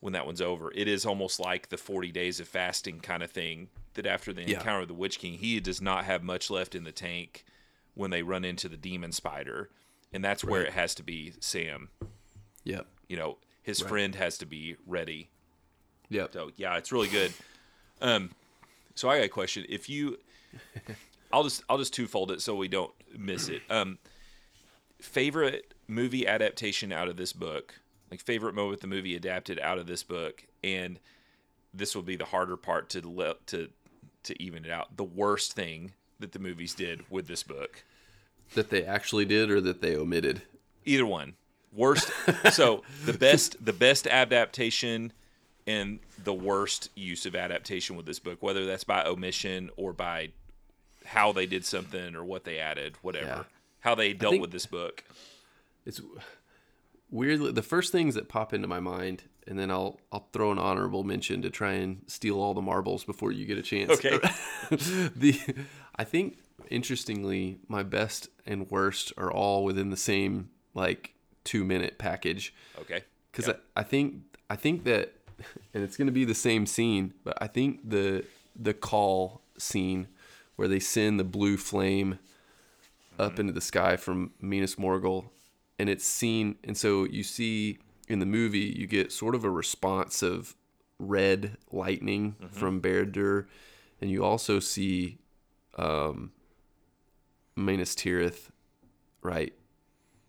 when 0.00 0.12
that 0.12 0.26
one's 0.26 0.42
over. 0.42 0.70
It 0.74 0.86
is 0.86 1.06
almost 1.06 1.40
like 1.40 1.70
the 1.70 1.78
40 1.78 2.12
days 2.12 2.38
of 2.38 2.46
fasting 2.46 3.00
kind 3.00 3.22
of 3.22 3.30
thing 3.30 3.68
that 3.94 4.06
after 4.06 4.32
the 4.32 4.42
yeah. 4.42 4.58
encounter 4.58 4.80
with 4.80 4.88
the 4.88 4.94
Witch 4.94 5.18
King, 5.18 5.34
he 5.34 5.58
does 5.60 5.80
not 5.80 6.04
have 6.04 6.22
much 6.22 6.50
left 6.50 6.74
in 6.74 6.84
the 6.84 6.92
tank 6.92 7.44
when 7.94 8.10
they 8.10 8.22
run 8.22 8.44
into 8.44 8.68
the 8.68 8.76
demon 8.76 9.12
spider. 9.12 9.70
And 10.12 10.24
that's 10.24 10.44
right. 10.44 10.50
where 10.50 10.62
it 10.62 10.72
has 10.72 10.94
to 10.96 11.02
be 11.02 11.32
Sam. 11.40 11.88
Yep. 12.64 12.86
You 13.08 13.16
know, 13.16 13.38
his 13.62 13.82
right. 13.82 13.88
friend 13.88 14.14
has 14.14 14.38
to 14.38 14.46
be 14.46 14.76
ready. 14.86 15.30
Yep. 16.10 16.32
So 16.32 16.50
yeah, 16.56 16.76
it's 16.76 16.92
really 16.92 17.08
good. 17.08 17.32
Um, 18.00 18.30
so 18.94 19.08
I 19.08 19.18
got 19.18 19.26
a 19.26 19.28
question. 19.28 19.64
If 19.68 19.88
you, 19.88 20.18
I'll 21.32 21.42
just 21.44 21.62
I'll 21.68 21.78
just 21.78 21.94
twofold 21.94 22.30
it 22.30 22.40
so 22.40 22.54
we 22.54 22.68
don't 22.68 22.92
miss 23.16 23.48
it. 23.48 23.62
Um, 23.70 23.98
favorite 25.00 25.74
movie 25.88 26.26
adaptation 26.26 26.92
out 26.92 27.08
of 27.08 27.16
this 27.16 27.32
book 27.32 27.74
like 28.14 28.24
favorite 28.24 28.54
moment 28.54 28.80
the 28.80 28.86
movie 28.86 29.16
adapted 29.16 29.58
out 29.58 29.78
of 29.78 29.86
this 29.86 30.04
book, 30.04 30.46
and 30.62 31.00
this 31.72 31.94
will 31.96 32.02
be 32.02 32.16
the 32.16 32.24
harder 32.24 32.56
part 32.56 32.88
to 32.90 33.08
le- 33.08 33.34
to 33.46 33.68
to 34.24 34.42
even 34.42 34.64
it 34.64 34.70
out. 34.70 34.96
The 34.96 35.04
worst 35.04 35.54
thing 35.54 35.92
that 36.24 36.32
the 36.32 36.38
movies 36.38 36.74
did 36.74 37.04
with 37.10 37.26
this 37.26 37.42
book 37.42 37.84
that 38.54 38.70
they 38.70 38.82
actually 38.82 39.26
did 39.26 39.50
or 39.50 39.60
that 39.60 39.82
they 39.82 39.94
omitted. 39.94 40.42
Either 40.86 41.04
one. 41.04 41.34
Worst. 41.72 42.10
so 42.52 42.82
the 43.04 43.12
best 43.12 43.62
the 43.62 43.72
best 43.72 44.06
adaptation 44.06 45.12
and 45.66 45.98
the 46.22 46.32
worst 46.32 46.90
use 46.94 47.26
of 47.26 47.34
adaptation 47.34 47.96
with 47.96 48.06
this 48.06 48.18
book, 48.18 48.42
whether 48.42 48.64
that's 48.64 48.84
by 48.84 49.04
omission 49.04 49.70
or 49.76 49.92
by 49.92 50.30
how 51.04 51.32
they 51.32 51.46
did 51.46 51.64
something 51.64 52.14
or 52.14 52.24
what 52.24 52.44
they 52.44 52.58
added, 52.58 52.96
whatever. 53.02 53.26
Yeah. 53.26 53.42
How 53.80 53.94
they 53.94 54.14
dealt 54.14 54.40
with 54.40 54.50
this 54.50 54.64
book. 54.64 55.04
It's 55.84 56.00
weirdly 57.10 57.52
the 57.52 57.62
first 57.62 57.92
things 57.92 58.14
that 58.14 58.28
pop 58.28 58.54
into 58.54 58.66
my 58.66 58.80
mind 58.80 59.24
and 59.46 59.58
then 59.58 59.70
I'll 59.70 60.00
I'll 60.12 60.28
throw 60.32 60.52
an 60.52 60.58
honorable 60.58 61.04
mention 61.04 61.42
to 61.42 61.50
try 61.50 61.72
and 61.72 62.02
steal 62.06 62.40
all 62.40 62.54
the 62.54 62.62
marbles 62.62 63.04
before 63.04 63.32
you 63.32 63.44
get 63.46 63.58
a 63.58 63.62
chance. 63.62 63.92
Okay. 63.92 64.18
the 64.70 65.38
I 65.96 66.04
think 66.04 66.38
interestingly 66.70 67.58
my 67.68 67.82
best 67.82 68.28
and 68.46 68.70
worst 68.70 69.12
are 69.16 69.30
all 69.30 69.64
within 69.64 69.90
the 69.90 69.96
same 69.96 70.50
like 70.74 71.14
2 71.44 71.64
minute 71.64 71.98
package. 71.98 72.54
Okay. 72.80 73.04
Cuz 73.32 73.46
yep. 73.46 73.62
I, 73.76 73.80
I 73.80 73.82
think 73.84 74.22
I 74.50 74.56
think 74.56 74.84
that 74.84 75.12
and 75.74 75.82
it's 75.82 75.96
going 75.96 76.06
to 76.06 76.12
be 76.12 76.24
the 76.24 76.34
same 76.34 76.66
scene, 76.66 77.14
but 77.24 77.36
I 77.40 77.46
think 77.46 77.88
the 77.88 78.24
the 78.54 78.74
call 78.74 79.42
scene 79.58 80.08
where 80.56 80.68
they 80.68 80.80
send 80.80 81.18
the 81.18 81.24
blue 81.24 81.56
flame 81.56 82.18
up 83.18 83.32
mm-hmm. 83.32 83.42
into 83.42 83.52
the 83.52 83.60
sky 83.60 83.96
from 83.96 84.32
Minas 84.40 84.76
Morgul 84.76 85.26
and 85.78 85.88
it's 85.88 86.04
seen 86.04 86.56
and 86.64 86.76
so 86.76 87.04
you 87.04 87.22
see 87.22 87.78
in 88.08 88.18
the 88.18 88.26
movie 88.26 88.74
you 88.76 88.86
get 88.86 89.12
sort 89.12 89.34
of 89.34 89.44
a 89.44 89.50
response 89.50 90.22
of 90.22 90.54
red 90.98 91.56
lightning 91.72 92.36
mm-hmm. 92.40 92.54
from 92.54 92.80
Barad-dûr 92.80 93.46
and 94.00 94.10
you 94.10 94.24
also 94.24 94.58
see 94.60 95.18
um 95.76 96.32
Minas 97.56 97.94
Tirith 97.94 98.50
right 99.22 99.52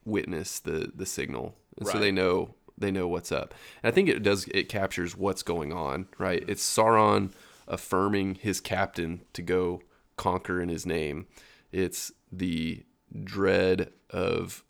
witness 0.05 0.59
the 0.59 0.91
the 0.93 1.05
signal 1.05 1.55
and 1.77 1.87
right. 1.87 1.93
so 1.93 1.99
they 1.99 2.11
know 2.11 2.55
they 2.77 2.91
know 2.91 3.07
what's 3.07 3.31
up 3.31 3.53
and 3.81 3.91
I 3.91 3.93
think 3.93 4.09
it 4.09 4.21
does 4.21 4.47
it 4.53 4.69
captures 4.69 5.15
what's 5.15 5.43
going 5.43 5.73
on 5.73 6.07
right 6.17 6.41
mm-hmm. 6.41 6.51
it's 6.51 6.63
Sauron 6.63 7.31
affirming 7.67 8.35
his 8.35 8.61
captain 8.61 9.21
to 9.33 9.41
go 9.41 9.81
conquer 10.17 10.61
in 10.61 10.69
his 10.69 10.85
name 10.85 11.27
it's 11.71 12.11
the 12.31 12.83
dread 13.23 13.91
of 14.09 14.63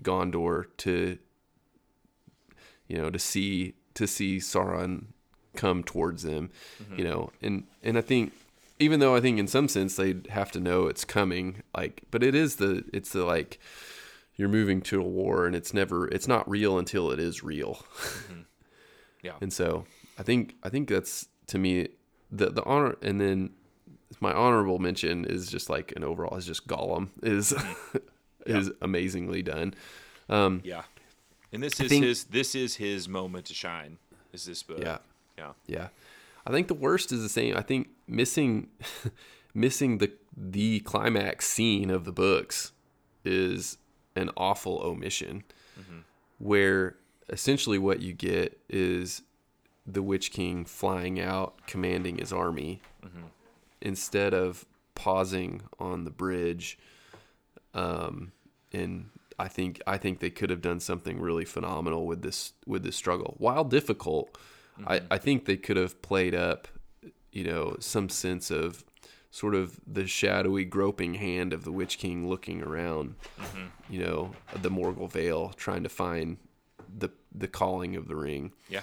Gondor 0.00 0.66
to 0.78 1.18
you 2.88 2.98
know 2.98 3.10
to 3.10 3.18
see 3.18 3.74
to 3.94 4.06
see 4.06 4.38
Sauron 4.38 5.06
come 5.54 5.82
towards 5.82 6.22
them, 6.22 6.50
mm-hmm. 6.82 6.98
you 6.98 7.04
know, 7.04 7.30
and 7.40 7.64
and 7.82 7.98
I 7.98 8.00
think 8.00 8.32
even 8.82 9.00
though 9.00 9.14
I 9.14 9.20
think 9.20 9.38
in 9.38 9.46
some 9.46 9.68
sense 9.68 9.96
they 9.96 10.16
have 10.30 10.52
to 10.52 10.60
know 10.60 10.86
it's 10.86 11.04
coming, 11.04 11.62
like, 11.76 12.02
but 12.10 12.22
it 12.22 12.34
is 12.34 12.56
the 12.56 12.84
it's 12.92 13.10
the 13.10 13.24
like 13.24 13.58
you're 14.36 14.48
moving 14.48 14.80
to 14.82 15.00
a 15.00 15.04
war 15.04 15.46
and 15.46 15.54
it's 15.54 15.72
never 15.72 16.08
it's 16.08 16.28
not 16.28 16.48
real 16.48 16.78
until 16.78 17.10
it 17.10 17.18
is 17.18 17.42
real. 17.42 17.84
Mm-hmm. 17.96 18.40
Yeah, 19.22 19.34
and 19.40 19.52
so 19.52 19.84
I 20.18 20.24
think 20.24 20.56
I 20.62 20.68
think 20.68 20.88
that's 20.88 21.28
to 21.46 21.58
me 21.58 21.88
the 22.30 22.50
the 22.50 22.64
honor 22.64 22.96
and 23.02 23.20
then 23.20 23.50
my 24.20 24.32
honorable 24.32 24.78
mention 24.78 25.24
is 25.24 25.50
just 25.50 25.70
like 25.70 25.92
an 25.96 26.04
overall 26.04 26.36
is 26.36 26.46
just 26.46 26.66
Gollum 26.66 27.10
is 27.22 27.52
mm-hmm. 27.52 27.98
is 28.46 28.70
amazingly 28.82 29.42
done. 29.42 29.74
Um, 30.28 30.60
yeah, 30.64 30.82
and 31.52 31.62
this 31.62 31.78
is 31.78 31.88
think, 31.88 32.04
his 32.04 32.24
this 32.24 32.54
is 32.54 32.76
his 32.76 33.08
moment 33.08 33.46
to 33.46 33.54
shine. 33.54 33.98
Is 34.32 34.44
this 34.44 34.62
book? 34.62 34.80
Yeah, 34.80 34.98
yeah, 35.38 35.52
yeah. 35.66 35.88
I 36.46 36.50
think 36.50 36.68
the 36.68 36.74
worst 36.74 37.12
is 37.12 37.22
the 37.22 37.28
same. 37.28 37.56
I 37.56 37.62
think 37.62 37.88
missing 38.06 38.68
missing 39.54 39.98
the 39.98 40.12
the 40.36 40.80
climax 40.80 41.46
scene 41.46 41.90
of 41.90 42.04
the 42.04 42.12
books 42.12 42.72
is 43.24 43.78
an 44.16 44.30
awful 44.36 44.80
omission, 44.82 45.44
mm-hmm. 45.78 46.00
where 46.38 46.96
essentially 47.28 47.78
what 47.78 48.00
you 48.00 48.12
get 48.12 48.58
is 48.68 49.22
the 49.86 50.02
Witch 50.02 50.30
King 50.30 50.64
flying 50.64 51.20
out, 51.20 51.66
commanding 51.66 52.18
his 52.18 52.32
army, 52.32 52.80
mm-hmm. 53.04 53.26
instead 53.80 54.34
of 54.34 54.64
pausing 54.94 55.62
on 55.78 56.04
the 56.04 56.10
bridge, 56.10 56.78
um, 57.74 58.32
and 58.72 59.10
I 59.38 59.48
think 59.48 59.80
I 59.86 59.98
think 59.98 60.20
they 60.20 60.30
could 60.30 60.50
have 60.50 60.62
done 60.62 60.80
something 60.80 61.20
really 61.20 61.44
phenomenal 61.44 62.06
with 62.06 62.22
this 62.22 62.52
with 62.66 62.82
this 62.82 62.96
struggle. 62.96 63.34
While 63.38 63.64
difficult, 63.64 64.36
mm-hmm. 64.78 64.88
I, 64.88 65.02
I 65.10 65.18
think 65.18 65.44
they 65.44 65.56
could 65.56 65.76
have 65.76 66.00
played 66.02 66.34
up, 66.34 66.68
you 67.30 67.44
know, 67.44 67.76
some 67.80 68.08
sense 68.08 68.50
of 68.50 68.84
sort 69.30 69.54
of 69.54 69.80
the 69.86 70.06
shadowy 70.06 70.64
groping 70.64 71.14
hand 71.14 71.52
of 71.52 71.64
the 71.64 71.72
Witch 71.72 71.98
King 71.98 72.28
looking 72.28 72.62
around, 72.62 73.14
mm-hmm. 73.40 73.66
you 73.88 74.04
know, 74.04 74.32
the 74.60 74.70
Morgul 74.70 75.10
Vale, 75.10 75.52
trying 75.56 75.82
to 75.82 75.88
find 75.88 76.36
the 76.94 77.10
the 77.34 77.48
calling 77.48 77.96
of 77.96 78.08
the 78.08 78.16
ring. 78.16 78.52
Yeah. 78.68 78.82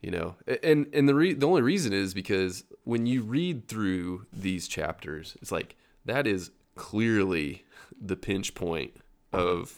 You 0.00 0.10
know, 0.10 0.36
and 0.62 0.86
and 0.94 1.06
the 1.06 1.14
re- 1.14 1.34
the 1.34 1.46
only 1.46 1.60
reason 1.60 1.92
is 1.92 2.14
because 2.14 2.64
when 2.84 3.04
you 3.04 3.22
read 3.22 3.68
through 3.68 4.26
these 4.32 4.66
chapters, 4.66 5.36
it's 5.42 5.52
like 5.52 5.76
that 6.06 6.26
is 6.26 6.50
clearly 6.74 7.64
the 8.00 8.16
pinch 8.16 8.54
point 8.54 8.96
of 9.32 9.76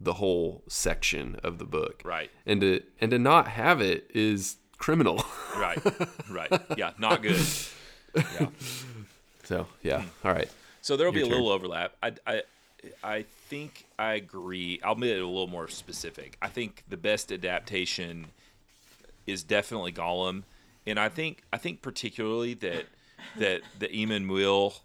the 0.00 0.14
whole 0.14 0.62
section 0.68 1.36
of 1.42 1.58
the 1.58 1.66
book. 1.66 2.02
Right. 2.04 2.30
And 2.46 2.62
to 2.62 2.82
and 3.00 3.10
to 3.10 3.18
not 3.18 3.48
have 3.48 3.82
it 3.82 4.10
is 4.14 4.56
criminal. 4.78 5.24
right. 5.56 5.78
Right. 6.30 6.50
Yeah, 6.76 6.90
not 6.98 7.22
good. 7.22 7.40
Yeah. 8.14 8.48
So, 9.44 9.66
yeah. 9.82 10.02
Hmm. 10.02 10.26
All 10.28 10.34
right. 10.34 10.50
So 10.82 10.96
there'll 10.96 11.12
Your 11.12 11.22
be 11.22 11.26
a 11.28 11.30
turn. 11.30 11.32
little 11.42 11.48
overlap. 11.52 11.92
I 12.02 12.12
I 12.26 12.42
I 13.02 13.24
think 13.48 13.86
I 13.98 14.12
agree. 14.14 14.80
I'll 14.84 14.94
make 14.94 15.10
it 15.10 15.20
a 15.20 15.26
little 15.26 15.46
more 15.48 15.68
specific. 15.68 16.36
I 16.40 16.48
think 16.48 16.84
the 16.88 16.96
best 16.96 17.32
adaptation 17.32 18.26
is 19.26 19.42
definitely 19.42 19.92
Gollum, 19.92 20.44
and 20.86 20.98
I 21.00 21.08
think 21.08 21.42
I 21.52 21.56
think 21.58 21.82
particularly 21.82 22.54
that 22.54 22.86
that 23.36 23.62
the 23.78 23.90
Emyn 23.90 24.26
Muil 24.26 24.80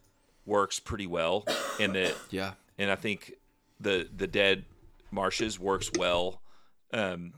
works 0.46 0.80
pretty 0.80 1.08
well, 1.08 1.46
and 1.80 1.94
that 1.96 2.16
yeah, 2.32 2.54
and 2.78 2.90
I 2.90 2.96
think 2.96 3.34
the 3.80 4.08
the 4.16 4.28
dead 4.28 4.64
marshes 5.12 5.60
works 5.60 5.92
well. 5.98 6.40
Um, 6.94 7.34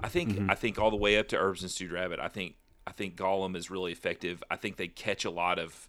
I 0.00 0.08
think 0.08 0.30
mm-hmm. 0.30 0.50
I 0.50 0.54
think 0.54 0.78
all 0.78 0.90
the 0.90 0.96
way 0.96 1.18
up 1.18 1.28
to 1.28 1.38
Herbs 1.38 1.62
and 1.62 1.70
Stewed 1.70 1.92
Rabbit. 1.92 2.20
I 2.20 2.28
think 2.28 2.54
I 2.86 2.92
think 2.92 3.16
Gollum 3.16 3.56
is 3.56 3.70
really 3.70 3.92
effective. 3.92 4.42
I 4.50 4.56
think 4.56 4.76
they 4.76 4.88
catch 4.88 5.24
a 5.24 5.30
lot 5.30 5.58
of 5.58 5.88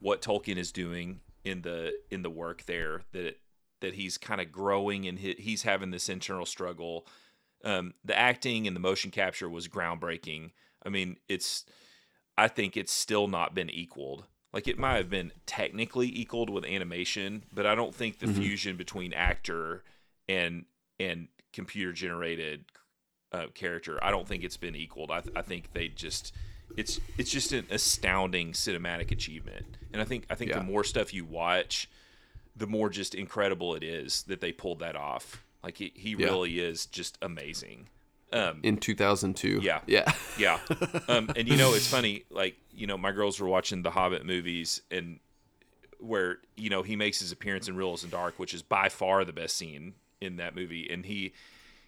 what 0.00 0.22
Tolkien 0.22 0.56
is 0.56 0.72
doing 0.72 1.20
in 1.44 1.62
the 1.62 1.92
in 2.10 2.22
the 2.22 2.30
work 2.30 2.64
there 2.66 3.02
that 3.12 3.38
that 3.80 3.94
he's 3.94 4.18
kind 4.18 4.40
of 4.40 4.50
growing 4.50 5.06
and 5.06 5.18
he, 5.18 5.34
he's 5.38 5.62
having 5.62 5.90
this 5.90 6.08
internal 6.08 6.46
struggle. 6.46 7.06
Um, 7.64 7.94
the 8.04 8.16
acting 8.16 8.66
and 8.66 8.74
the 8.74 8.80
motion 8.80 9.10
capture 9.10 9.48
was 9.48 9.68
groundbreaking. 9.68 10.52
I 10.84 10.88
mean, 10.88 11.16
it's 11.28 11.64
I 12.36 12.48
think 12.48 12.76
it's 12.76 12.92
still 12.92 13.28
not 13.28 13.54
been 13.54 13.70
equaled. 13.70 14.24
Like 14.52 14.66
it 14.66 14.78
might 14.78 14.96
have 14.96 15.10
been 15.10 15.32
technically 15.46 16.08
equaled 16.08 16.50
with 16.50 16.64
animation, 16.64 17.44
but 17.52 17.66
I 17.66 17.74
don't 17.74 17.94
think 17.94 18.18
the 18.18 18.26
mm-hmm. 18.26 18.40
fusion 18.40 18.76
between 18.76 19.12
actor 19.12 19.84
and 20.28 20.64
and 20.98 21.28
computer 21.58 21.92
generated 21.92 22.64
uh, 23.32 23.46
character, 23.52 23.98
I 24.00 24.12
don't 24.12 24.28
think 24.28 24.44
it's 24.44 24.56
been 24.56 24.76
equaled. 24.76 25.10
I, 25.10 25.20
th- 25.20 25.36
I 25.36 25.42
think 25.42 25.72
they 25.72 25.88
just 25.88 26.32
it's 26.76 27.00
it's 27.18 27.30
just 27.30 27.52
an 27.52 27.66
astounding 27.68 28.52
cinematic 28.52 29.10
achievement, 29.10 29.76
and 29.92 30.00
I 30.00 30.04
think 30.04 30.24
I 30.30 30.36
think 30.36 30.52
yeah. 30.52 30.58
the 30.58 30.64
more 30.64 30.84
stuff 30.84 31.12
you 31.12 31.24
watch, 31.24 31.90
the 32.54 32.68
more 32.68 32.88
just 32.88 33.12
incredible 33.16 33.74
it 33.74 33.82
is 33.82 34.22
that 34.24 34.40
they 34.40 34.52
pulled 34.52 34.78
that 34.78 34.94
off. 34.94 35.44
Like 35.64 35.76
he, 35.76 35.92
he 35.96 36.10
yeah. 36.10 36.26
really 36.26 36.60
is 36.60 36.86
just 36.86 37.18
amazing. 37.20 37.88
Um, 38.32 38.60
in 38.62 38.76
2002. 38.76 39.60
Yeah. 39.62 39.80
Yeah. 39.86 40.12
yeah. 40.38 40.60
Um, 41.08 41.30
and 41.34 41.48
you 41.48 41.56
know, 41.56 41.72
it's 41.72 41.88
funny, 41.88 42.24
like, 42.30 42.56
you 42.70 42.86
know, 42.86 42.98
my 42.98 43.10
girls 43.10 43.40
were 43.40 43.48
watching 43.48 43.82
the 43.82 43.90
Hobbit 43.90 44.26
movies 44.26 44.82
and 44.90 45.18
where, 45.98 46.36
you 46.54 46.68
know, 46.68 46.82
he 46.82 46.94
makes 46.94 47.20
his 47.20 47.32
appearance 47.32 47.68
in 47.68 47.74
Riddles 47.74 48.04
in 48.04 48.10
Dark, 48.10 48.38
which 48.38 48.52
is 48.52 48.60
by 48.60 48.90
far 48.90 49.24
the 49.24 49.32
best 49.32 49.56
scene 49.56 49.94
in 50.20 50.36
that 50.36 50.54
movie. 50.54 50.88
And 50.90 51.06
he, 51.06 51.32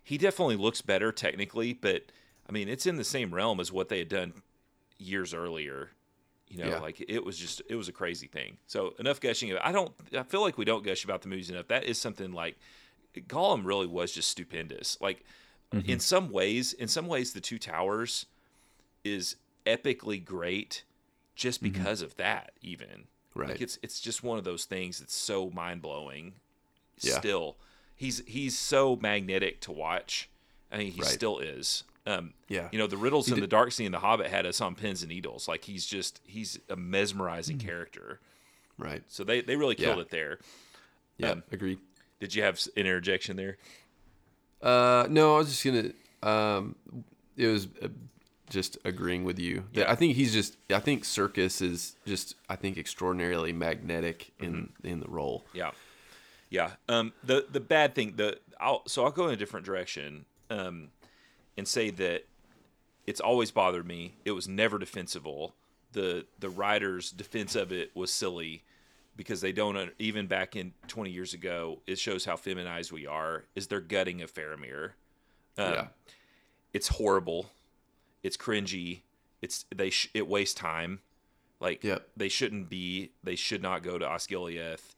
he 0.03 0.19
definitely 0.19 0.57
looks 0.57 0.81
better 0.81 1.13
technically, 1.13 1.73
but 1.73 2.05
I 2.49 2.53
mean, 2.53 2.69
it's 2.69 2.87
in 2.87 2.97
the 2.97 3.05
same 3.05 3.35
realm 3.35 3.61
as 3.61 3.73
what 3.73 3.89
they 3.89 3.99
had 3.99 4.09
done 4.09 4.33
years 4.99 5.35
earlier. 5.35 5.91
You 6.49 6.59
know, 6.59 6.71
yeah. 6.71 6.79
like 6.81 7.05
it 7.09 7.25
was 7.25 7.39
just, 7.39 7.63
it 7.69 7.77
was 7.77 7.89
a 7.89 7.93
crazy 7.93 8.27
thing. 8.27 8.57
So 8.67 8.95
enough 8.99 9.21
gushing. 9.21 9.57
I 9.57 9.71
don't, 9.73 9.93
I 10.19 10.25
feel 10.25 10.41
like 10.41 10.59
we 10.59 10.65
don't 10.65 10.85
gush 10.85 11.05
about 11.05 11.23
the 11.23 11.29
movies 11.29 11.51
enough. 11.51 11.69
That 11.69 11.85
is 11.85 11.99
something 11.99 12.33
like, 12.33 12.59
Gollum 13.17 13.65
really 13.65 13.87
was 13.87 14.13
just 14.13 14.29
stupendous. 14.29 14.97
Like, 15.01 15.25
Mm-hmm. 15.73 15.89
In 15.89 16.01
some 16.01 16.31
ways, 16.31 16.73
in 16.73 16.89
some 16.89 17.07
ways, 17.07 17.33
the 17.33 17.41
Two 17.41 17.57
Towers 17.57 18.27
is 19.05 19.37
epically 19.65 20.25
great 20.25 20.83
just 21.37 21.63
mm-hmm. 21.63 21.73
because 21.73 21.99
mm-hmm. 22.01 22.07
of 22.07 22.17
that. 22.17 22.53
Even 22.61 23.05
right, 23.37 23.51
like 23.51 23.61
it's 23.61 23.79
it's 23.81 24.01
just 24.01 24.25
one 24.25 24.37
of 24.37 24.43
those 24.43 24.65
things 24.65 24.99
that's 24.99 25.15
so 25.15 25.49
mind 25.51 25.81
blowing. 25.81 26.33
Yeah. 26.99 27.19
Still, 27.19 27.57
he's 28.01 28.23
he's 28.27 28.59
so 28.59 28.99
magnetic 29.01 29.61
to 29.61 29.73
watch. 29.73 30.31
I 30.73 30.79
mean, 30.79 30.93
he 30.93 31.03
right. 31.03 31.11
still 31.11 31.39
is. 31.39 31.85
Um, 32.07 32.33
yeah, 32.49 32.69
you 32.73 32.79
know 32.79 32.87
the 32.87 32.97
riddles 32.97 33.27
he 33.27 33.33
in 33.33 33.37
did... 33.37 33.43
the 33.43 33.49
dark 33.49 33.73
scene 33.73 33.87
in 33.87 33.93
the 33.93 33.99
Hobbit 33.99 34.29
had 34.29 34.47
us 34.47 34.61
on 34.63 34.75
pins 34.75 35.03
and 35.03 35.11
needles. 35.11 35.47
Like 35.47 35.65
he's 35.65 35.85
just 35.85 36.21
he's 36.25 36.59
a 36.71 36.77
mesmerizing 36.77 37.59
mm-hmm. 37.59 37.69
character. 37.69 38.21
Right. 38.79 39.03
So 39.09 39.23
they 39.23 39.43
they 39.43 39.55
really 39.55 39.75
killed 39.75 39.99
yeah. 39.99 40.03
it 40.03 40.11
there. 40.11 40.39
Yeah, 41.19 41.31
um, 41.33 41.43
agreed. 41.53 41.79
Did 42.19 42.35
you 42.35 42.43
have 42.43 42.59
an 42.75 42.87
interjection 42.87 43.37
there? 43.37 43.59
Uh, 44.63 45.07
no, 45.11 45.35
I 45.35 45.39
was 45.39 45.49
just 45.49 45.65
gonna. 45.65 45.93
Um, 46.23 46.77
it 47.37 47.47
was 47.47 47.69
uh, 47.83 47.89
just 48.49 48.79
agreeing 48.87 49.25
with 49.25 49.39
you. 49.39 49.65
Yeah. 49.75 49.91
I 49.91 49.95
think 49.95 50.17
he's 50.17 50.33
just. 50.33 50.57
I 50.71 50.81
think 50.81 51.05
Serkis 51.05 51.61
is 51.61 51.97
just. 52.07 52.35
I 52.49 52.57
think 52.57 52.79
extraordinarily 52.79 53.53
magnetic 53.53 54.33
in 54.39 54.53
mm-hmm. 54.55 54.87
in 54.87 55.01
the 55.01 55.09
role. 55.09 55.45
Yeah. 55.53 55.73
Yeah. 56.51 56.73
Um. 56.89 57.13
The 57.25 57.47
the 57.51 57.61
bad 57.61 57.95
thing. 57.95 58.15
The 58.17 58.39
I'll 58.61 58.83
so 58.87 59.05
I'll 59.05 59.11
go 59.11 59.29
in 59.29 59.35
a 59.35 59.37
different 59.37 59.65
direction. 59.65 60.27
Um, 60.51 60.89
and 61.57 61.69
say 61.69 61.91
that 61.91 62.25
it's 63.07 63.21
always 63.21 63.51
bothered 63.51 63.87
me. 63.87 64.15
It 64.25 64.33
was 64.33 64.49
never 64.49 64.79
defensible. 64.79 65.55
The 65.93 66.27
the 66.39 66.49
writers' 66.49 67.11
defense 67.11 67.55
of 67.55 67.73
it 67.73 67.95
was 67.95 68.13
silly 68.13 68.63
because 69.17 69.41
they 69.41 69.53
don't 69.53 69.91
even 69.99 70.27
back 70.27 70.57
in 70.57 70.73
20 70.89 71.11
years 71.11 71.35
ago. 71.35 71.81
It 71.87 71.99
shows 71.99 72.25
how 72.25 72.37
feminized 72.37 72.93
we 72.93 73.07
are. 73.07 73.45
Is 73.55 73.67
they're 73.67 73.81
gutting 73.81 74.23
a 74.23 74.27
Faramir. 74.27 74.93
Um, 75.59 75.73
yeah. 75.73 75.87
It's 76.73 76.89
horrible. 76.89 77.51
It's 78.23 78.37
cringy. 78.37 79.01
It's 79.43 79.67
they 79.75 79.91
sh- 79.91 80.11
it 80.15 80.29
wastes 80.29 80.55
time. 80.55 81.01
Like 81.61 81.85
yep. 81.85 82.09
they 82.17 82.29
shouldn't 82.29 82.71
be. 82.71 83.11
They 83.23 83.37
should 83.37 83.61
not 83.61 83.83
go 83.83 83.99
to 83.99 84.07
Osgiliath. 84.07 84.95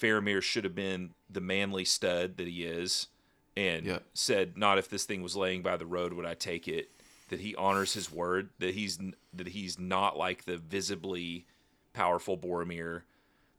Faramir 0.00 0.42
should 0.42 0.64
have 0.64 0.74
been 0.74 1.10
the 1.30 1.40
manly 1.40 1.84
stud 1.84 2.36
that 2.36 2.46
he 2.46 2.64
is, 2.64 3.08
and 3.56 4.00
said, 4.12 4.56
"Not 4.56 4.78
if 4.78 4.88
this 4.88 5.04
thing 5.04 5.22
was 5.22 5.36
laying 5.36 5.62
by 5.62 5.76
the 5.76 5.86
road 5.86 6.12
would 6.12 6.26
I 6.26 6.34
take 6.34 6.68
it." 6.68 6.90
That 7.30 7.40
he 7.40 7.54
honors 7.56 7.94
his 7.94 8.12
word. 8.12 8.50
That 8.58 8.74
he's 8.74 8.98
that 9.32 9.48
he's 9.48 9.78
not 9.78 10.16
like 10.16 10.44
the 10.44 10.56
visibly 10.56 11.46
powerful 11.92 12.36
Boromir. 12.36 13.02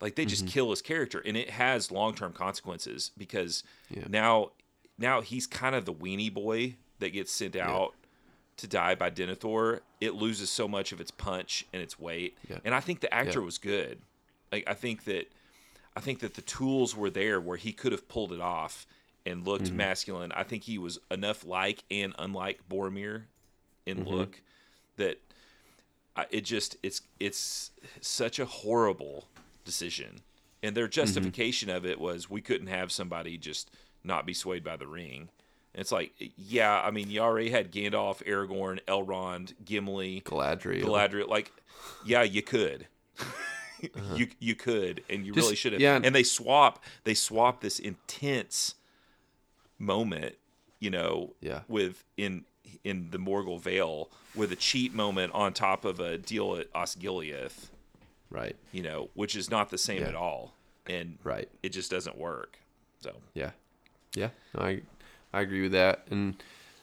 Like 0.01 0.15
they 0.15 0.25
just 0.25 0.45
mm-hmm. 0.45 0.51
kill 0.51 0.69
his 0.69 0.81
character, 0.81 1.21
and 1.25 1.35
it 1.37 1.49
has 1.49 1.91
long 1.91 2.13
term 2.13 2.33
consequences 2.33 3.11
because 3.17 3.63
yeah. 3.89 4.03
now 4.09 4.51
now 4.97 5.21
he's 5.21 5.47
kind 5.47 5.75
of 5.75 5.85
the 5.85 5.93
weenie 5.93 6.33
boy 6.33 6.75
that 6.99 7.09
gets 7.09 7.31
sent 7.31 7.55
out 7.55 7.93
to 8.57 8.67
die 8.67 8.95
by 8.95 9.09
Denethor, 9.09 9.81
it 9.99 10.15
loses 10.15 10.49
so 10.49 10.67
much 10.67 10.91
of 10.91 11.01
its 11.01 11.11
punch 11.11 11.65
and 11.73 11.81
its 11.81 11.99
weight. 11.99 12.37
Yeah. 12.49 12.59
And 12.63 12.73
I 12.73 12.79
think 12.79 13.01
the 13.01 13.13
actor 13.13 13.41
was 13.41 13.57
good. 13.57 13.99
Like 14.51 14.63
I 14.67 14.73
think 14.73 15.03
that 15.05 15.29
I 15.95 16.01
think 16.01 16.19
that 16.19 16.33
the 16.33 16.41
tools 16.41 16.95
were 16.95 17.09
there 17.09 17.39
where 17.39 17.57
he 17.57 17.71
could 17.71 17.91
have 17.91 18.07
pulled 18.07 18.33
it 18.33 18.41
off 18.41 18.85
and 19.25 19.45
looked 19.45 19.65
mm-hmm. 19.65 19.77
masculine. 19.77 20.31
I 20.33 20.43
think 20.43 20.63
he 20.63 20.77
was 20.77 20.99
enough 21.09 21.45
like 21.45 21.83
and 21.89 22.13
unlike 22.19 22.61
Boromir 22.69 23.23
in 23.85 23.99
mm-hmm. 23.99 24.09
look 24.09 24.41
that 24.97 25.19
I, 26.15 26.25
it 26.29 26.41
just 26.41 26.77
it's 26.83 27.01
it's 27.19 27.71
such 28.01 28.39
a 28.39 28.45
horrible 28.45 29.27
decision. 29.63 30.21
And 30.61 30.75
their 30.75 30.85
mm-hmm. 30.85 30.91
justification 30.91 31.69
mm-hmm. 31.69 31.77
of 31.77 31.85
it 31.85 31.99
was 31.99 32.29
we 32.29 32.41
couldn't 32.41 32.67
have 32.67 32.91
somebody 32.91 33.37
just 33.37 33.71
not 34.03 34.25
be 34.25 34.33
swayed 34.33 34.63
by 34.63 34.77
the 34.77 34.87
ring 34.87 35.29
it's 35.77 35.91
like, 35.91 36.13
yeah, 36.37 36.81
I 36.81 36.91
mean, 36.91 37.09
you 37.09 37.19
already 37.19 37.49
had 37.49 37.71
Gandalf, 37.71 38.23
Aragorn, 38.23 38.79
Elrond, 38.85 39.53
Gimli, 39.63 40.21
Galadriel. 40.21 40.83
Galadriel. 40.83 41.27
Like, 41.27 41.51
yeah, 42.05 42.23
you 42.23 42.41
could. 42.41 42.87
uh-huh. 43.83 44.01
You 44.15 44.27
you 44.39 44.55
could, 44.55 45.03
and 45.09 45.25
you 45.25 45.33
Just, 45.33 45.45
really 45.45 45.55
should 45.55 45.73
have. 45.73 45.81
Yeah. 45.81 45.99
And 46.01 46.15
they 46.15 46.23
swap. 46.23 46.83
They 47.03 47.13
swap 47.13 47.61
this 47.61 47.79
intense 47.79 48.75
moment, 49.79 50.35
you 50.79 50.89
know, 50.89 51.33
yeah. 51.41 51.61
with 51.67 52.03
in 52.17 52.45
in 52.83 53.09
the 53.11 53.17
Morgul 53.17 53.59
Vale 53.59 54.09
with 54.35 54.51
a 54.51 54.55
cheat 54.55 54.93
moment 54.93 55.33
on 55.33 55.53
top 55.53 55.85
of 55.85 55.99
a 55.99 56.17
deal 56.17 56.55
at 56.55 56.71
Osgiliath. 56.73 57.69
Right. 58.29 58.55
You 58.71 58.83
know, 58.83 59.09
which 59.13 59.35
is 59.35 59.49
not 59.49 59.69
the 59.69 59.77
same 59.77 60.01
yeah. 60.01 60.09
at 60.09 60.15
all. 60.15 60.53
And 60.87 61.17
right. 61.23 61.49
it 61.63 61.69
just 61.69 61.89
doesn't 61.89 62.17
work. 62.17 62.59
So 62.99 63.13
Yeah. 63.33 63.51
Yeah. 64.15 64.29
I 64.57 64.81
I 65.33 65.41
agree 65.41 65.61
with 65.61 65.71
that. 65.73 66.05
And 66.09 66.35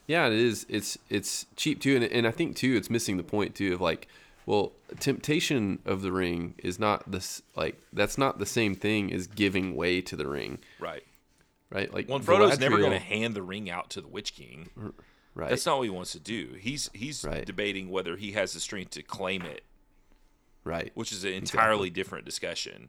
yeah, 0.06 0.26
it 0.26 0.32
is. 0.34 0.66
It's 0.68 0.98
it's 1.08 1.46
cheap 1.56 1.80
too, 1.80 1.96
and 1.96 2.04
and 2.04 2.26
I 2.26 2.30
think 2.30 2.56
too, 2.56 2.74
it's 2.76 2.90
missing 2.90 3.16
the 3.16 3.22
point 3.22 3.54
too 3.54 3.72
of 3.74 3.80
like, 3.80 4.08
well, 4.46 4.72
temptation 4.98 5.78
of 5.84 6.02
the 6.02 6.12
ring 6.12 6.54
is 6.58 6.78
not 6.78 7.10
this 7.10 7.42
like 7.56 7.80
that's 7.92 8.18
not 8.18 8.38
the 8.38 8.46
same 8.46 8.74
thing 8.74 9.12
as 9.12 9.26
giving 9.26 9.76
way 9.76 10.00
to 10.02 10.16
the 10.16 10.26
ring. 10.26 10.58
Right. 10.80 11.04
Right. 11.70 11.92
Like, 11.92 12.08
well, 12.08 12.18
Frodo's 12.18 12.58
Galadriel, 12.58 12.60
never 12.60 12.78
going 12.78 12.92
to 12.92 12.98
hand 12.98 13.34
the 13.34 13.42
ring 13.42 13.70
out 13.70 13.88
to 13.90 14.02
the 14.02 14.08
Witch 14.08 14.34
King. 14.34 14.68
Right. 15.34 15.48
That's 15.48 15.64
not 15.64 15.78
what 15.78 15.84
he 15.84 15.90
wants 15.90 16.12
to 16.12 16.20
do. 16.20 16.54
He's 16.58 16.90
he's 16.92 17.24
right. 17.24 17.46
debating 17.46 17.88
whether 17.88 18.16
he 18.16 18.32
has 18.32 18.52
the 18.52 18.60
strength 18.60 18.90
to 18.92 19.02
claim 19.02 19.42
it. 19.42 19.64
Right. 20.64 20.92
Which 20.94 21.12
is 21.12 21.24
an 21.24 21.32
entirely 21.32 21.88
exactly. 21.88 21.90
different 21.90 22.24
discussion. 22.24 22.88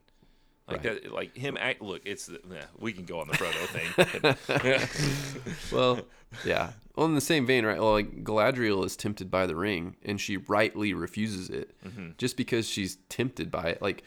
Like 0.66 0.84
right. 0.84 1.02
that, 1.02 1.12
like 1.12 1.36
him. 1.36 1.58
Act, 1.60 1.82
look, 1.82 2.02
it's 2.04 2.26
the, 2.26 2.40
yeah, 2.50 2.64
we 2.78 2.92
can 2.92 3.04
go 3.04 3.20
on 3.20 3.28
the 3.28 3.34
Frodo 3.34 3.66
thing. 3.68 5.46
well, 5.72 6.00
yeah. 6.44 6.70
Well, 6.96 7.06
in 7.06 7.14
the 7.14 7.20
same 7.20 7.44
vein, 7.44 7.66
right? 7.66 7.78
Well, 7.78 7.92
like 7.92 8.24
Galadriel 8.24 8.84
is 8.84 8.96
tempted 8.96 9.30
by 9.30 9.46
the 9.46 9.56
ring, 9.56 9.96
and 10.04 10.18
she 10.18 10.38
rightly 10.38 10.94
refuses 10.94 11.50
it, 11.50 11.74
mm-hmm. 11.86 12.10
just 12.16 12.36
because 12.38 12.66
she's 12.66 12.96
tempted 13.10 13.50
by 13.50 13.70
it. 13.70 13.82
Like 13.82 14.04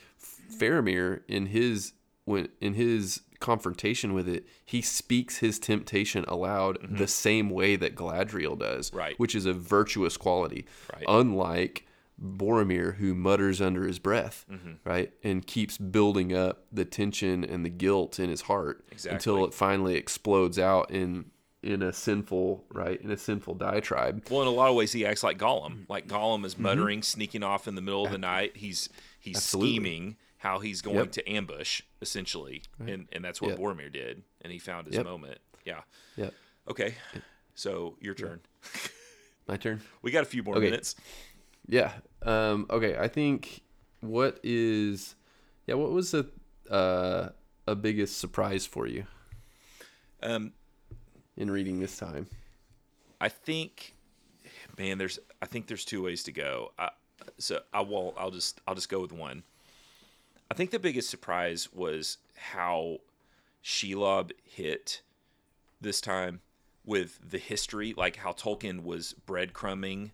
Faramir, 0.51 1.22
in 1.28 1.47
his 1.47 1.93
when 2.26 2.49
in 2.60 2.74
his 2.74 3.22
confrontation 3.39 4.14
with 4.14 4.28
it, 4.28 4.47
he 4.66 4.82
speaks 4.82 5.38
his 5.38 5.60
temptation 5.60 6.26
aloud 6.28 6.80
mm-hmm. 6.80 6.97
the 6.97 7.08
same 7.08 7.49
way 7.49 7.76
that 7.76 7.95
Galadriel 7.95 8.58
does, 8.58 8.91
right? 8.93 9.18
Which 9.20 9.36
is 9.36 9.45
a 9.45 9.53
virtuous 9.53 10.18
quality, 10.18 10.66
right? 10.93 11.05
Unlike 11.08 11.86
Boromir 12.22 12.95
who 12.95 13.13
mutters 13.13 13.61
under 13.61 13.86
his 13.86 13.99
breath, 13.99 14.45
mm-hmm. 14.51 14.74
right, 14.84 15.13
and 15.24 15.45
keeps 15.45 15.78
building 15.78 16.36
up 16.36 16.65
the 16.72 16.86
tension 16.86 17.43
and 17.43 17.63
the 17.63 17.70
guilt 17.70 18.20
in 18.20 18.30
his 18.30 18.41
heart 18.41 18.86
exactly. 18.91 19.15
until 19.15 19.45
it 19.45 19.53
finally 19.53 19.95
explodes 19.95 20.57
out 20.57 20.91
in 20.91 21.26
in 21.63 21.82
a 21.82 21.91
sinful 21.91 22.63
right 22.72 23.01
in 23.01 23.11
a 23.11 23.18
sinful 23.18 23.55
diatribe. 23.55 24.24
Well, 24.30 24.41
in 24.41 24.47
a 24.47 24.51
lot 24.51 24.70
of 24.70 24.76
ways, 24.76 24.91
he 24.93 25.05
acts 25.05 25.24
like 25.24 25.38
Gollum. 25.38 25.86
Like 25.89 26.07
Gollum 26.07 26.45
is 26.45 26.53
mm-hmm. 26.53 26.63
muttering, 26.63 26.99
mm-hmm. 26.99 27.03
sneaking 27.03 27.43
off 27.43 27.68
in 27.68 27.76
the 27.76 27.82
middle 27.82 28.05
of 28.05 28.11
the 28.11 28.18
night. 28.18 28.57
He's 28.57 28.89
he's 29.20 29.38
Absolutely. 29.38 29.72
scheming 29.72 30.18
how 30.38 30.59
he's 30.59 30.82
going 30.82 30.97
yep. 30.97 31.11
to 31.11 31.30
ambush 31.30 31.82
essentially, 32.01 32.63
right. 32.80 32.89
and 32.89 33.07
and 33.11 33.24
that's 33.24 33.41
what 33.41 33.51
yep. 33.51 33.59
Boromir 33.59 33.91
did, 33.91 34.24
and 34.41 34.51
he 34.51 34.59
found 34.59 34.88
his 34.88 34.95
yep. 34.95 35.05
moment. 35.05 35.39
Yeah. 35.65 35.82
Yeah. 36.15 36.30
Okay. 36.70 36.95
So 37.55 37.97
your 37.99 38.13
turn. 38.13 38.39
My 39.47 39.57
turn. 39.57 39.82
We 40.01 40.11
got 40.11 40.24
a 40.24 40.28
few 40.28 40.43
more 40.43 40.55
okay. 40.55 40.65
minutes. 40.65 40.95
Yeah. 41.68 41.91
Um, 42.24 42.65
okay. 42.70 42.97
I 42.97 43.07
think 43.07 43.61
what 44.01 44.39
is 44.43 45.15
yeah. 45.65 45.76
What 45.76 45.91
was 45.91 46.13
a 46.13 46.26
uh, 46.70 47.30
a 47.68 47.76
biggest 47.76 48.18
surprise 48.18 48.65
for 48.65 48.88
you? 48.88 49.05
Um, 50.22 50.53
in 51.36 51.51
reading 51.51 51.80
this 51.80 51.97
time, 51.97 52.28
I 53.22 53.30
think, 53.30 53.95
man, 54.78 54.97
there's 54.97 55.20
I 55.41 55.45
think 55.45 55.68
there's 55.68 55.86
two 55.86 56.03
ways 56.03 56.24
to 56.24 56.32
go. 56.32 56.72
I, 56.78 56.89
so 57.38 57.61
I 57.74 57.82
won't. 57.82 58.15
I'll 58.18 58.32
just 58.32 58.61
I'll 58.68 58.76
just 58.76 58.89
go 58.89 58.99
with 58.99 59.11
one. 59.11 59.43
I 60.49 60.53
think 60.53 60.72
the 60.72 60.80
biggest 60.80 61.09
surprise 61.09 61.70
was 61.74 62.18
how 62.36 62.99
Shelob 63.63 64.32
hit 64.43 65.01
this 65.82 65.99
time 65.99 66.41
with 66.86 67.20
the 67.30 67.38
history, 67.38 67.93
like 67.97 68.15
how 68.15 68.32
Tolkien 68.32 68.84
was 68.84 69.13
breadcrumbing 69.28 70.11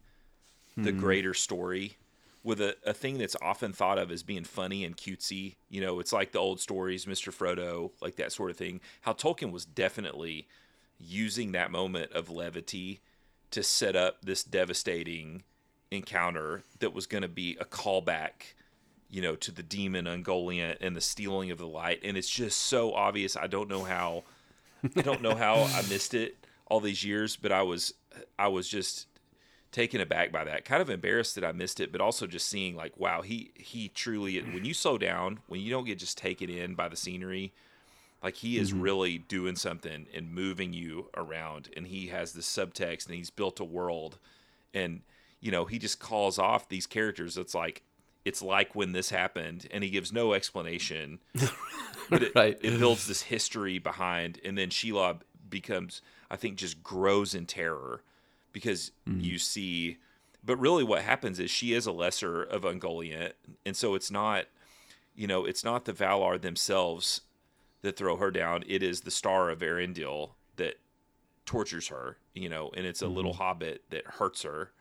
the 0.76 0.91
mm-hmm. 0.91 0.99
greater 0.99 1.34
story 1.34 1.97
with 2.43 2.59
a, 2.59 2.76
a 2.86 2.93
thing 2.93 3.17
that's 3.17 3.36
often 3.41 3.71
thought 3.71 3.97
of 3.97 4.11
as 4.11 4.21
being 4.21 4.43
funny 4.43 4.84
and 4.84 4.97
cutesy. 4.97 5.55
You 5.69 5.82
know, 5.82 5.99
it's 5.99 6.11
like 6.13 6.32
the 6.32 6.39
old 6.39 6.59
stories, 6.59 7.05
Mr. 7.05 7.34
Frodo, 7.34 7.91
like 8.01 8.17
that 8.17 8.32
sort 8.32 8.51
of 8.51 8.57
thing. 8.57 8.82
How 9.01 9.13
Tolkien 9.13 9.51
was 9.51 9.65
definitely 9.65 10.47
using 10.99 11.53
that 11.53 11.71
moment 11.71 12.11
of 12.11 12.30
levity 12.30 13.01
to 13.51 13.63
set 13.63 13.95
up 13.95 14.21
this 14.24 14.43
devastating 14.43 15.43
encounter 15.91 16.63
that 16.80 16.93
was 16.93 17.05
going 17.05 17.21
to 17.21 17.28
be 17.28 17.55
a 17.61 17.65
callback, 17.65 18.55
you 19.09 19.21
know, 19.21 19.36
to 19.36 19.51
the 19.51 19.63
demon 19.63 20.05
Ungoliant 20.05 20.78
and 20.82 20.95
the 20.95 21.01
stealing 21.01 21.51
of 21.51 21.59
the 21.59 21.67
light. 21.67 21.99
And 22.03 22.17
it's 22.17 22.30
just 22.30 22.59
so 22.59 22.93
obvious. 22.93 23.38
I 23.38 23.47
don't 23.47 23.69
know 23.69 23.84
how. 23.84 24.24
I 24.97 25.01
don't 25.01 25.21
know 25.21 25.36
how 25.36 25.55
I 25.55 25.82
missed 25.89 26.13
it 26.13 26.36
all 26.65 26.82
these 26.82 27.05
years, 27.05 27.38
but 27.38 27.53
I 27.53 27.61
was 27.61 27.93
I 28.38 28.49
was 28.49 28.67
just 28.67 29.07
taken 29.74 29.99
aback 29.99 30.32
by 30.32 30.45
that. 30.45 30.63
Kind 30.63 30.82
of 30.82 30.89
embarrassed 30.89 31.36
that 31.36 31.43
I 31.43 31.51
missed 31.51 31.82
it, 31.82 31.91
but 31.91 31.99
also 31.99 32.28
just 32.28 32.47
seeing 32.47 32.76
like, 32.76 32.97
wow, 32.97 33.21
he 33.21 33.51
he 33.55 33.89
truly 33.89 34.39
when 34.39 34.63
you 34.63 34.74
slow 34.74 34.97
down, 34.97 35.39
when 35.47 35.59
you 35.59 35.69
don't 35.69 35.86
get 35.86 35.99
just 35.99 36.17
taken 36.17 36.49
in 36.49 36.76
by 36.76 36.88
the 36.88 36.95
scenery, 36.95 37.51
like 38.21 38.36
he 38.36 38.57
is 38.57 38.71
mm-hmm. 38.71 38.82
really 38.82 39.17
doing 39.17 39.57
something 39.57 40.05
and 40.13 40.34
moving 40.34 40.71
you 40.71 41.09
around, 41.17 41.69
and 41.76 41.88
he 41.88 42.07
has 42.07 42.32
this 42.32 42.47
subtext, 42.47 43.07
and 43.07 43.15
he's 43.15 43.32
built 43.32 43.59
a 43.59 43.65
world, 43.65 44.19
and 44.74 45.01
you 45.41 45.51
know 45.51 45.65
he 45.65 45.78
just 45.78 45.99
calls 45.99 46.39
off 46.39 46.69
these 46.69 46.88
characters. 46.88 47.38
It's 47.38 47.55
like 47.55 47.82
it's 48.24 48.41
like 48.41 48.76
when 48.76 48.93
this 48.93 49.09
happened, 49.09 49.67
and 49.71 49.84
he 49.84 49.89
gives 49.89 50.13
no 50.13 50.34
explanation, 50.34 51.19
but 52.09 52.24
it, 52.24 52.36
right. 52.36 52.57
it 52.61 52.80
builds 52.80 53.07
this 53.07 53.24
history 53.24 53.80
behind, 53.80 54.39
and 54.45 54.57
then 54.57 54.69
Shelob 54.69 55.21
becomes, 55.49 56.01
I 56.32 56.38
think, 56.38 56.55
just 56.55 56.82
grows 56.84 57.36
in 57.36 57.45
terror 57.45 58.01
because 58.54 58.91
mm. 59.08 59.22
you 59.22 59.38
see 59.38 59.97
but 60.45 60.58
really 60.58 60.84
what 60.84 61.01
happens 61.01 61.39
is 61.39 61.49
she 61.49 61.74
is 61.74 61.86
a 61.86 61.91
lesser 61.91 62.41
of 62.41 62.64
Ungoliant 62.64 63.34
and 63.66 63.76
so 63.76 63.95
it's 63.95 64.10
not 64.10 64.45
you 65.16 65.28
know 65.28 65.45
it's 65.45 65.64
not 65.64 65.86
the 65.86 65.93
Valar 65.93 66.41
themselves 66.41 67.22
that 67.82 67.97
throw 67.97 68.16
her 68.16 68.32
down 68.32 68.64
it 68.68 68.82
is 68.82 69.01
the 69.01 69.12
star 69.12 69.49
of 69.49 69.60
Eärendil 69.60 70.32
that 70.56 70.76
tortures 71.45 71.89
her 71.89 72.18
you 72.34 72.47
know 72.47 72.72
and 72.76 72.86
it's 72.86 73.01
a 73.01 73.06
mm-hmm. 73.06 73.16
little 73.16 73.34
hobbit 73.34 73.84
that 73.89 74.06
hurts 74.06 74.43
her 74.43 74.72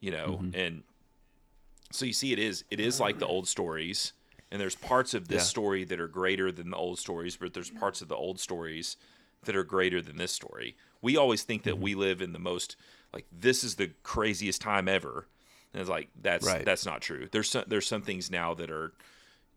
you 0.00 0.10
know 0.10 0.40
mm-hmm. 0.42 0.50
and 0.54 0.82
so 1.90 2.04
you 2.04 2.12
see 2.12 2.32
it 2.32 2.38
is 2.38 2.64
it 2.70 2.80
is 2.80 3.00
like 3.00 3.18
the 3.18 3.26
old 3.26 3.48
stories 3.48 4.12
and 4.50 4.60
there's 4.60 4.74
parts 4.74 5.14
of 5.14 5.28
this 5.28 5.42
yeah. 5.42 5.46
story 5.46 5.84
that 5.84 6.00
are 6.00 6.08
greater 6.08 6.52
than 6.52 6.70
the 6.70 6.76
old 6.76 6.98
stories, 6.98 7.36
but 7.36 7.52
there's 7.52 7.70
parts 7.70 8.00
of 8.00 8.08
the 8.08 8.16
old 8.16 8.38
stories 8.38 8.96
that 9.44 9.56
are 9.56 9.64
greater 9.64 10.00
than 10.00 10.16
this 10.16 10.32
story. 10.32 10.76
We 11.02 11.16
always 11.16 11.42
think 11.42 11.64
that 11.64 11.74
mm-hmm. 11.74 11.82
we 11.82 11.94
live 11.94 12.22
in 12.22 12.32
the 12.32 12.38
most 12.38 12.76
like 13.16 13.24
this 13.32 13.64
is 13.64 13.76
the 13.76 13.90
craziest 14.02 14.60
time 14.60 14.88
ever, 14.88 15.26
and 15.72 15.80
it's 15.80 15.88
like 15.88 16.10
that's 16.20 16.46
right. 16.46 16.66
that's 16.66 16.84
not 16.84 17.00
true. 17.00 17.28
There's 17.32 17.48
some, 17.48 17.64
there's 17.66 17.86
some 17.86 18.02
things 18.02 18.30
now 18.30 18.52
that 18.52 18.70
are, 18.70 18.92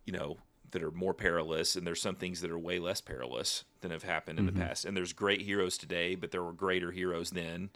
you 0.06 0.14
know, 0.14 0.38
that 0.72 0.82
are 0.82 0.92
more 0.92 1.14
perilous, 1.14 1.76
and 1.76 1.86
there's 1.86 2.02
some 2.02 2.16
things 2.16 2.40
that 2.40 2.52
are 2.52 2.58
way 2.58 2.80
less 2.80 3.02
perilous 3.02 3.66
than 3.82 3.92
have 3.92 4.04
happened 4.04 4.40
in 4.40 4.46
mm-hmm. 4.46 4.58
the 4.58 4.66
past. 4.66 4.86
And 4.86 4.96
there's 4.96 5.12
great 5.12 5.42
heroes 5.42 5.78
today, 5.78 6.16
but 6.16 6.32
there 6.32 6.42
were 6.42 6.54
greater 6.54 6.92
heroes 6.92 7.32
then, 7.32 7.70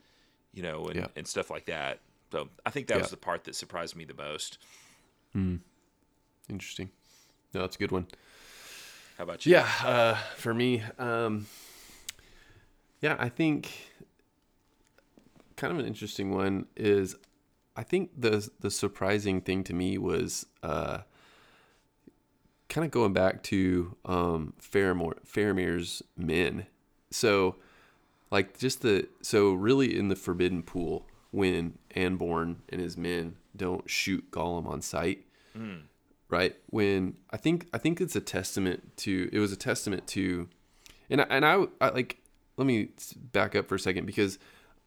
you 0.54 0.64
know, 0.64 0.86
and, 0.86 0.96
yeah. 0.96 1.08
and 1.18 1.28
stuff 1.28 1.50
like 1.50 1.66
that. 1.66 2.00
So 2.32 2.48
I 2.66 2.70
think 2.70 2.88
that 2.88 2.96
yeah. 2.96 3.02
was 3.02 3.12
the 3.12 3.18
part 3.18 3.44
that 3.44 3.56
surprised 3.56 3.94
me 3.98 4.06
the 4.06 4.14
most. 4.14 4.58
Mm. 5.36 5.60
Interesting. 6.50 6.92
No, 7.54 7.60
that's 7.60 7.76
a 7.76 7.80
good 7.80 7.92
one. 7.92 8.08
How 9.18 9.26
about 9.26 9.46
you? 9.46 9.52
Yeah, 9.52 9.68
uh, 9.84 10.16
for 10.38 10.54
me, 10.54 10.82
um, 10.98 11.46
yeah, 13.02 13.18
I 13.20 13.28
think 13.28 13.70
kind 15.56 15.74
of 15.74 15.80
an 15.80 15.86
interesting 15.86 16.32
one 16.32 16.66
is 16.76 17.16
I 17.76 17.84
think 17.84 18.12
the 18.18 18.48
the 18.60 18.72
surprising 18.72 19.42
thing 19.42 19.64
to 19.66 19.74
me 19.74 19.98
was 19.98 20.46
uh, 20.62 21.00
kind 22.70 22.86
of 22.86 22.92
going 22.92 23.14
back 23.14 23.44
to 23.44 23.96
um, 24.06 24.54
Faramir, 24.62 25.14
Faramir's 25.26 26.02
men. 26.18 26.66
So, 27.12 27.58
like, 28.32 28.58
just 28.58 28.82
the 28.82 29.08
so 29.22 29.54
really 29.54 29.98
in 29.98 30.10
the 30.10 30.16
Forbidden 30.16 30.64
Pool 30.64 31.06
when 31.32 31.78
Anborn 31.96 32.58
and 32.70 32.80
his 32.80 32.96
men 32.96 33.36
don't 33.56 33.90
shoot 33.90 34.30
Gollum 34.32 34.68
on 34.68 34.82
sight, 34.82 35.26
mm. 35.58 35.82
right? 36.30 36.56
When 36.68 37.16
I 37.32 37.38
think 37.38 37.68
I 37.74 37.80
think 37.80 38.02
it's 38.02 38.16
a 38.16 38.22
testament 38.22 38.98
to 38.98 39.30
it 39.32 39.40
was 39.40 39.52
a 39.52 39.58
testament 39.58 40.06
to, 40.08 40.48
and 41.10 41.22
I, 41.22 41.26
and 41.30 41.46
I, 41.46 41.66
I 41.82 41.90
like 41.90 42.18
let 42.58 42.68
me 42.68 42.90
back 43.32 43.56
up 43.56 43.68
for 43.68 43.76
a 43.76 43.80
second 43.80 44.06
because 44.06 44.38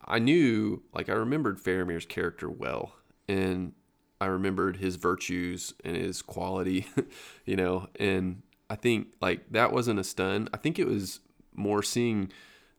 I 0.07 0.18
knew 0.18 0.82
like 0.94 1.09
I 1.09 1.14
remembered 1.14 1.59
Faramir's 1.59 2.07
character 2.07 2.48
well, 2.48 2.92
and 3.28 3.72
I 4.20 4.26
remembered 4.26 4.76
his 4.76 4.96
virtues 4.96 5.74
and 5.84 5.96
his 5.96 6.22
quality, 6.22 6.86
you 7.44 7.57
know, 7.57 7.88
and 7.98 8.42
I 8.70 8.76
think 8.76 9.09
like 9.20 9.50
that 9.50 9.72
wasn't 9.72 10.00
a 10.00 10.04
stun. 10.04 10.48
I 10.54 10.57
think 10.57 10.78
it 10.78 10.86
was 10.86 11.20
more 11.54 11.82
seeing 11.82 12.30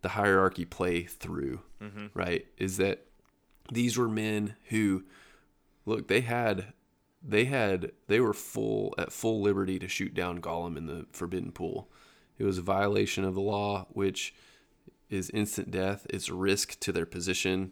the 0.01 0.09
hierarchy 0.09 0.65
play 0.65 1.03
through, 1.03 1.61
mm-hmm. 1.81 2.07
right? 2.13 2.45
Is 2.57 2.77
that 2.77 3.05
these 3.71 3.97
were 3.97 4.07
men 4.07 4.55
who 4.69 5.03
look, 5.85 6.07
they 6.07 6.21
had 6.21 6.73
they 7.21 7.45
had 7.45 7.91
they 8.07 8.19
were 8.19 8.33
full 8.33 8.93
at 8.97 9.11
full 9.11 9.41
liberty 9.41 9.79
to 9.79 9.87
shoot 9.87 10.13
down 10.13 10.41
Gollum 10.41 10.77
in 10.77 10.85
the 10.85 11.05
forbidden 11.11 11.51
pool. 11.51 11.89
It 12.37 12.43
was 12.43 12.57
a 12.57 12.63
violation 12.63 13.23
of 13.23 13.33
the 13.33 13.41
law 13.41 13.87
which 13.89 14.33
is 15.09 15.29
instant 15.29 15.71
death. 15.71 16.05
It's 16.09 16.29
risk 16.29 16.79
to 16.81 16.91
their 16.91 17.05
position 17.05 17.71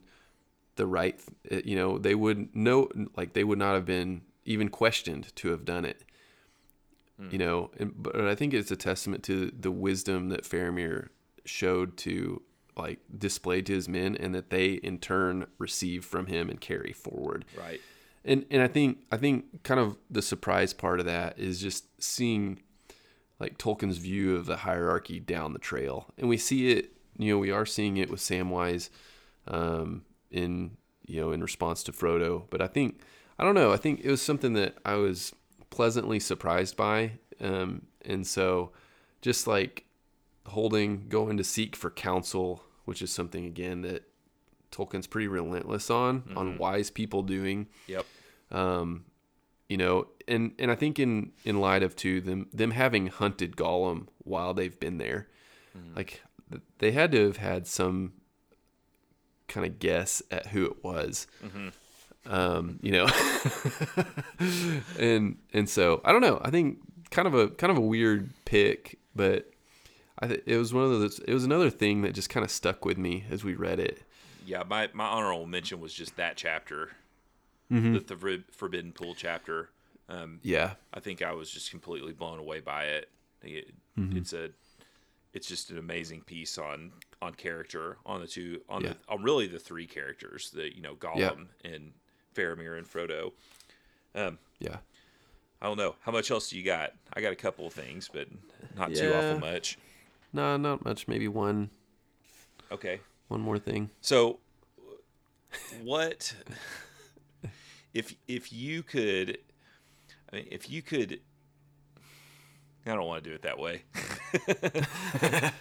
the 0.76 0.86
right 0.86 1.20
you 1.64 1.76
know 1.76 1.98
they 1.98 2.16
would 2.16 2.56
know 2.56 2.90
like 3.16 3.34
they 3.34 3.44
would 3.44 3.60
not 3.60 3.74
have 3.74 3.86
been 3.86 4.22
even 4.46 4.70
questioned 4.70 5.36
to 5.36 5.50
have 5.50 5.66
done 5.66 5.86
it 5.86 6.04
mm. 7.22 7.32
you 7.32 7.38
know 7.38 7.72
and, 7.78 7.94
but 7.98 8.20
i 8.22 8.36
think 8.36 8.54
it's 8.54 8.72
a 8.72 8.76
testament 8.76 9.24
to 9.24 9.52
the 9.58 9.72
wisdom 9.72 10.30
that 10.30 10.44
faramir 10.44 11.10
showed 11.46 11.96
to 11.98 12.42
like 12.78 13.00
displayed 13.18 13.66
to 13.66 13.74
his 13.74 13.88
men 13.88 14.16
and 14.18 14.36
that 14.36 14.50
they 14.50 14.74
in 14.74 14.98
turn 14.98 15.46
receive 15.58 16.04
from 16.04 16.26
him 16.28 16.50
and 16.50 16.60
carry 16.60 16.92
forward 16.92 17.46
right 17.58 17.80
and 18.26 18.46
and 18.52 18.62
i 18.62 18.68
think 18.68 19.00
i 19.12 19.18
think 19.18 19.64
kind 19.64 19.80
of 19.80 19.98
the 20.10 20.22
surprise 20.22 20.74
part 20.74 21.00
of 21.00 21.06
that 21.06 21.38
is 21.40 21.62
just 21.62 21.86
seeing 22.02 22.60
like 23.40 23.58
tolkien's 23.58 23.98
view 23.98 24.36
of 24.36 24.46
the 24.46 24.58
hierarchy 24.58 25.20
down 25.20 25.54
the 25.54 25.60
trail 25.60 26.08
and 26.18 26.28
we 26.28 26.38
see 26.38 26.72
it 26.72 26.95
you 27.18 27.34
know 27.34 27.40
we 27.40 27.52
are 27.52 27.66
seeing 27.66 27.98
it 27.98 28.10
with 28.10 28.20
samwise 28.20 28.90
um, 29.48 30.04
in 30.32 30.78
you 31.06 31.22
know 31.22 31.32
in 31.32 31.42
response 31.42 31.84
to 31.84 31.92
Frodo. 31.92 32.44
But 32.50 32.62
I 32.62 32.68
think 32.68 33.02
I 33.38 33.44
don't 33.44 33.56
know. 33.56 33.72
I 33.72 33.78
think 33.78 34.02
it 34.04 34.10
was 34.10 34.22
something 34.22 34.54
that 34.54 34.78
I 34.86 34.96
was 34.96 35.34
pleasantly 35.70 36.20
surprised 36.20 36.78
by, 36.78 37.14
um, 37.42 37.88
and 38.04 38.26
so 38.26 38.72
just 39.22 39.48
like 39.48 39.86
holding 40.48 41.08
going 41.10 41.38
to 41.38 41.44
seek 41.44 41.76
for 41.76 41.90
counsel, 41.90 42.64
which 42.86 43.02
is 43.02 43.12
something 43.12 43.46
again 43.46 43.82
that 43.82 44.04
Tolkien's 44.72 45.08
pretty 45.08 45.28
relentless 45.28 45.90
on 45.90 46.22
mm-hmm. 46.22 46.38
on 46.38 46.58
wise 46.58 46.90
people 46.90 47.24
doing. 47.24 47.68
Yep. 47.88 48.06
Um, 48.52 49.06
you 49.70 49.78
know, 49.78 50.08
and 50.28 50.54
and 50.60 50.70
I 50.70 50.76
think 50.76 51.00
in 51.00 51.32
in 51.44 51.60
light 51.60 51.84
of 51.84 51.96
too 51.96 52.22
them 52.22 52.48
them 52.54 52.72
having 52.72 53.08
hunted 53.08 53.56
Gollum 53.56 54.08
while 54.20 54.54
they've 54.54 54.80
been 54.80 54.98
there, 54.98 55.28
mm-hmm. 55.76 55.96
like 55.96 56.22
they 56.80 56.92
had 56.92 57.12
to 57.12 57.26
have 57.26 57.38
had 57.38 57.68
some 57.68 58.14
kind 59.48 59.66
of 59.66 59.80
guess 59.80 60.22
at 60.32 60.48
who 60.48 60.66
it 60.66 60.84
was. 60.84 61.28
Mm-hmm. 61.44 61.70
Um, 62.28 62.80
you 62.82 62.92
know, 62.92 63.08
and 65.00 65.38
and 65.54 65.70
so 65.70 66.02
I 66.04 66.12
don't 66.12 66.22
know. 66.22 66.42
I 66.44 66.50
think 66.50 66.80
kind 67.12 67.28
of 67.28 67.36
a 67.36 67.50
kind 67.50 67.70
of 67.70 67.78
a 67.78 67.82
weird 67.82 68.32
pick, 68.46 68.98
but 69.16 69.52
I 70.18 70.28
th- 70.28 70.44
it 70.48 70.58
was 70.58 70.74
one 70.74 70.86
of 70.86 70.90
those. 71.00 71.20
It 71.20 71.34
was 71.34 71.44
another 71.44 71.70
thing 71.70 72.02
that 72.02 72.14
just 72.14 72.30
kind 72.30 72.44
of 72.44 72.50
stuck 72.50 72.84
with 72.84 72.98
me 72.98 73.26
as 73.30 73.44
we 73.44 73.54
read 73.54 73.80
it. 73.80 74.02
Yeah, 74.44 74.64
my 74.68 74.90
my 74.94 75.06
honorable 75.06 75.46
mention 75.46 75.80
was 75.80 75.94
just 75.94 76.16
that 76.16 76.36
chapter, 76.36 76.92
mm-hmm. 77.72 77.94
the, 77.94 78.00
the 78.00 78.44
Forbidden 78.52 78.92
Pool 78.92 79.14
chapter. 79.16 79.70
Um, 80.10 80.40
yeah, 80.42 80.74
I 80.94 81.00
think 81.00 81.22
I 81.22 81.34
was 81.34 81.52
just 81.52 81.70
completely 81.70 82.14
blown 82.14 82.40
away 82.40 82.60
by 82.60 82.86
it. 82.86 83.10
it 83.44 83.72
mm-hmm. 83.98 84.18
It's 84.18 84.34
a, 84.34 84.50
it's 85.36 85.48
just 85.48 85.70
an 85.70 85.78
amazing 85.78 86.22
piece 86.22 86.58
on 86.58 86.94
on 87.22 87.34
character 87.34 87.98
on 88.06 88.22
the 88.22 88.28
two 88.28 88.62
on 88.70 88.82
yeah. 88.82 88.90
the 88.90 89.14
on 89.14 89.22
really 89.22 89.48
the 89.48 89.60
three 89.60 89.86
characters 89.86 90.50
that 90.52 90.76
you 90.76 90.82
know 90.82 90.96
Gollum 90.96 91.48
yeah. 91.64 91.72
and 91.72 91.92
Faramir 92.34 92.78
and 92.78 92.88
Frodo. 92.88 93.34
Um, 94.16 94.40
yeah, 94.60 94.78
I 95.62 95.68
don't 95.68 95.78
know 95.78 95.96
how 96.02 96.14
much 96.14 96.32
else 96.32 96.50
do 96.50 96.58
you 96.58 96.64
got. 96.64 96.94
I 97.14 97.22
got 97.22 97.34
a 97.34 97.36
couple 97.36 97.68
of 97.68 97.74
things, 97.74 98.10
but 98.12 98.28
not 98.78 98.92
yeah. 98.92 99.02
too 99.02 99.14
awful 99.14 99.40
much. 99.40 99.78
No, 100.32 100.58
not 100.58 100.86
much. 100.86 101.08
Maybe 101.08 101.28
one. 101.28 101.70
Okay. 102.72 103.02
One 103.28 103.42
more 103.42 103.60
thing. 103.60 103.90
So, 104.00 104.40
what 105.84 106.34
if 107.94 108.16
if 108.28 108.54
you 108.54 108.84
could? 108.84 109.38
I 110.32 110.38
mean, 110.38 110.48
if 110.50 110.70
you 110.70 110.82
could 110.82 111.20
I 112.86 112.96
don't 112.96 113.08
want 113.08 113.24
to 113.24 113.30
do 113.30 113.36
it 113.36 113.42
that 113.42 113.58
way. 113.58 113.84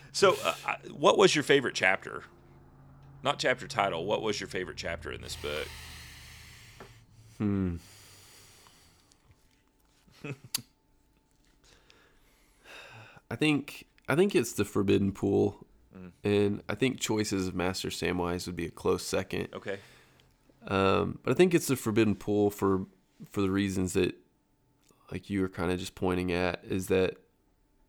so, 0.12 0.37
uh, 0.45 0.55
what 0.91 1.16
was 1.16 1.35
your 1.35 1.43
favorite 1.43 1.75
chapter? 1.75 2.25
Not 3.22 3.39
chapter 3.39 3.66
title. 3.66 4.05
What 4.05 4.20
was 4.20 4.39
your 4.41 4.49
favorite 4.49 4.77
chapter 4.77 5.11
in 5.11 5.22
this 5.22 5.37
book? 5.37 5.66
Hmm. 7.39 7.77
I 13.31 13.37
think 13.37 13.87
I 14.09 14.14
think 14.14 14.35
it's 14.35 14.53
the 14.53 14.66
Forbidden 14.66 15.12
Pool, 15.12 15.66
mm. 15.97 16.12
and 16.22 16.62
I 16.68 16.75
think 16.75 17.01
Choices 17.01 17.49
of 17.49 17.55
Master 17.55 17.89
Samwise 17.89 18.47
would 18.47 18.57
be 18.57 18.66
a 18.66 18.70
close 18.70 19.03
second. 19.03 19.49
Okay. 19.55 19.79
Um, 20.68 21.18
but 21.22 21.33
I 21.33 21.35
think 21.35 21.55
it's 21.55 21.66
the 21.66 21.77
Forbidden 21.77 22.16
Pool 22.16 22.51
for 22.51 22.87
for 23.31 23.41
the 23.41 23.51
reasons 23.51 23.95
that 23.95 24.14
like 25.15 25.31
you 25.31 25.41
were 25.41 25.49
kind 25.49 25.71
of 25.71 25.79
just 25.79 25.95
pointing 25.95 26.33
at 26.33 26.62
is 26.69 26.89
that 26.89 27.17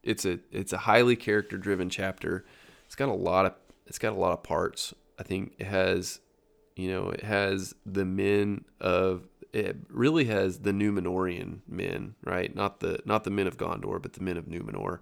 it's 0.04 0.26
a 0.26 0.40
it's 0.52 0.72
a 0.72 0.78
highly 0.78 1.16
character 1.16 1.58
driven 1.58 1.90
chapter. 1.90 2.46
It's 2.86 2.96
got 2.96 3.10
a 3.10 3.14
lot 3.14 3.48
of 3.48 3.56
it's 3.88 3.98
got 3.98 4.14
a 4.14 4.16
lot 4.16 4.32
of 4.32 4.44
parts. 4.44 4.94
I 5.20 5.24
think 5.24 5.56
it 5.58 5.66
has 5.66 6.20
you 6.76 6.92
know, 6.92 7.10
it 7.10 7.24
has 7.24 7.74
the 7.86 8.06
men 8.06 8.66
of 8.80 9.28
it 9.54 9.78
really 9.90 10.26
has 10.26 10.60
the 10.60 10.72
Numenorean 10.72 11.62
men, 11.68 12.16
right? 12.24 12.54
Not 12.54 12.80
the 12.80 13.00
not 13.06 13.24
the 13.24 13.32
men 13.32 13.48
of 13.48 13.58
Gondor, 13.58 14.00
but 14.00 14.14
the 14.14 14.22
men 14.22 14.38
of 14.38 14.46
Numenor 14.46 15.00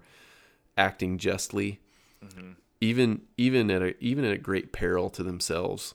acting 0.78 1.18
justly. 1.18 1.80
Mm-hmm. 2.24 2.52
Even 2.80 3.22
even 3.36 3.70
at 3.70 3.82
a 3.82 4.02
even 4.02 4.24
at 4.24 4.32
a 4.32 4.38
great 4.38 4.72
peril 4.72 5.10
to 5.10 5.22
themselves. 5.22 5.94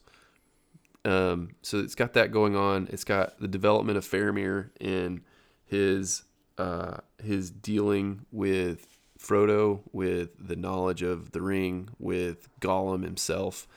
Um, 1.06 1.56
so 1.64 1.80
it's 1.80 1.96
got 1.96 2.14
that 2.14 2.32
going 2.32 2.56
on. 2.56 2.88
It's 2.92 3.06
got 3.06 3.40
the 3.40 3.48
development 3.48 3.98
of 3.98 4.06
Faramir 4.06 4.70
and 4.80 5.22
his 5.70 6.24
uh, 6.58 6.98
his 7.24 7.50
dealing 7.50 8.26
with 8.32 8.98
Frodo, 9.18 9.82
with 9.94 10.30
the 10.40 10.56
knowledge 10.56 11.02
of 11.02 11.32
the 11.32 11.42
ring, 11.42 11.90
with 12.00 12.50
Gollum 12.60 13.04
himself, 13.04 13.68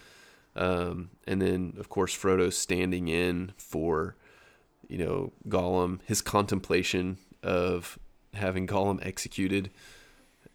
um, 0.56 1.10
and 1.26 1.40
then 1.40 1.74
of 1.78 1.88
course 1.88 2.16
Frodo 2.16 2.52
standing 2.52 3.08
in 3.08 3.52
for 3.56 4.16
you 4.88 4.98
know 4.98 5.32
Gollum, 5.48 6.00
his 6.06 6.20
contemplation 6.20 7.18
of 7.42 7.98
having 8.34 8.66
Gollum 8.66 9.04
executed. 9.04 9.70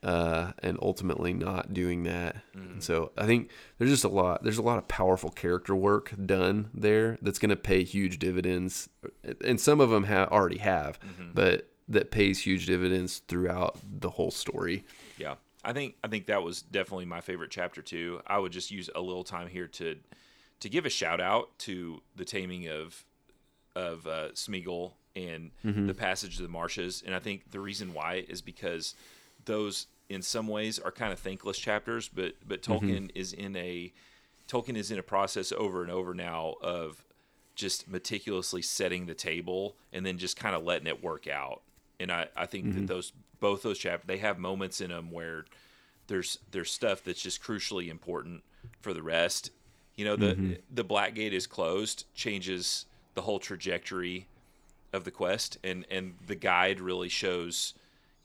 Uh, 0.08 0.53
and 0.60 0.80
ultimately 0.82 1.34
not 1.34 1.74
doing 1.74 2.03
that. 2.03 2.38
Mm. 2.55 2.82
So 2.82 3.12
I 3.18 3.26
think 3.26 3.49
there's 3.78 3.91
just 3.91 4.05
a 4.05 4.08
lot. 4.08 4.41
There's 4.41 4.58
a 4.58 4.62
lot 4.62 4.78
of 4.78 4.88
powerful 4.88 5.30
character 5.30 5.76
work 5.76 6.14
done 6.26 6.70
there 6.74 7.18
that's 7.22 7.39
going 7.39 7.49
to 7.49 7.58
pay 7.58 7.84
huge 7.84 8.18
dividends, 8.18 8.88
and 9.43 9.60
some 9.60 9.82
of 9.82 9.89
them 9.89 10.05
have 10.05 10.30
already 10.30 10.60
have. 10.60 10.97
Mm-hmm. 11.01 11.32
But 11.34 11.70
that 11.89 12.10
pays 12.10 12.39
huge 12.39 12.68
dividends 12.68 13.22
throughout 13.28 13.80
the 13.84 14.12
whole 14.12 14.32
story. 14.32 14.86
Yeah. 15.18 15.36
I 15.66 15.74
think 15.74 15.95
I 16.01 16.08
think 16.08 16.28
that 16.28 16.41
was 16.41 16.62
definitely 16.62 17.05
my 17.05 17.20
favorite 17.20 17.51
chapter 17.51 17.82
too. 17.82 18.22
I 18.26 18.38
would 18.38 18.53
just 18.53 18.72
use 18.72 18.89
a 18.95 19.01
little 19.01 19.26
time 19.26 19.49
here 19.49 19.68
to 19.68 19.97
to 20.62 20.70
give 20.70 20.86
a 20.86 20.89
shout 20.89 21.20
out 21.20 21.58
to 21.60 22.01
the 22.16 22.24
taming 22.24 22.70
of 22.70 23.03
of 23.76 24.08
uh, 24.08 24.30
Smeagol 24.30 24.93
and 25.18 25.51
mm-hmm. 25.66 25.88
the 25.88 25.93
passage 25.93 26.38
of 26.38 26.43
the 26.43 26.47
marshes, 26.47 27.03
and 27.05 27.14
I 27.14 27.20
think 27.20 27.51
the 27.51 27.60
reason 27.60 27.93
why 27.93 28.24
is 28.30 28.41
because 28.41 28.95
those 29.43 29.88
in 30.10 30.22
some 30.22 30.47
ways 30.47 30.80
are 30.80 30.91
kind 30.91 31.12
of 31.12 31.20
thankless 31.20 31.58
chapters, 31.58 32.10
but 32.10 32.36
but 32.45 32.62
mm-hmm. 32.62 32.74
Tolkien 32.74 32.97
mm-hmm. 33.08 33.18
is 33.18 33.34
in 33.34 33.55
a 33.55 33.93
Tolkien 34.47 34.78
is 34.78 34.91
in 34.91 34.99
a 34.99 35.03
process 35.03 35.51
over 35.51 35.82
and 35.82 35.91
over 35.91 36.14
now 36.14 36.55
of 36.62 37.03
just 37.55 37.88
meticulously 37.88 38.62
setting 38.62 39.08
the 39.08 39.16
table 39.16 39.76
and 39.91 40.05
then 40.05 40.18
just 40.18 40.38
kind 40.38 40.55
of 40.55 40.64
letting 40.64 40.88
it 40.88 41.03
work 41.03 41.28
out. 41.28 41.64
And 41.99 42.12
I, 42.12 42.28
I 42.36 42.45
think 42.45 42.66
mm-hmm. 42.66 42.82
that 42.82 42.88
those 42.88 43.12
both 43.39 43.64
those 43.64 43.80
chapters 43.80 44.08
they 44.08 44.20
have 44.20 44.38
moments 44.38 44.80
in 44.82 44.89
them 44.89 45.12
where 45.12 45.45
there's 46.08 46.39
there's 46.51 46.72
stuff 46.72 47.03
that's 47.03 47.22
just 47.22 47.41
crucially 47.41 47.89
important 47.89 48.43
for 48.80 48.93
the 48.93 49.01
rest. 49.01 49.51
You 49.95 50.05
know, 50.05 50.16
the 50.16 50.36
mm-hmm. 50.36 50.53
the 50.72 50.84
Black 50.84 51.16
Gate 51.16 51.34
is 51.34 51.47
closed 51.47 52.05
changes 52.14 52.86
the 53.16 53.22
whole 53.22 53.39
trajectory 53.39 54.28
of 54.93 55.03
the 55.03 55.12
quest 55.12 55.58
and 55.64 55.86
and 55.91 56.14
the 56.26 56.36
guide 56.36 56.80
really 56.80 57.10
shows 57.10 57.74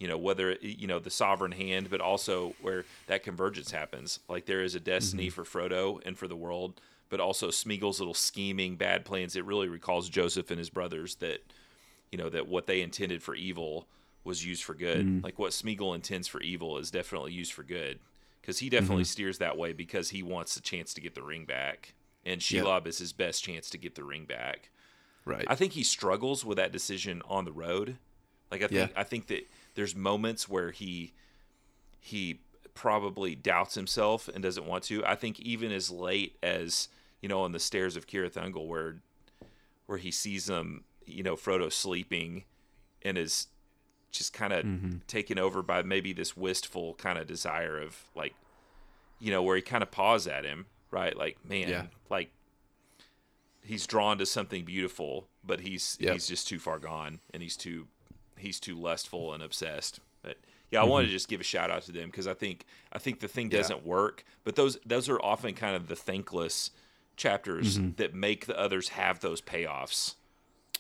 you 0.03 0.09
know 0.09 0.19
whether 0.19 0.57
you 0.61 0.89
know 0.89 0.99
the 0.99 1.11
sovereign 1.11 1.53
hand 1.53 1.89
but 1.89 2.01
also 2.01 2.57
where 2.61 2.85
that 3.07 3.23
convergence 3.23 3.71
happens 3.71 4.19
like 4.29 4.47
there 4.47 4.61
is 4.61 4.75
a 4.75 4.81
destiny 4.81 5.29
mm-hmm. 5.29 5.43
for 5.43 5.69
frodo 5.69 6.05
and 6.05 6.19
for 6.19 6.27
the 6.27 6.35
world 6.35 6.81
but 7.09 7.21
also 7.21 7.49
smeagol's 7.49 8.01
little 8.01 8.13
scheming 8.13 8.75
bad 8.75 9.05
plans 9.05 9.37
it 9.37 9.45
really 9.45 9.69
recalls 9.69 10.09
joseph 10.09 10.51
and 10.51 10.59
his 10.59 10.71
brothers 10.71 11.15
that 11.17 11.41
you 12.11 12.19
know 12.19 12.29
that 12.29 12.49
what 12.49 12.67
they 12.67 12.83
intended 12.83 13.23
for 13.23 13.37
evil 13.37 13.87
was 14.25 14.45
used 14.45 14.65
for 14.65 14.75
good 14.75 15.07
mm-hmm. 15.07 15.25
like 15.25 15.39
what 15.39 15.53
smeagol 15.53 15.95
intends 15.95 16.27
for 16.27 16.41
evil 16.41 16.79
is 16.79 16.91
definitely 16.91 17.33
used 17.33 17.53
for 17.53 17.63
good 17.63 18.01
because 18.41 18.59
he 18.59 18.69
definitely 18.69 19.05
mm-hmm. 19.05 19.09
steers 19.09 19.39
that 19.39 19.57
way 19.57 19.73
because 19.73 20.11
he 20.11 20.21
wants 20.21 20.57
a 20.57 20.61
chance 20.61 20.93
to 20.93 21.01
get 21.01 21.15
the 21.15 21.23
ring 21.23 21.45
back 21.45 21.95
and 22.27 22.41
shelob 22.41 22.81
yep. 22.81 22.89
is 22.89 22.99
his 22.99 23.13
best 23.13 23.45
chance 23.45 23.71
to 23.71 23.79
get 23.79 23.95
the 23.95 24.03
ring 24.03 24.25
back 24.25 24.69
right 25.25 25.45
i 25.47 25.55
think 25.55 25.73
he 25.73 25.85
struggles 25.85 26.45
with 26.45 26.57
that 26.57 26.73
decision 26.73 27.23
on 27.29 27.45
the 27.45 27.53
road 27.53 27.99
like 28.51 28.65
i 28.65 28.67
think 28.67 28.91
yeah. 28.91 29.01
i 29.01 29.05
think 29.05 29.29
that 29.29 29.47
there's 29.75 29.95
moments 29.95 30.49
where 30.49 30.71
he 30.71 31.13
he 32.01 32.41
probably 32.75 33.35
doubts 33.35 33.75
himself 33.75 34.29
and 34.29 34.43
doesn't 34.43 34.67
want 34.67 34.85
to. 34.85 35.05
I 35.05 35.15
think 35.15 35.41
even 35.41 35.73
as 35.73 35.91
late 35.91 36.37
as 36.43 36.89
you 37.21 37.29
know 37.29 37.43
on 37.43 37.53
the 37.53 37.61
stairs 37.61 37.97
of 37.97 38.07
Cirith 38.07 38.35
Ungol, 38.35 38.67
where 38.67 38.97
where 39.87 39.99
he 39.99 40.11
sees 40.11 40.47
them, 40.47 40.85
you 41.07 41.23
know, 41.23 41.37
Frodo 41.37 41.73
sleeping, 41.73 42.45
and 43.03 43.19
is 43.19 43.49
just 44.11 44.33
kind 44.33 44.53
of 44.53 44.65
mm-hmm. 44.65 44.99
taken 45.07 45.39
over 45.39 45.63
by 45.63 45.83
maybe 45.83 46.13
this 46.13 46.37
wistful 46.37 46.95
kind 46.95 47.19
of 47.19 47.27
desire 47.27 47.81
of 47.81 47.97
like, 48.15 48.35
you 49.19 49.31
know, 49.31 49.43
where 49.43 49.57
he 49.57 49.63
kind 49.63 49.83
of 49.83 49.91
paws 49.91 50.27
at 50.27 50.45
him, 50.45 50.67
right? 50.91 51.17
Like, 51.17 51.39
man, 51.49 51.69
yeah. 51.69 51.83
like 52.11 52.31
he's 53.63 53.87
drawn 53.87 54.19
to 54.19 54.27
something 54.27 54.65
beautiful, 54.65 55.29
but 55.45 55.61
he's 55.61 55.97
yep. 56.01 56.15
he's 56.15 56.27
just 56.27 56.49
too 56.49 56.59
far 56.59 56.79
gone, 56.79 57.21
and 57.33 57.43
he's 57.43 57.57
too 57.57 57.87
he's 58.43 58.61
too 58.61 58.77
lustful 58.77 59.33
and 59.33 59.43
obsessed. 59.43 60.01
But 60.23 60.37
yeah, 60.71 60.81
I 60.81 60.83
mm-hmm. 60.83 60.91
wanted 60.91 61.07
to 61.07 61.13
just 61.13 61.29
give 61.29 61.41
a 61.41 61.45
shout 61.45 61.71
out 61.71 61.83
to 61.83 61.93
them 61.93 62.11
because 62.11 62.27
I 62.27 62.35
think 62.35 62.67
I 62.93 62.99
think 62.99 63.21
the 63.21 63.29
thing 63.29 63.49
doesn't 63.49 63.85
yeah. 63.85 63.89
work. 63.89 64.25
But 64.45 64.57
those 64.57 64.79
those 64.85 65.09
are 65.09 65.21
often 65.21 65.55
kind 65.55 65.77
of 65.77 65.89
the 65.89 65.97
thankless 65.97 66.71
chapters 67.17 67.79
mm-hmm. 67.79 67.91
that 67.97 68.15
make 68.15 68.47
the 68.47 68.59
others 68.59 68.91
have 68.91 69.21
those 69.21 69.41
payoffs. 69.41 70.15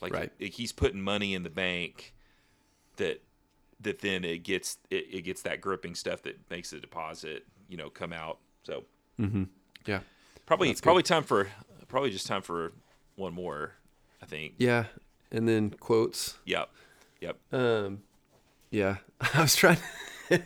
Like 0.01 0.13
right. 0.13 0.33
he's 0.39 0.73
putting 0.73 1.01
money 1.01 1.35
in 1.35 1.43
the 1.43 1.51
bank 1.51 2.15
that 2.97 3.23
that 3.81 4.01
then 4.01 4.25
it 4.25 4.39
gets 4.39 4.79
it, 4.91 5.07
it 5.13 5.23
gets 5.23 5.43
that 5.43 5.61
gripping 5.61 5.95
stuff 5.95 6.23
that 6.23 6.39
makes 6.51 6.71
the 6.71 6.79
deposit 6.79 7.45
you 7.69 7.77
know 7.77 7.91
come 7.91 8.13
out. 8.13 8.39
So 8.65 8.85
mm-hmm. 9.21 9.45
yeah, 9.87 10.01
probably 10.47 10.69
That's 10.69 10.81
probably 10.81 11.03
good. 11.03 11.09
time 11.09 11.25
for 11.25 11.49
probably 11.89 12.11
just 12.11 12.27
time 12.27 12.43
for 12.43 12.73
one 13.17 13.35
more. 13.35 13.75
I 14.21 14.27
think. 14.27 14.55
Yeah, 14.59 14.85
and 15.31 15.49
then 15.49 15.71
quotes. 15.71 16.39
Yep. 16.45 16.71
Yep. 17.23 17.39
Um, 17.53 18.03
yeah, 18.73 18.97
I 19.35 19.43
was 19.43 19.55
trying. 19.55 19.79
I 20.31 20.41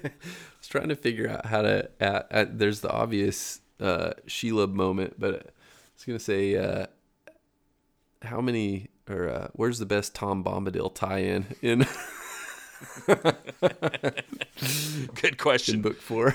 was 0.59 0.69
trying 0.69 0.91
to 0.91 0.97
figure 0.97 1.29
out 1.29 1.47
how 1.47 1.63
to. 1.63 1.89
There's 2.53 2.81
the 2.81 2.91
obvious 2.91 3.61
uh, 3.81 4.11
Shelob 4.27 4.75
moment, 4.75 5.19
but 5.19 5.35
I 5.35 5.39
was 5.95 6.05
gonna 6.07 6.19
say, 6.19 6.57
uh, 6.57 6.87
how 8.21 8.43
many 8.43 8.89
or 9.09 9.31
uh, 9.31 9.49
where's 9.55 9.79
the 9.79 9.87
best 9.87 10.15
Tom 10.15 10.45
Bombadil 10.45 10.95
tie-in 10.95 11.47
in? 11.63 11.87
Good 15.15 15.39
question. 15.39 15.77
In 15.77 15.83
book 15.83 15.99
four. 15.99 16.35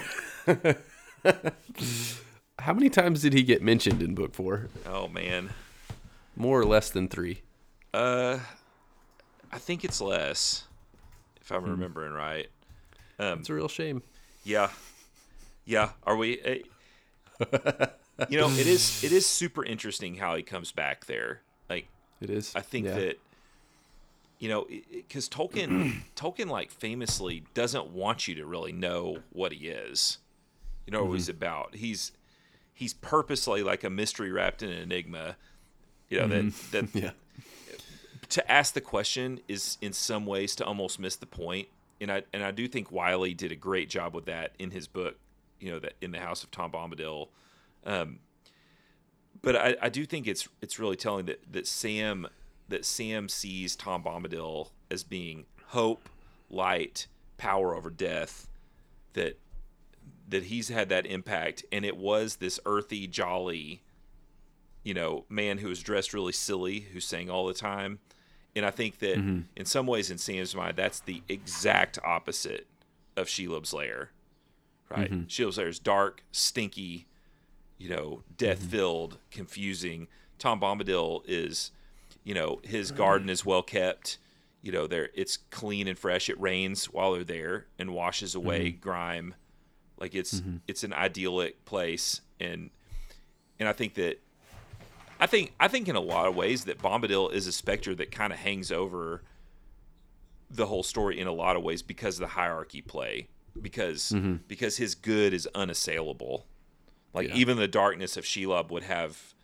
how 2.57 2.73
many 2.73 2.89
times 2.89 3.21
did 3.21 3.33
he 3.33 3.43
get 3.43 3.61
mentioned 3.61 4.01
in 4.01 4.15
book 4.15 4.33
four? 4.33 4.69
Oh 4.87 5.07
man, 5.07 5.51
more 6.35 6.59
or 6.59 6.65
less 6.65 6.89
than 6.89 7.07
three. 7.07 7.43
Uh, 7.93 8.39
I 9.51 9.57
think 9.57 9.83
it's 9.83 10.01
less, 10.01 10.65
if 11.41 11.51
I'm 11.51 11.63
hmm. 11.63 11.71
remembering 11.71 12.13
right. 12.13 12.49
Um, 13.19 13.39
it's 13.39 13.49
a 13.49 13.53
real 13.53 13.67
shame. 13.67 14.01
Yeah, 14.43 14.69
yeah. 15.65 15.91
Are 16.03 16.15
we? 16.15 16.41
Uh, 16.41 17.87
you 18.29 18.39
know, 18.39 18.49
it 18.49 18.67
is. 18.67 19.03
It 19.03 19.11
is 19.11 19.25
super 19.25 19.63
interesting 19.63 20.15
how 20.15 20.35
he 20.35 20.43
comes 20.43 20.71
back 20.71 21.05
there. 21.05 21.41
Like 21.69 21.87
it 22.19 22.29
is. 22.29 22.53
I 22.55 22.61
think 22.61 22.87
yeah. 22.87 22.95
that 22.95 23.19
you 24.39 24.49
know 24.49 24.67
because 24.91 25.29
Tolkien 25.29 26.01
Tolkien 26.15 26.49
like 26.49 26.71
famously 26.71 27.43
doesn't 27.53 27.91
want 27.91 28.27
you 28.27 28.35
to 28.35 28.45
really 28.45 28.71
know 28.71 29.17
what 29.31 29.53
he 29.53 29.67
is. 29.67 30.17
You 30.85 30.91
know 30.91 31.01
mm-hmm. 31.01 31.09
what 31.09 31.15
he's 31.15 31.29
about. 31.29 31.75
He's 31.75 32.11
he's 32.73 32.93
purposely 32.93 33.61
like 33.61 33.83
a 33.83 33.89
mystery 33.89 34.31
wrapped 34.31 34.63
in 34.63 34.69
an 34.69 34.79
enigma. 34.79 35.35
You 36.09 36.19
know 36.19 36.27
mm-hmm. 36.27 36.71
that 36.71 36.93
that 36.93 36.99
yeah 37.03 37.11
to 38.31 38.51
ask 38.51 38.73
the 38.73 38.81
question 38.81 39.39
is 39.47 39.77
in 39.81 39.93
some 39.93 40.25
ways 40.25 40.55
to 40.55 40.65
almost 40.65 40.99
miss 40.99 41.15
the 41.15 41.25
point. 41.25 41.67
And 41.99 42.11
I 42.11 42.23
and 42.33 42.43
I 42.43 42.51
do 42.51 42.67
think 42.67 42.91
Wiley 42.91 43.33
did 43.33 43.51
a 43.51 43.55
great 43.55 43.89
job 43.89 44.15
with 44.15 44.25
that 44.25 44.53
in 44.57 44.71
his 44.71 44.87
book, 44.87 45.17
you 45.59 45.71
know, 45.71 45.79
that 45.79 45.93
in 46.01 46.11
the 46.11 46.19
House 46.19 46.43
of 46.43 46.49
Tom 46.49 46.71
Bombadil. 46.71 47.27
Um, 47.85 48.19
but 49.41 49.55
I, 49.55 49.75
I 49.81 49.89
do 49.89 50.05
think 50.05 50.27
it's 50.27 50.47
it's 50.61 50.79
really 50.79 50.95
telling 50.95 51.25
that 51.27 51.41
that 51.51 51.67
Sam 51.67 52.27
that 52.69 52.85
Sam 52.85 53.29
sees 53.29 53.75
Tom 53.75 54.03
Bombadil 54.03 54.69
as 54.89 55.03
being 55.03 55.45
hope, 55.67 56.09
light, 56.49 57.07
power 57.37 57.75
over 57.75 57.89
death. 57.89 58.47
That 59.13 59.37
that 60.29 60.45
he's 60.45 60.69
had 60.69 60.89
that 60.89 61.05
impact, 61.05 61.65
and 61.71 61.85
it 61.85 61.97
was 61.97 62.37
this 62.37 62.59
earthy, 62.65 63.05
jolly, 63.05 63.83
you 64.83 64.93
know, 64.93 65.25
man 65.29 65.57
who 65.57 65.67
was 65.67 65.81
dressed 65.81 66.13
really 66.13 66.31
silly, 66.31 66.79
who 66.79 66.99
sang 66.99 67.29
all 67.29 67.45
the 67.45 67.53
time, 67.53 67.99
and 68.55 68.65
I 68.65 68.71
think 68.71 68.99
that 68.99 69.17
mm-hmm. 69.17 69.41
in 69.55 69.65
some 69.65 69.87
ways, 69.87 70.11
in 70.11 70.17
Sam's 70.17 70.55
mind, 70.55 70.75
that's 70.77 70.99
the 70.99 71.21
exact 71.29 71.97
opposite 72.03 72.67
of 73.15 73.27
Shelob's 73.27 73.73
lair. 73.73 74.11
Right? 74.89 75.09
mm 75.09 75.21
hmm 75.21 75.23
Shelob's 75.27 75.57
lair 75.57 75.69
is 75.69 75.79
dark, 75.79 76.23
stinky, 76.31 77.07
you 77.77 77.89
know, 77.89 78.23
death 78.37 78.59
filled, 78.59 79.11
mm-hmm. 79.11 79.19
confusing. 79.31 80.07
Tom 80.37 80.59
Bombadil 80.59 81.23
is, 81.27 81.71
you 82.23 82.33
know, 82.33 82.59
his 82.63 82.91
garden 82.91 83.29
is 83.29 83.45
well 83.45 83.63
kept. 83.63 84.17
You 84.61 84.71
know, 84.71 84.85
there 84.85 85.09
it's 85.15 85.37
clean 85.37 85.87
and 85.87 85.97
fresh. 85.97 86.29
It 86.29 86.39
rains 86.39 86.85
while 86.85 87.13
they're 87.13 87.23
there 87.23 87.65
and 87.79 87.93
washes 87.93 88.35
away 88.35 88.71
mm-hmm. 88.71 88.79
grime. 88.79 89.33
Like 89.97 90.13
it's 90.13 90.41
mm-hmm. 90.41 90.57
it's 90.67 90.83
an 90.83 90.93
idyllic 90.93 91.63
place, 91.65 92.21
and 92.39 92.69
and 93.59 93.67
I 93.69 93.73
think 93.73 93.95
that 93.95 94.21
I 95.21 95.27
think 95.27 95.53
I 95.59 95.67
think 95.67 95.87
in 95.87 95.95
a 95.95 96.01
lot 96.01 96.27
of 96.27 96.35
ways 96.35 96.65
that 96.65 96.79
Bombadil 96.79 97.31
is 97.31 97.45
a 97.45 97.51
specter 97.51 97.93
that 97.95 98.11
kind 98.11 98.33
of 98.33 98.39
hangs 98.39 98.71
over 98.71 99.21
the 100.49 100.65
whole 100.65 100.83
story 100.83 101.19
in 101.19 101.27
a 101.27 101.31
lot 101.31 101.55
of 101.55 101.63
ways 101.63 101.83
because 101.83 102.15
of 102.15 102.21
the 102.21 102.27
hierarchy 102.27 102.81
play 102.81 103.27
because 103.61 104.11
mm-hmm. 104.11 104.37
because 104.47 104.77
his 104.77 104.95
good 104.95 105.31
is 105.31 105.47
unassailable. 105.53 106.47
Like 107.13 107.29
yeah. 107.29 107.35
even 107.35 107.57
the 107.57 107.67
darkness 107.67 108.17
of 108.17 108.23
Shelob 108.23 108.71
would 108.71 108.83
have 108.83 109.35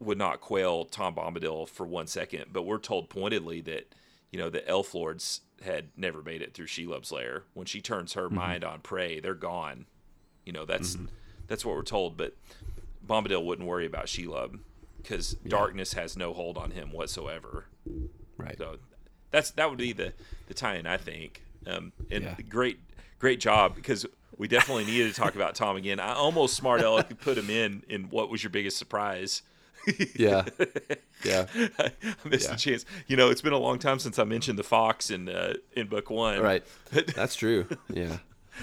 would 0.00 0.18
not 0.18 0.42
quail 0.42 0.84
Tom 0.84 1.14
Bombadil 1.14 1.66
for 1.66 1.86
one 1.86 2.06
second, 2.06 2.46
but 2.52 2.64
we're 2.64 2.78
told 2.78 3.08
pointedly 3.08 3.62
that 3.62 3.94
you 4.32 4.38
know 4.38 4.50
the 4.50 4.68
elf 4.68 4.94
lords 4.94 5.40
had 5.64 5.88
never 5.96 6.22
made 6.22 6.42
it 6.42 6.52
through 6.52 6.66
Shelob's 6.66 7.10
lair. 7.10 7.44
When 7.54 7.66
she 7.66 7.80
turns 7.80 8.12
her 8.12 8.26
mm-hmm. 8.26 8.34
mind 8.34 8.64
on 8.64 8.80
prey, 8.80 9.18
they're 9.18 9.34
gone. 9.34 9.86
You 10.44 10.52
know 10.52 10.66
that's 10.66 10.96
mm-hmm. 10.96 11.06
that's 11.46 11.64
what 11.64 11.74
we're 11.74 11.82
told. 11.82 12.18
But 12.18 12.36
Bombadil 13.06 13.44
wouldn't 13.46 13.66
worry 13.66 13.86
about 13.86 14.06
Shelob 14.06 14.58
because 15.04 15.36
yeah. 15.44 15.50
darkness 15.50 15.92
has 15.92 16.16
no 16.16 16.32
hold 16.32 16.58
on 16.58 16.72
him 16.72 16.90
whatsoever. 16.90 17.66
Right. 18.36 18.58
So 18.58 18.78
that's 19.30 19.50
that 19.52 19.68
would 19.68 19.78
be 19.78 19.92
the 19.92 20.12
the 20.48 20.54
tie-in 20.54 20.86
I 20.86 20.96
think. 20.96 21.42
Um, 21.66 21.92
and 22.10 22.24
yeah. 22.24 22.36
great 22.48 22.78
great 23.18 23.40
job 23.40 23.74
because 23.74 24.06
we 24.36 24.48
definitely 24.48 24.84
needed 24.84 25.14
to 25.14 25.20
talk 25.20 25.34
about 25.34 25.54
Tom 25.54 25.76
again. 25.76 26.00
I 26.00 26.14
almost 26.14 26.54
smart 26.54 26.80
aleck 26.80 27.20
put 27.20 27.38
him 27.38 27.50
in 27.50 27.84
in 27.88 28.04
what 28.04 28.30
was 28.30 28.42
your 28.42 28.50
biggest 28.50 28.76
surprise. 28.76 29.42
yeah. 30.16 30.44
Yeah, 31.24 31.46
I 31.78 31.90
missed 32.24 32.48
yeah. 32.48 32.54
a 32.54 32.58
chance. 32.58 32.84
You 33.06 33.16
know, 33.16 33.30
it's 33.30 33.40
been 33.40 33.54
a 33.54 33.58
long 33.58 33.78
time 33.78 33.98
since 33.98 34.18
I 34.18 34.24
mentioned 34.24 34.58
the 34.58 34.64
fox 34.64 35.10
in 35.10 35.30
uh, 35.30 35.54
in 35.72 35.86
book 35.86 36.10
one. 36.10 36.38
Right, 36.40 36.62
that's 36.90 37.34
true. 37.34 37.66
Yeah, 37.88 38.18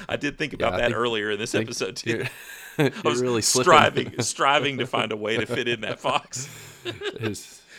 I 0.07 0.17
did 0.17 0.37
think 0.37 0.53
about 0.53 0.73
yeah, 0.73 0.89
that 0.89 0.93
earlier 0.93 1.31
in 1.31 1.39
this 1.39 1.55
episode 1.55 1.95
too. 1.95 2.25
I 2.77 2.91
was 3.03 3.21
really 3.21 3.41
striving 3.41 4.13
striving 4.21 4.77
to 4.77 4.87
find 4.87 5.11
a 5.11 5.17
way 5.17 5.37
to 5.37 5.45
fit 5.45 5.67
in 5.67 5.81
that 5.81 5.99
fox. 5.99 6.47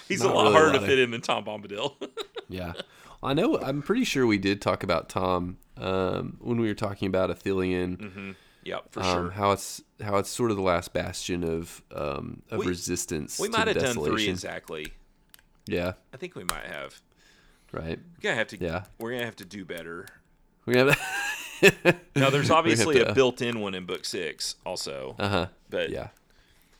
He's 0.08 0.20
a 0.20 0.28
lot 0.28 0.42
really 0.42 0.54
harder 0.54 0.78
to 0.78 0.86
fit 0.86 0.98
in 0.98 1.10
than 1.10 1.20
Tom 1.20 1.44
Bombadil. 1.44 1.94
yeah, 2.48 2.72
I 3.22 3.34
know. 3.34 3.58
I'm 3.58 3.82
pretty 3.82 4.04
sure 4.04 4.26
we 4.26 4.38
did 4.38 4.60
talk 4.60 4.82
about 4.82 5.08
Tom 5.08 5.56
um, 5.76 6.36
when 6.40 6.60
we 6.60 6.68
were 6.68 6.74
talking 6.74 7.08
about 7.08 7.30
Ithilien. 7.30 7.96
Mm-hmm. 7.96 8.30
Yeah, 8.64 8.78
for 8.90 9.00
um, 9.00 9.12
sure. 9.12 9.30
How 9.30 9.52
it's 9.52 9.82
how 10.02 10.18
it's 10.18 10.28
sort 10.28 10.50
of 10.50 10.56
the 10.56 10.62
last 10.62 10.92
bastion 10.92 11.44
of 11.44 11.82
um, 11.94 12.42
of 12.50 12.60
we, 12.60 12.66
resistance. 12.66 13.38
We 13.38 13.48
might 13.48 13.68
have 13.68 13.76
desolation. 13.76 14.04
done 14.04 14.12
three 14.12 14.28
exactly. 14.28 14.92
Yeah, 15.66 15.92
I 16.12 16.16
think 16.16 16.34
we 16.34 16.44
might 16.44 16.66
have. 16.66 17.00
Right. 17.72 17.98
We're 17.98 18.22
gonna 18.22 18.36
have 18.36 18.48
to. 18.48 18.58
Yeah. 18.58 18.84
We're 18.98 19.12
gonna 19.12 19.24
have 19.24 19.36
to 19.36 19.46
do 19.46 19.64
better. 19.64 20.06
We 20.66 20.76
have. 20.76 21.00
now, 22.16 22.30
there's 22.30 22.50
obviously 22.50 22.96
to, 22.96 23.10
a 23.10 23.14
built-in 23.14 23.60
one 23.60 23.74
in 23.74 23.86
book 23.86 24.04
six, 24.04 24.56
also. 24.66 25.14
Uh 25.18 25.28
huh. 25.28 25.46
But 25.70 25.90
yeah, 25.90 26.08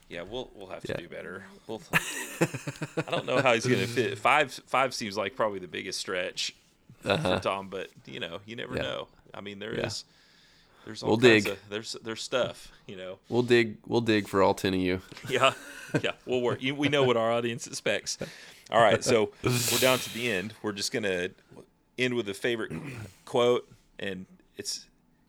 yeah, 0.09 0.21
we'll 0.21 0.51
we'll 0.55 0.67
have 0.67 0.83
to 0.83 0.93
yeah. 0.93 0.97
do 0.97 1.07
better. 1.07 1.43
We'll, 1.67 1.81
I 2.41 3.09
don't 3.09 3.25
know 3.25 3.41
how 3.41 3.53
he's 3.53 3.65
gonna 3.65 3.87
fit. 3.87 4.17
Five 4.17 4.51
five 4.67 4.93
seems 4.93 5.17
like 5.17 5.35
probably 5.35 5.59
the 5.59 5.67
biggest 5.67 5.99
stretch 5.99 6.55
uh-huh. 7.05 7.37
for 7.37 7.43
Tom, 7.43 7.69
but 7.69 7.89
you 8.05 8.19
know, 8.19 8.39
you 8.45 8.55
never 8.55 8.75
yeah. 8.75 8.81
know. 8.83 9.07
I 9.33 9.41
mean, 9.41 9.59
there 9.59 9.75
yeah. 9.75 9.87
is 9.87 10.05
there's 10.85 11.01
all 11.01 11.09
we'll 11.09 11.17
dig. 11.17 11.47
Of, 11.47 11.59
there's 11.69 11.95
there's 12.03 12.21
stuff, 12.21 12.71
you 12.87 12.95
know. 12.95 13.19
We'll 13.29 13.43
dig. 13.43 13.77
We'll 13.87 14.01
dig 14.01 14.27
for 14.27 14.43
all 14.43 14.53
ten 14.53 14.73
of 14.73 14.79
you. 14.79 15.01
Yeah, 15.29 15.53
yeah. 16.01 16.11
We'll 16.25 16.41
work. 16.41 16.61
We 16.61 16.89
know 16.89 17.03
what 17.03 17.17
our 17.17 17.31
audience 17.31 17.67
expects. 17.67 18.17
All 18.69 18.81
right, 18.81 19.03
so 19.03 19.31
we're 19.43 19.79
down 19.79 19.99
to 19.99 20.13
the 20.13 20.31
end. 20.31 20.53
We're 20.61 20.73
just 20.73 20.91
gonna 20.91 21.29
end 21.97 22.13
with 22.13 22.27
a 22.29 22.33
favorite 22.33 22.71
quote, 23.25 23.69
and 23.99 24.25
it's 24.57 24.85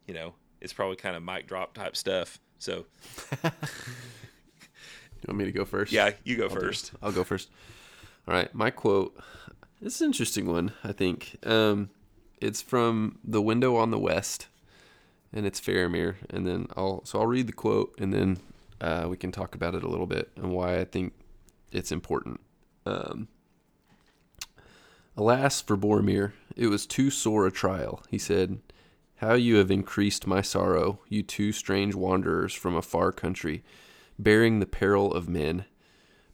you 0.07 0.14
know 0.14 0.35
it's 0.61 0.72
probably 0.72 0.97
kind 0.97 1.16
of 1.16 1.22
mic 1.22 1.47
drop 1.47 1.75
type 1.75 1.97
stuff. 1.97 2.39
So, 2.59 2.87
you 3.45 3.51
want 5.29 5.39
me 5.39 5.45
to 5.45 5.53
go 5.53 5.64
first? 5.64 5.93
Yeah, 5.93 6.12
you 6.25 6.37
go 6.37 6.45
I'll 6.45 6.51
first. 6.51 6.93
I'll 7.03 7.12
go 7.12 7.25
first. 7.25 7.51
All 8.27 8.35
right, 8.35 8.55
my 8.55 8.70
quote. 8.70 9.16
This 9.81 9.97
is 9.97 10.01
an 10.01 10.07
interesting 10.07 10.47
one. 10.47 10.72
I 10.83 10.93
think 10.93 11.37
um, 11.45 11.91
it's 12.41 12.62
from 12.62 13.18
"The 13.25 13.43
Window 13.43 13.77
on 13.77 13.91
the 13.91 13.99
West." 13.99 14.49
and 15.35 15.45
it's 15.45 15.61
Faramir. 15.61 16.14
And 16.31 16.47
then 16.47 16.68
I'll 16.77 17.05
so 17.05 17.18
I'll 17.18 17.27
read 17.27 17.49
the 17.49 17.53
quote, 17.53 17.95
and 17.99 18.14
then 18.14 18.39
uh, 18.81 19.07
we 19.09 19.16
can 19.16 19.33
talk 19.33 19.55
about 19.55 19.75
it 19.75 19.83
a 19.83 19.89
little 19.89 20.07
bit 20.07 20.31
and 20.37 20.53
why 20.53 20.79
I 20.79 20.85
think 20.85 21.12
it's 21.72 21.93
important. 21.93 22.41
Um, 22.87 23.29
Alas 25.16 25.61
for 25.61 25.77
Boromir, 25.77 26.33
it 26.57 26.68
was 26.68 26.87
too 26.87 27.11
sore 27.11 27.47
a 27.47 27.53
trial, 27.53 28.03
he 28.09 28.18
said. 28.18 28.59
How 29.25 29.33
you 29.33 29.57
have 29.57 29.70
increased 29.70 30.27
my 30.27 30.43
sorrow, 30.43 30.99
you 31.09 31.22
two 31.22 31.51
strange 31.51 31.95
wanderers 31.95 32.53
from 32.53 32.77
a 32.77 32.83
far 32.83 33.11
country, 33.11 33.64
bearing 34.18 34.61
the 34.61 34.66
peril 34.66 35.14
of 35.14 35.31
men. 35.31 35.64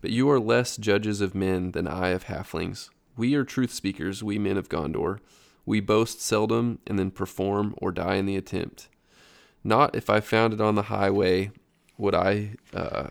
But 0.00 0.10
you 0.10 0.28
are 0.28 0.40
less 0.40 0.76
judges 0.76 1.20
of 1.20 1.32
men 1.32 1.70
than 1.70 1.86
I 1.86 2.08
of 2.08 2.24
halflings. 2.24 2.90
We 3.16 3.36
are 3.36 3.44
truth 3.44 3.72
speakers, 3.72 4.24
we 4.24 4.40
men 4.40 4.56
of 4.56 4.68
Gondor. 4.68 5.20
We 5.64 5.78
boast 5.78 6.20
seldom 6.20 6.80
and 6.84 6.98
then 6.98 7.12
perform 7.12 7.76
or 7.78 7.92
die 7.92 8.16
in 8.16 8.26
the 8.26 8.34
attempt. 8.34 8.88
Not 9.62 9.94
if 9.94 10.10
I 10.10 10.18
found 10.18 10.52
it 10.52 10.60
on 10.60 10.74
the 10.74 10.90
highway 10.90 11.52
would 11.96 12.16
I 12.16 12.56
uh, 12.74 13.10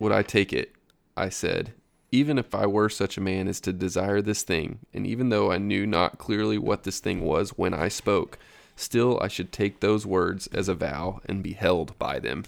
would 0.00 0.10
I 0.10 0.24
take 0.24 0.52
it, 0.52 0.74
I 1.16 1.28
said, 1.28 1.72
even 2.10 2.36
if 2.36 2.52
I 2.52 2.66
were 2.66 2.88
such 2.88 3.16
a 3.16 3.20
man 3.20 3.46
as 3.46 3.60
to 3.60 3.72
desire 3.72 4.22
this 4.22 4.42
thing, 4.42 4.80
and 4.92 5.06
even 5.06 5.28
though 5.28 5.52
I 5.52 5.58
knew 5.58 5.86
not 5.86 6.18
clearly 6.18 6.58
what 6.58 6.82
this 6.82 6.98
thing 6.98 7.20
was 7.20 7.50
when 7.50 7.72
I 7.72 7.86
spoke, 7.86 8.36
still 8.80 9.18
I 9.20 9.28
should 9.28 9.52
take 9.52 9.80
those 9.80 10.06
words 10.06 10.46
as 10.48 10.68
a 10.68 10.74
vow 10.74 11.20
and 11.26 11.42
be 11.42 11.52
held 11.52 11.98
by 11.98 12.18
them. 12.18 12.44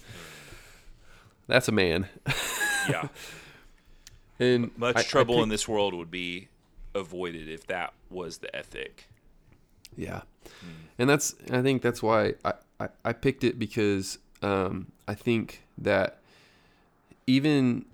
That's 1.47 1.67
a 1.67 1.71
man. 1.71 2.07
yeah. 2.89 3.07
And 4.39 4.71
much 4.77 4.97
I, 4.97 5.03
trouble 5.03 5.39
I 5.39 5.43
in 5.43 5.49
this 5.49 5.67
world 5.67 5.93
would 5.93 6.11
be 6.11 6.47
avoided 6.95 7.49
if 7.49 7.67
that 7.67 7.93
was 8.09 8.39
the 8.39 8.53
ethic. 8.55 9.07
Yeah. 9.95 10.21
Mm. 10.45 10.69
And 10.99 11.09
that's 11.09 11.35
I 11.51 11.61
think 11.61 11.81
that's 11.81 12.01
why 12.01 12.33
I, 12.43 12.53
I, 12.79 12.89
I 13.05 13.13
picked 13.13 13.43
it 13.43 13.59
because 13.59 14.17
um, 14.41 14.91
I 15.07 15.13
think 15.15 15.63
that 15.77 16.19
even 17.27 17.85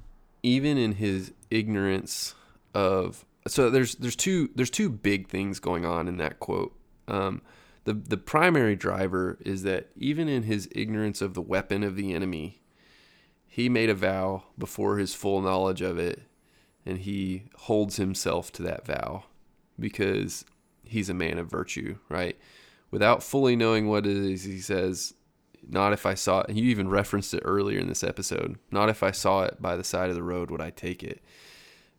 even 0.44 0.78
in 0.78 0.94
his 0.94 1.34
ignorance 1.52 2.36
of 2.74 3.26
so 3.48 3.70
there's 3.70 3.96
there's 3.96 4.16
two 4.16 4.50
there's 4.56 4.70
two 4.70 4.90
big 4.90 5.28
things 5.28 5.60
going 5.60 5.86
on 5.86 6.08
in 6.08 6.18
that 6.18 6.40
quote. 6.40 6.74
Um, 7.08 7.42
the 7.86 7.94
the 7.94 8.18
primary 8.18 8.76
driver 8.76 9.38
is 9.42 9.64
that 9.64 9.90
even 9.96 10.28
in 10.28 10.44
his 10.44 10.68
ignorance 10.74 11.22
of 11.22 11.34
the 11.34 11.42
weapon 11.42 11.84
of 11.84 11.96
the 11.96 12.14
enemy, 12.14 12.62
he 13.48 13.70
made 13.70 13.90
a 13.90 13.96
vow 13.96 14.44
before 14.58 14.98
his 14.98 15.16
full 15.16 15.42
knowledge 15.42 15.82
of 15.82 15.98
it, 15.98 16.22
and 16.86 17.00
he 17.00 17.46
holds 17.56 17.96
himself 17.96 18.52
to 18.54 18.64
that 18.64 18.86
vow 18.86 19.24
because 19.80 20.46
he's 20.84 21.10
a 21.10 21.14
man 21.14 21.38
of 21.38 21.50
virtue, 21.50 21.98
right? 22.10 22.38
Without 22.92 23.24
fully 23.24 23.56
knowing 23.56 23.88
what 23.88 24.06
it 24.06 24.18
is, 24.18 24.44
he 24.44 24.60
says, 24.60 25.14
Not 25.68 25.94
if 25.94 26.06
I 26.06 26.16
saw 26.16 26.42
it. 26.42 26.56
You 26.56 26.70
even 26.70 26.90
referenced 26.90 27.34
it 27.34 27.44
earlier 27.46 27.80
in 27.80 27.88
this 27.88 28.04
episode. 28.04 28.58
Not 28.72 28.90
if 28.90 29.04
I 29.04 29.12
saw 29.12 29.44
it 29.44 29.62
by 29.62 29.76
the 29.76 29.84
side 29.84 30.10
of 30.10 30.16
the 30.16 30.24
road 30.24 30.52
would 30.52 30.62
I 30.62 30.72
take 30.72 31.04
it. 31.04 31.24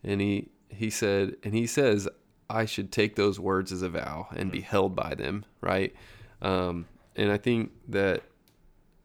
And 0.02 0.20
he, 0.20 0.50
he 0.68 0.90
said, 0.90 1.36
and 1.44 1.54
he 1.54 1.66
says, 1.66 2.08
I 2.50 2.64
should 2.64 2.90
take 2.92 3.16
those 3.16 3.38
words 3.38 3.72
as 3.72 3.82
a 3.82 3.88
vow 3.88 4.28
and 4.34 4.50
be 4.50 4.60
held 4.60 4.94
by 4.96 5.14
them, 5.14 5.44
right? 5.60 5.94
Um, 6.42 6.86
and 7.16 7.30
I 7.30 7.36
think 7.36 7.72
that 7.88 8.22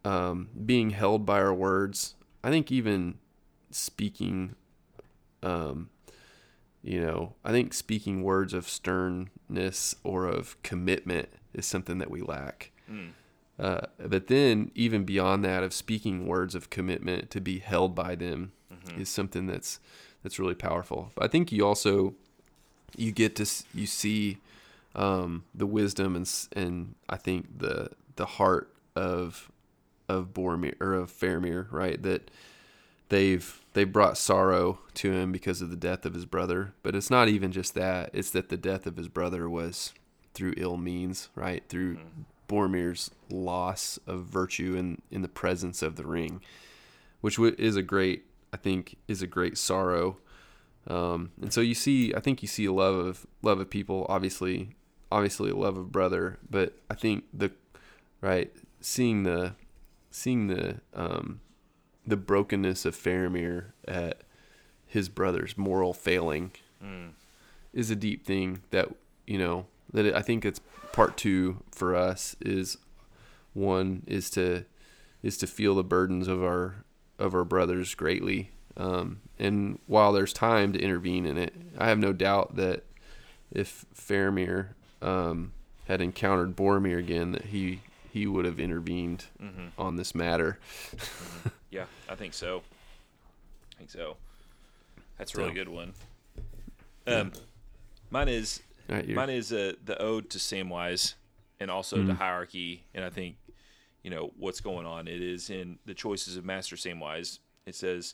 um, 0.04 0.50
being 0.66 0.92
held 0.92 1.26
by 1.26 1.40
our 1.40 1.54
words, 1.54 2.16
I 2.44 2.50
think 2.50 2.72
even 2.72 3.20
speaking 3.72 4.56
um, 5.44 5.90
you 6.86 7.02
know, 7.02 7.34
I 7.44 7.52
think 7.52 7.74
speaking 7.74 8.22
words 8.22 8.54
of 8.54 8.70
sternness 8.70 9.96
or 10.04 10.28
of 10.28 10.62
commitment 10.62 11.30
is 11.52 11.66
something 11.66 11.98
that 11.98 12.12
we 12.12 12.22
lack. 12.22 12.72
Mm. 12.90 13.12
Uh, 13.58 13.88
but 13.98 14.28
then, 14.28 14.72
even 14.76 15.04
beyond 15.04 15.44
that, 15.46 15.64
of 15.64 15.74
speaking 15.74 16.28
words 16.28 16.54
of 16.54 16.70
commitment 16.70 17.32
to 17.32 17.42
be 17.42 17.58
held 17.58 17.96
by 17.96 18.14
them 18.14 18.52
mm-hmm. 18.72 19.02
is 19.02 19.10
something 19.10 19.48
that's 19.48 19.80
that's 20.22 20.38
really 20.38 20.54
powerful. 20.54 21.12
But 21.16 21.26
I 21.26 21.28
think 21.28 21.52
you 21.52 21.66
also 21.66 22.14
you 22.98 23.12
get 23.12 23.36
to 23.38 23.46
you 23.74 23.86
see 23.86 24.38
um, 24.96 25.44
the 25.54 25.66
wisdom 25.66 26.16
and 26.16 26.32
and 26.56 26.96
I 27.10 27.18
think 27.18 27.60
the 27.60 27.90
the 28.16 28.26
heart 28.26 28.70
of 28.96 29.52
of 30.08 30.34
Boromir 30.34 30.76
or 30.80 30.94
of 30.94 31.12
Faramir, 31.12 31.72
right? 31.72 32.02
That 32.02 32.30
they've 33.10 33.62
they 33.74 33.84
brought 33.84 34.18
sorrow 34.18 34.80
to 34.96 35.12
him 35.12 35.32
because 35.32 35.62
of 35.62 35.70
the 35.70 35.76
death 35.76 36.06
of 36.06 36.14
his 36.14 36.26
brother. 36.26 36.74
But 36.84 36.96
it's 36.96 37.10
not 37.10 37.28
even 37.28 37.52
just 37.52 37.74
that; 37.76 38.10
it's 38.14 38.32
that 38.32 38.50
the 38.50 38.58
death 38.58 38.86
of 38.86 38.98
his 38.98 39.08
brother 39.08 39.50
was 39.50 39.94
through 40.34 40.54
ill 40.58 40.78
means, 40.78 41.30
right? 41.36 41.64
Through 41.70 41.96
mm-hmm. 41.96 42.22
Boromir's 42.48 43.12
loss 43.30 44.00
of 44.08 44.26
virtue 44.26 44.76
in 44.76 45.02
in 45.12 45.22
the 45.22 45.28
presence 45.28 45.82
of 45.82 45.96
the 45.96 46.06
ring, 46.06 46.42
which 47.22 47.40
is 47.40 47.76
a 47.76 47.82
great, 47.82 48.26
I 48.54 48.58
think, 48.58 48.98
is 49.08 49.22
a 49.22 49.28
great 49.28 49.58
sorrow. 49.58 50.18
Um, 50.88 51.32
and 51.42 51.52
so 51.52 51.62
you 51.62 51.74
see, 51.74 52.14
I 52.14 52.20
think 52.20 52.42
you 52.42 52.48
see 52.48 52.66
a 52.66 52.74
love 52.74 52.96
of 52.96 53.26
love 53.42 53.60
of 53.60 53.70
people, 53.70 54.06
obviously, 54.10 54.76
obviously 55.12 55.50
a 55.50 55.56
love 55.56 55.78
of 55.78 55.92
brother, 55.92 56.38
but 56.50 56.78
I 56.90 56.94
think 56.94 57.26
the 57.34 57.52
right 58.22 58.52
seeing 58.82 59.24
the 59.24 59.56
seeing 60.12 60.48
the 60.48 60.82
um, 60.94 61.42
the 62.06 62.18
brokenness 62.18 62.86
of 62.86 62.96
Faramir 62.96 63.72
at 63.88 64.22
his 64.86 65.10
brother's 65.10 65.58
moral 65.58 65.94
failing 65.94 66.52
mm. 66.84 67.10
is 67.74 67.90
a 67.90 67.96
deep 67.96 68.26
thing 68.26 68.62
that 68.70 68.90
you 69.26 69.38
know 69.38 69.66
that 69.92 70.06
it, 70.06 70.16
I 70.16 70.22
think 70.22 70.46
it's 70.46 70.62
part 70.94 71.18
two 71.18 71.64
for 71.72 71.96
us 71.96 72.36
is 72.42 72.78
one 73.54 74.04
is 74.06 74.30
to 74.32 74.66
is 75.24 75.38
to 75.40 75.48
feel 75.48 75.76
the 75.76 75.84
burdens 75.84 76.28
of 76.28 76.44
our 76.44 76.86
of 77.18 77.34
our 77.34 77.44
brothers 77.44 77.96
greatly 77.96 78.52
um, 78.78 79.22
and 79.40 79.80
while 79.88 80.12
there's 80.12 80.34
time 80.34 80.74
to 80.74 80.80
intervene 80.80 81.26
in 81.26 81.38
it 81.38 81.54
I 81.78 81.88
have 81.88 82.00
no 82.00 82.14
doubt 82.14 82.56
that 82.56 82.84
if 83.52 83.86
Faramir 83.96 84.70
um, 85.02 85.54
had 85.88 86.02
encountered 86.02 86.56
Boromir 86.56 86.98
again 86.98 87.32
that 87.32 87.46
he 87.46 87.82
he 88.12 88.26
would 88.26 88.46
have 88.46 88.62
intervened 88.62 89.26
mm-hmm. 89.42 89.68
on 89.78 89.98
this 89.98 90.16
matter. 90.16 90.58
mm-hmm. 90.96 91.50
Yeah, 91.70 91.84
I 92.08 92.16
think 92.16 92.34
so. 92.34 92.62
I 93.74 93.78
think 93.78 93.90
so. 93.90 94.16
That's 95.18 95.36
a 95.36 95.38
really 95.38 95.54
good 95.54 95.68
one. 95.68 95.94
Um, 97.06 97.34
mine 98.10 98.30
is 98.30 98.62
right, 98.88 99.08
mine 99.10 99.30
is 99.30 99.52
uh, 99.52 99.74
the 99.84 100.02
ode 100.02 100.30
to 100.30 100.38
Samwise, 100.38 101.16
and 101.60 101.70
also 101.70 101.98
mm-hmm. 101.98 102.08
the 102.08 102.14
hierarchy. 102.14 102.86
And 102.94 103.04
I 103.04 103.10
think 103.10 103.36
you 104.04 104.10
know 104.10 104.32
what's 104.38 104.62
going 104.62 104.86
on. 104.86 105.10
It 105.10 105.22
is 105.22 105.50
in 105.50 105.80
the 105.86 105.94
choices 105.94 106.38
of 106.38 106.46
Master 106.46 106.78
Samwise. 106.78 107.40
It 107.66 107.76
says, 107.76 108.14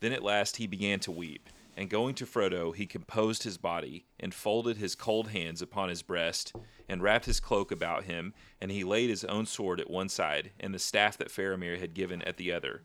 "Then 0.00 0.12
at 0.12 0.22
last 0.22 0.56
he 0.56 0.66
began 0.66 1.00
to 1.00 1.10
weep, 1.10 1.48
And 1.76 1.88
going 1.88 2.14
to 2.16 2.26
Frodo, 2.26 2.74
he 2.74 2.84
composed 2.84 3.44
his 3.44 3.56
body, 3.56 4.04
and 4.20 4.34
folded 4.34 4.76
his 4.76 4.94
cold 4.94 5.28
hands 5.28 5.62
upon 5.62 5.88
his 5.88 6.02
breast, 6.02 6.54
and 6.88 7.02
wrapped 7.02 7.24
his 7.24 7.40
cloak 7.40 7.72
about 7.72 8.04
him, 8.04 8.34
and 8.60 8.70
he 8.70 8.84
laid 8.84 9.08
his 9.08 9.24
own 9.24 9.46
sword 9.46 9.80
at 9.80 9.88
one 9.88 10.10
side, 10.10 10.50
and 10.60 10.74
the 10.74 10.78
staff 10.78 11.16
that 11.16 11.30
Faramir 11.30 11.78
had 11.78 11.94
given 11.94 12.20
at 12.22 12.36
the 12.36 12.52
other. 12.52 12.82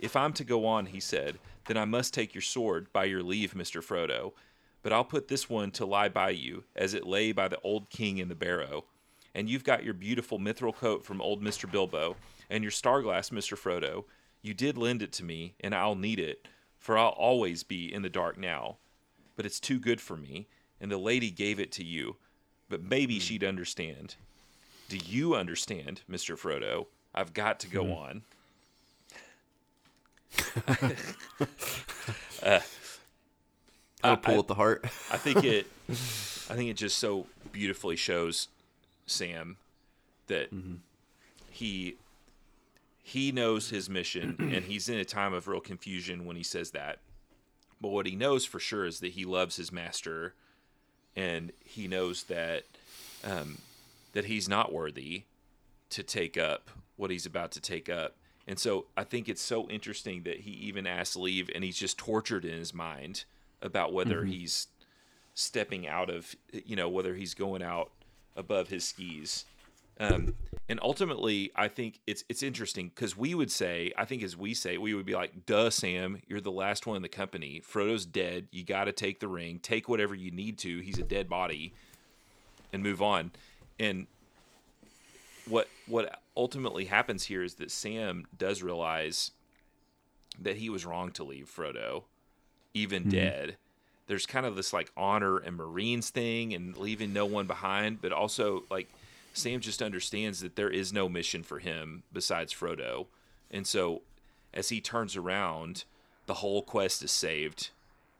If 0.00 0.16
I'm 0.16 0.32
to 0.34 0.44
go 0.44 0.66
on, 0.66 0.86
he 0.86 1.00
said, 1.00 1.38
then 1.66 1.76
I 1.76 1.84
must 1.84 2.14
take 2.14 2.34
your 2.34 2.42
sword, 2.42 2.92
by 2.92 3.04
your 3.04 3.22
leave, 3.22 3.54
Mr. 3.54 3.82
Frodo. 3.82 4.32
But 4.82 4.92
I'll 4.92 5.04
put 5.04 5.28
this 5.28 5.50
one 5.50 5.70
to 5.72 5.86
lie 5.86 6.08
by 6.08 6.30
you, 6.30 6.64
as 6.74 6.94
it 6.94 7.06
lay 7.06 7.32
by 7.32 7.48
the 7.48 7.60
old 7.62 7.90
king 7.90 8.18
in 8.18 8.28
the 8.28 8.34
barrow. 8.34 8.84
And 9.34 9.48
you've 9.48 9.64
got 9.64 9.84
your 9.84 9.94
beautiful 9.94 10.38
mithril 10.38 10.74
coat 10.74 11.04
from 11.04 11.20
old 11.20 11.42
Mr. 11.42 11.70
Bilbo, 11.70 12.16
and 12.48 12.62
your 12.62 12.70
starglass, 12.70 13.30
Mr. 13.30 13.58
Frodo. 13.58 14.04
You 14.46 14.54
did 14.54 14.78
lend 14.78 15.02
it 15.02 15.10
to 15.14 15.24
me, 15.24 15.56
and 15.58 15.74
I'll 15.74 15.96
need 15.96 16.20
it 16.20 16.46
for 16.78 16.96
I'll 16.96 17.08
always 17.08 17.64
be 17.64 17.92
in 17.92 18.02
the 18.02 18.08
dark 18.08 18.38
now. 18.38 18.76
But 19.34 19.44
it's 19.44 19.58
too 19.58 19.80
good 19.80 20.00
for 20.00 20.16
me, 20.16 20.46
and 20.80 20.88
the 20.88 20.98
lady 20.98 21.32
gave 21.32 21.58
it 21.58 21.72
to 21.72 21.84
you. 21.84 22.14
But 22.68 22.80
maybe 22.80 23.14
hmm. 23.14 23.20
she'd 23.20 23.42
understand. 23.42 24.14
Do 24.88 24.98
you 24.98 25.34
understand, 25.34 26.02
Mr. 26.08 26.38
Frodo? 26.38 26.86
I've 27.12 27.34
got 27.34 27.58
to 27.60 27.68
go 27.68 27.84
mm. 27.86 27.96
on. 27.96 28.22
uh, 32.42 32.60
I'll 34.04 34.16
pull 34.16 34.36
I, 34.36 34.38
at 34.38 34.46
the 34.46 34.54
heart. 34.54 34.84
I 34.84 35.16
think 35.16 35.42
it. 35.42 35.66
I 35.88 36.54
think 36.54 36.70
it 36.70 36.76
just 36.76 36.98
so 36.98 37.26
beautifully 37.50 37.96
shows 37.96 38.46
Sam 39.06 39.56
that 40.28 40.54
mm-hmm. 40.54 40.76
he 41.50 41.96
he 43.06 43.30
knows 43.30 43.70
his 43.70 43.88
mission 43.88 44.34
and 44.40 44.64
he's 44.64 44.88
in 44.88 44.98
a 44.98 45.04
time 45.04 45.32
of 45.32 45.46
real 45.46 45.60
confusion 45.60 46.24
when 46.24 46.34
he 46.34 46.42
says 46.42 46.72
that. 46.72 46.98
But 47.80 47.90
what 47.90 48.04
he 48.04 48.16
knows 48.16 48.44
for 48.44 48.58
sure 48.58 48.84
is 48.84 48.98
that 48.98 49.12
he 49.12 49.24
loves 49.24 49.54
his 49.54 49.70
master 49.70 50.34
and 51.14 51.52
he 51.64 51.86
knows 51.86 52.24
that 52.24 52.64
um, 53.22 53.58
that 54.12 54.24
he's 54.24 54.48
not 54.48 54.72
worthy 54.72 55.22
to 55.90 56.02
take 56.02 56.36
up 56.36 56.68
what 56.96 57.12
he's 57.12 57.26
about 57.26 57.52
to 57.52 57.60
take 57.60 57.88
up. 57.88 58.16
And 58.48 58.58
so 58.58 58.86
I 58.96 59.04
think 59.04 59.28
it's 59.28 59.42
so 59.42 59.68
interesting 59.68 60.24
that 60.24 60.40
he 60.40 60.50
even 60.50 60.84
asks 60.84 61.14
leave 61.14 61.48
and 61.54 61.62
he's 61.62 61.78
just 61.78 61.96
tortured 61.96 62.44
in 62.44 62.58
his 62.58 62.74
mind 62.74 63.22
about 63.62 63.92
whether 63.92 64.22
mm-hmm. 64.22 64.32
he's 64.32 64.66
stepping 65.32 65.86
out 65.86 66.10
of 66.10 66.34
you 66.52 66.74
know 66.74 66.88
whether 66.88 67.14
he's 67.14 67.34
going 67.34 67.62
out 67.62 67.92
above 68.34 68.66
his 68.68 68.84
skis 68.84 69.44
um, 70.00 70.34
and 70.68 70.80
ultimately, 70.82 71.52
I 71.54 71.68
think 71.68 72.00
it's 72.06 72.24
it's 72.28 72.42
interesting 72.42 72.90
because 72.94 73.16
we 73.16 73.34
would 73.34 73.52
say, 73.52 73.92
I 73.96 74.04
think 74.04 74.22
as 74.24 74.36
we 74.36 74.52
say, 74.52 74.78
we 74.78 74.94
would 74.94 75.06
be 75.06 75.14
like, 75.14 75.46
"Duh, 75.46 75.70
Sam, 75.70 76.20
you're 76.26 76.40
the 76.40 76.50
last 76.50 76.86
one 76.86 76.96
in 76.96 77.02
the 77.02 77.08
company. 77.08 77.62
Frodo's 77.64 78.04
dead. 78.04 78.48
You 78.50 78.64
got 78.64 78.84
to 78.84 78.92
take 78.92 79.20
the 79.20 79.28
ring. 79.28 79.60
Take 79.60 79.88
whatever 79.88 80.14
you 80.14 80.32
need 80.32 80.58
to. 80.58 80.80
He's 80.80 80.98
a 80.98 81.04
dead 81.04 81.28
body, 81.28 81.72
and 82.72 82.82
move 82.82 83.00
on." 83.00 83.30
And 83.78 84.08
what 85.48 85.68
what 85.86 86.20
ultimately 86.36 86.86
happens 86.86 87.24
here 87.24 87.44
is 87.44 87.54
that 87.54 87.70
Sam 87.70 88.26
does 88.36 88.60
realize 88.60 89.30
that 90.40 90.56
he 90.56 90.68
was 90.68 90.84
wrong 90.84 91.12
to 91.12 91.22
leave 91.22 91.48
Frodo, 91.54 92.04
even 92.74 93.02
mm-hmm. 93.02 93.10
dead. 93.10 93.56
There's 94.08 94.26
kind 94.26 94.46
of 94.46 94.56
this 94.56 94.72
like 94.72 94.90
honor 94.96 95.38
and 95.38 95.56
Marines 95.56 96.10
thing 96.10 96.52
and 96.54 96.76
leaving 96.76 97.12
no 97.12 97.24
one 97.24 97.46
behind, 97.46 98.02
but 98.02 98.12
also 98.12 98.64
like 98.68 98.88
Sam 99.36 99.60
just 99.60 99.82
understands 99.82 100.40
that 100.40 100.56
there 100.56 100.70
is 100.70 100.92
no 100.92 101.08
mission 101.08 101.42
for 101.42 101.58
him 101.58 102.02
besides 102.12 102.52
Frodo. 102.52 103.06
And 103.50 103.66
so 103.66 104.02
as 104.54 104.70
he 104.70 104.80
turns 104.80 105.16
around, 105.16 105.84
the 106.26 106.34
whole 106.34 106.62
quest 106.62 107.02
is 107.02 107.12
saved. 107.12 107.70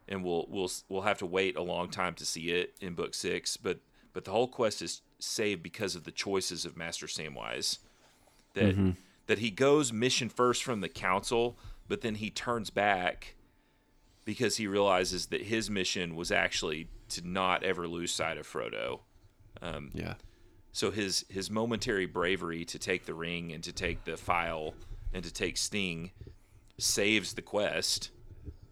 And 0.09 0.23
we'll 0.23 0.47
we'll 0.49 0.71
we'll 0.89 1.03
have 1.03 1.19
to 1.19 1.27
wait 1.27 1.57
a 1.57 1.63
long 1.63 1.89
time 1.89 2.15
to 2.15 2.25
see 2.25 2.51
it 2.51 2.75
in 2.81 2.95
book 2.95 3.15
6, 3.15 3.57
but 3.57 3.81
but 4.13 4.25
the 4.25 4.31
whole 4.31 4.47
quest 4.47 4.81
is 4.81 5.03
saved 5.19 5.63
because 5.63 5.97
of 5.97 6.05
the 6.05 6.13
choices 6.13 6.65
of 6.65 6.77
Master 6.77 7.07
Samwise. 7.07 7.79
That 8.55 8.77
mm-hmm. 8.77 8.91
that 9.27 9.41
he 9.41 9.51
goes 9.51 9.93
mission 9.93 10.29
first 10.29 10.63
from 10.63 10.81
the 10.81 10.89
council, 10.89 11.59
but 11.89 12.03
then 12.03 12.17
he 12.17 12.31
turns 12.31 12.71
back 12.71 13.35
because 14.25 14.59
he 14.59 14.67
realizes 14.69 15.27
that 15.27 15.43
his 15.43 15.69
mission 15.71 16.15
was 16.15 16.31
actually 16.31 16.89
to 17.09 17.27
not 17.27 17.65
ever 17.65 17.89
lose 17.89 18.13
sight 18.13 18.39
of 18.39 18.47
Frodo. 18.47 19.01
Um, 19.61 19.91
yeah. 19.93 20.15
So 20.77 20.91
his 20.91 21.25
his 21.31 21.51
momentary 21.51 22.05
bravery 22.05 22.67
to 22.67 22.79
take 22.79 23.07
the 23.07 23.15
ring 23.15 23.51
and 23.51 23.65
to 23.65 23.73
take 23.73 24.05
the 24.05 24.19
phial 24.19 24.75
and 25.11 25.25
to 25.25 25.33
take 25.33 25.57
Sting 25.57 26.11
saves 26.77 27.33
the 27.33 27.41
quest, 27.41 28.11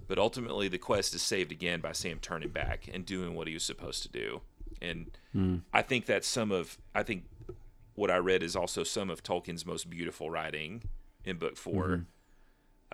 but 0.06 0.18
ultimately 0.18 0.68
the 0.68 0.76
quest 0.76 1.14
is 1.14 1.22
saved 1.22 1.50
again 1.50 1.80
by 1.80 1.92
Sam 1.92 2.18
turning 2.20 2.50
back 2.50 2.90
and 2.92 3.06
doing 3.06 3.34
what 3.34 3.48
he 3.48 3.54
was 3.54 3.62
supposed 3.62 4.02
to 4.02 4.10
do. 4.10 4.42
And 4.82 5.12
mm. 5.34 5.62
I 5.72 5.80
think 5.80 6.04
that's 6.04 6.28
some 6.28 6.52
of 6.52 6.76
I 6.94 7.04
think 7.04 7.24
what 7.94 8.10
I 8.10 8.18
read 8.18 8.42
is 8.42 8.54
also 8.54 8.84
some 8.84 9.08
of 9.08 9.22
Tolkien's 9.22 9.64
most 9.64 9.88
beautiful 9.88 10.28
writing 10.28 10.82
in 11.24 11.38
book 11.38 11.56
4 11.56 11.72
mm-hmm. 11.72 12.02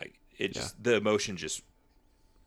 Like 0.01 0.21
it 0.39 0.55
just 0.55 0.77
yeah. 0.77 0.93
the 0.93 0.95
emotion 0.99 1.37
just 1.37 1.65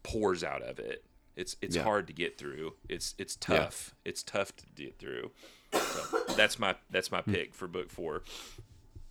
pours 0.01 0.45
out 0.45 0.61
of 0.61 0.80
it. 0.80 1.03
It's 1.36 1.57
it's 1.61 1.76
yeah. 1.76 1.84
hard 1.84 2.07
to 2.07 2.14
get 2.14 2.38
through. 2.38 2.76
It's 2.88 3.16
it's 3.18 3.36
tough. 3.36 3.93
Yeah. 4.05 4.11
It's 4.11 4.24
tough 4.24 4.55
to 4.55 4.66
get 4.74 4.97
through. 4.97 5.32
So 5.74 6.19
that's 6.36 6.59
my 6.59 6.76
that's 6.89 7.11
my 7.11 7.21
pick 7.21 7.53
for 7.53 7.67
book 7.67 7.89
four. 7.89 8.24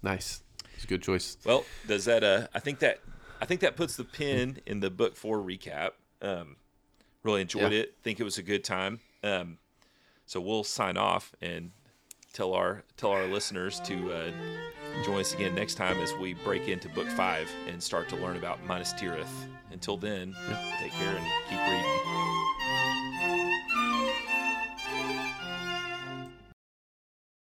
Nice. 0.03 0.43
It's 0.75 0.85
a 0.85 0.87
good 0.87 1.03
choice. 1.03 1.37
Well, 1.45 1.65
does 1.87 2.05
that 2.07 2.25
uh 2.25 2.49
I 2.55 2.59
think 2.59 2.81
that 2.81 3.01
I 3.41 3.45
think 3.45 3.61
that 3.61 3.77
puts 3.77 3.97
the 3.97 4.05
pin 4.05 4.59
in 4.67 4.81
the 4.81 4.91
book 4.91 5.17
four 5.17 5.39
recap. 5.39 5.91
Um 6.21 6.57
really 7.23 7.41
enjoyed 7.41 7.73
yeah. 7.73 7.81
it. 7.81 7.95
Think 8.03 8.21
it 8.21 8.25
was 8.25 8.39
a 8.39 8.43
good 8.43 8.65
time. 8.65 9.01
Um 9.23 9.59
so 10.27 10.41
we'll 10.41 10.65
sign 10.65 10.97
off 10.97 11.35
and 11.43 11.73
tell 12.33 12.55
our 12.55 12.85
tell 12.97 13.11
our 13.11 13.27
listeners 13.27 13.81
to 13.81 14.13
uh, 14.13 14.31
join 15.05 15.21
us 15.21 15.35
again 15.35 15.55
next 15.55 15.75
time 15.75 15.99
as 15.99 16.13
we 16.15 16.35
break 16.35 16.69
into 16.69 16.89
book 16.91 17.09
five 17.09 17.51
and 17.69 17.83
start 17.83 18.09
to 18.09 18.17
learn 18.17 18.37
about 18.37 18.59
Minas 18.67 18.93
Tirith. 18.95 19.27
Until 19.71 19.97
then, 19.97 20.35
yeah. 20.49 20.77
take 20.81 20.93
care 20.93 21.15
and 21.15 21.27
keep 21.49 21.61
reading. 21.61 22.12